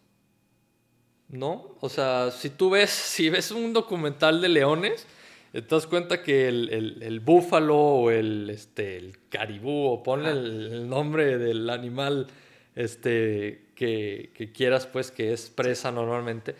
¿No? 1.27 1.75
O 1.79 1.89
sea, 1.89 2.31
si 2.31 2.49
tú 2.49 2.69
ves, 2.69 2.89
si 2.91 3.29
ves 3.29 3.51
un 3.51 3.73
documental 3.73 4.41
de 4.41 4.49
leones, 4.49 5.07
te 5.51 5.61
das 5.61 5.87
cuenta 5.87 6.21
que 6.21 6.49
el, 6.49 7.21
búfalo 7.23 7.77
o 7.77 8.11
el, 8.11 8.49
este, 8.49 8.97
el 8.97 9.17
caribú, 9.29 9.87
o 9.87 10.03
ponle 10.03 10.31
el, 10.31 10.89
nombre 10.89 11.37
del 11.37 11.69
animal 11.69 12.27
este, 12.75 13.67
que, 13.73 14.51
quieras, 14.53 14.85
pues, 14.85 15.11
que 15.11 15.31
es 15.31 15.49
presa 15.49 15.91
normalmente, 15.91 16.55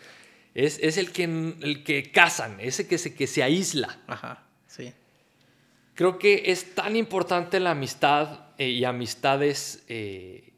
es, 0.54 0.78
es, 0.82 0.96
el, 0.96 1.12
que, 1.12 1.24
el 1.24 1.84
que 1.84 2.10
cazan, 2.10 2.58
ese 2.58 2.88
que 2.88 2.96
se, 2.96 3.14
que 3.14 3.26
se 3.26 3.42
aísla. 3.42 3.98
Ajá, 4.06 4.44
sí. 4.66 4.94
Creo 5.94 6.18
que 6.18 6.44
es 6.46 6.74
tan 6.74 6.96
importante 6.96 7.60
la 7.60 7.72
amistad 7.72 8.45
eh, 8.58 8.68
y 8.68 8.84
amistades 8.84 9.84
eh, 9.88 10.52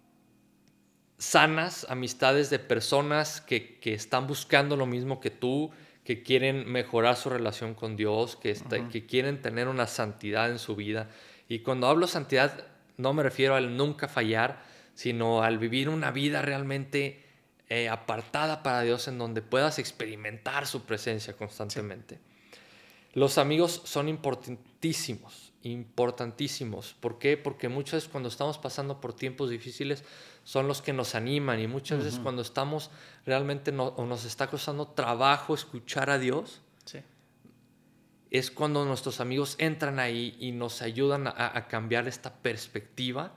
sanas, 1.19 1.87
amistades 1.89 2.51
de 2.51 2.59
personas 2.59 3.41
que, 3.41 3.79
están 3.83 4.27
buscando 4.27 4.77
lo 4.77 4.87
mismo 4.87 5.21
que 5.21 5.31
tú, 5.31 5.71
que 6.05 6.23
quieren 6.23 6.71
mejorar 6.71 7.17
su 7.17 7.29
relación 7.29 7.75
con 7.75 7.97
Dios, 7.97 8.37
que, 8.37 8.57
que 8.91 9.07
quieren 9.07 9.43
tener 9.43 9.69
una 9.69 9.87
santidad 9.87 10.51
en 10.51 10.59
su 10.59 10.77
vida. 10.77 11.11
Y 11.49 11.61
cuando 11.61 11.89
hablo 11.89 12.07
santidad, 12.07 12.67
no 12.97 13.13
me 13.13 13.23
refiero 13.23 13.57
al 13.57 13.77
nunca 13.77 14.09
fallar, 14.09 14.63
sino 14.95 15.43
al 15.43 15.59
vivir 15.59 15.89
una 15.89 16.11
vida 16.11 16.43
realmente 16.43 17.25
eh, 17.69 17.89
apartada 17.89 18.63
para 18.63 18.83
Dios 18.83 19.09
en 19.09 19.19
donde 19.19 19.43
puedas 19.43 19.79
experimentar 19.79 20.67
su 20.67 20.85
presencia 20.85 21.37
constantemente. 21.37 22.19
Los 23.13 23.39
amigos 23.39 23.83
son 23.85 24.09
importantísimos 24.09 25.48
importantísimos. 25.73 26.95
¿Por 27.01 27.19
qué? 27.19 27.37
Porque 27.37 27.69
muchas 27.69 27.95
veces 27.95 28.09
cuando 28.09 28.29
estamos 28.29 28.59
pasando 28.59 29.01
por 29.01 29.13
tiempos 29.13 29.51
difíciles 29.51 30.05
son 30.45 30.69
los 30.69 30.83
que 30.83 30.93
nos 30.93 31.15
animan 31.15 31.61
y 31.61 31.67
muchas 31.67 32.05
veces 32.05 32.21
cuando 32.21 32.43
estamos 32.43 32.91
realmente 33.27 33.73
no, 33.73 33.89
o 33.89 34.07
nos 34.07 34.25
está 34.25 34.49
costando 34.49 34.89
trabajo 34.89 35.55
escuchar 35.55 36.11
a 36.11 36.19
Dios, 36.19 36.63
es 38.31 38.51
cuando 38.51 38.85
nuestros 38.85 39.21
amigos 39.21 39.57
entran 39.59 39.99
ahí 39.99 40.37
y 40.39 40.53
nos 40.53 40.83
ayudan 40.83 41.27
a, 41.27 41.67
cambiar 41.69 42.09
esta 42.09 42.35
perspectiva 42.35 43.33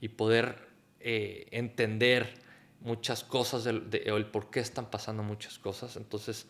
y 0.00 0.08
poder 0.08 0.68
eh, 1.00 1.46
entender 1.50 2.40
muchas 2.80 3.22
cosas 3.22 3.66
o 3.66 3.70
el 4.16 4.26
por 4.26 4.50
qué 4.50 4.60
están 4.60 4.90
pasando 4.90 5.22
muchas 5.22 5.58
cosas. 5.58 5.96
Entonces, 5.96 6.46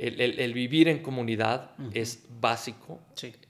el, 0.00 0.54
vivir 0.54 0.88
en 0.88 1.02
comunidad 1.02 1.72
es 1.92 2.24
básico. 2.40 3.00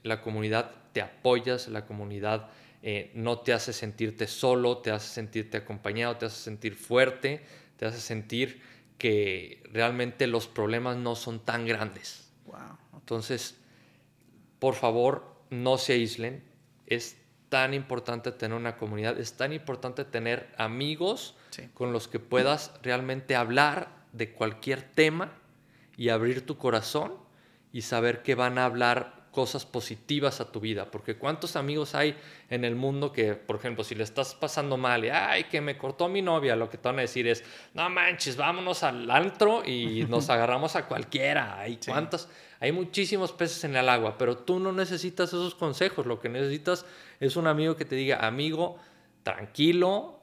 La 0.03 0.21
comunidad 0.21 0.71
te 0.91 1.01
apoyas, 1.01 1.67
la 1.69 1.85
comunidad 1.85 2.49
eh, 2.83 3.11
no 3.13 3.39
te 3.39 3.53
hace 3.53 3.71
sentirte 3.73 4.27
solo, 4.27 4.79
te 4.79 4.91
hace 4.91 5.07
sentirte 5.07 5.57
acompañado, 5.57 6.17
te 6.17 6.25
hace 6.25 6.41
sentir 6.41 6.75
fuerte, 6.75 7.41
te 7.77 7.85
hace 7.85 7.99
sentir 7.99 8.61
que 8.97 9.63
realmente 9.71 10.27
los 10.27 10.47
problemas 10.47 10.97
no 10.97 11.15
son 11.15 11.39
tan 11.39 11.65
grandes. 11.65 12.29
Entonces, 12.93 13.57
por 14.59 14.75
favor, 14.75 15.35
no 15.49 15.77
se 15.77 15.93
aíslen. 15.93 16.43
Es 16.85 17.17
tan 17.49 17.73
importante 17.73 18.31
tener 18.31 18.57
una 18.57 18.77
comunidad, 18.77 19.19
es 19.19 19.33
tan 19.33 19.53
importante 19.53 20.05
tener 20.05 20.53
amigos 20.57 21.35
con 21.73 21.93
los 21.93 22.07
que 22.07 22.19
puedas 22.19 22.73
realmente 22.83 23.35
hablar 23.35 23.89
de 24.13 24.33
cualquier 24.33 24.81
tema 24.81 25.40
y 25.97 26.09
abrir 26.09 26.45
tu 26.45 26.57
corazón 26.57 27.13
y 27.71 27.81
saber 27.81 28.21
que 28.21 28.35
van 28.35 28.57
a 28.57 28.65
hablar 28.65 29.21
cosas 29.31 29.65
positivas 29.65 30.41
a 30.41 30.51
tu 30.51 30.59
vida, 30.59 30.91
porque 30.91 31.15
cuántos 31.15 31.55
amigos 31.55 31.95
hay 31.95 32.15
en 32.49 32.65
el 32.65 32.75
mundo 32.75 33.13
que, 33.13 33.33
por 33.33 33.55
ejemplo, 33.55 33.83
si 33.83 33.95
le 33.95 34.03
estás 34.03 34.35
pasando 34.35 34.75
mal 34.75 35.05
y, 35.05 35.09
ay, 35.09 35.45
que 35.45 35.61
me 35.61 35.77
cortó 35.77 36.09
mi 36.09 36.21
novia, 36.21 36.55
lo 36.55 36.69
que 36.69 36.77
te 36.77 36.89
van 36.89 36.99
a 36.99 37.03
decir 37.03 37.27
es, 37.27 37.43
no 37.73 37.89
manches, 37.89 38.35
vámonos 38.35 38.83
al 38.83 39.09
antro 39.09 39.63
y 39.65 40.03
nos 40.09 40.29
agarramos 40.29 40.75
a 40.75 40.85
cualquiera, 40.85 41.59
hay 41.59 41.79
cuántas, 41.85 42.27
hay 42.59 42.73
muchísimos 42.73 43.31
peces 43.31 43.63
en 43.63 43.75
el 43.75 43.87
agua, 43.87 44.17
pero 44.17 44.37
tú 44.37 44.59
no 44.59 44.73
necesitas 44.73 45.29
esos 45.29 45.55
consejos, 45.55 46.05
lo 46.05 46.19
que 46.19 46.27
necesitas 46.27 46.85
es 47.21 47.37
un 47.37 47.47
amigo 47.47 47.77
que 47.77 47.85
te 47.85 47.95
diga, 47.95 48.25
amigo, 48.27 48.77
tranquilo, 49.23 50.19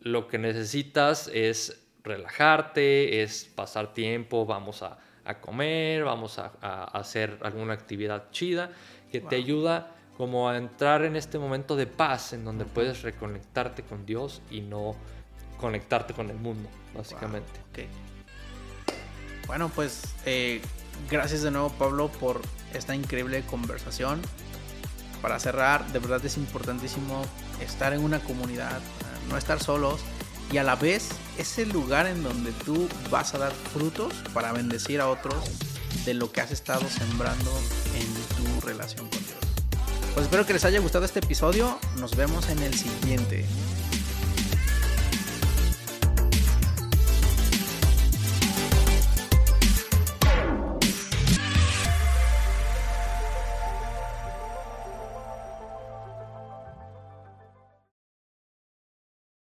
lo 0.00 0.26
que 0.26 0.36
necesitas 0.36 1.28
es 1.28 1.81
relajarte, 2.04 3.22
es 3.22 3.44
pasar 3.44 3.92
tiempo, 3.92 4.46
vamos 4.46 4.82
a 4.82 4.98
a 5.24 5.40
comer, 5.40 6.04
vamos 6.04 6.38
a, 6.38 6.52
hacer 6.84 7.38
alguna 7.42 7.74
actividad 7.74 8.30
chida 8.30 8.70
que 9.10 9.20
te 9.20 9.36
ayuda 9.36 9.94
como 10.16 10.48
a 10.48 10.56
entrar 10.56 11.04
en 11.04 11.16
este 11.16 11.38
momento 11.38 11.76
de 11.76 11.86
paz 11.86 12.32
en 12.32 12.44
donde 12.44 12.64
puedes 12.64 13.02
reconectarte 13.02 13.82
con 13.82 14.04
Dios 14.04 14.42
y 14.50 14.60
no 14.60 14.94
conectarte 15.58 16.12
con 16.12 16.30
el 16.30 16.36
mundo, 16.36 16.68
básicamente. 16.94 17.60
Bueno, 19.46 19.70
pues 19.74 20.14
eh, 20.26 20.60
gracias 21.10 21.42
de 21.42 21.50
nuevo 21.50 21.70
Pablo 21.70 22.08
por 22.08 22.40
esta 22.74 22.94
increíble 22.94 23.42
conversación. 23.42 24.20
Para 25.20 25.38
cerrar, 25.38 25.86
de 25.92 26.00
verdad 26.00 26.24
es 26.24 26.36
importantísimo 26.36 27.22
estar 27.60 27.92
en 27.92 28.02
una 28.02 28.18
comunidad, 28.20 28.80
no 29.28 29.36
estar 29.36 29.62
solos 29.62 30.00
y 30.52 30.58
a 30.58 30.62
la 30.62 30.76
vez 30.76 31.08
es 31.38 31.58
el 31.58 31.70
lugar 31.70 32.06
en 32.06 32.22
donde 32.22 32.52
tú 32.64 32.86
vas 33.10 33.34
a 33.34 33.38
dar 33.38 33.52
frutos 33.52 34.12
para 34.34 34.52
bendecir 34.52 35.00
a 35.00 35.08
otros 35.08 35.34
de 36.04 36.14
lo 36.14 36.30
que 36.30 36.42
has 36.42 36.50
estado 36.50 36.86
sembrando 36.88 37.50
en 37.94 38.60
tu 38.60 38.66
relación 38.66 39.08
con 39.08 39.18
Dios. 39.18 39.38
Pues 40.14 40.26
espero 40.26 40.44
que 40.44 40.52
les 40.52 40.64
haya 40.66 40.78
gustado 40.80 41.06
este 41.06 41.20
episodio. 41.20 41.78
Nos 41.98 42.16
vemos 42.16 42.50
en 42.50 42.58
el 42.58 42.74
siguiente. 42.74 43.46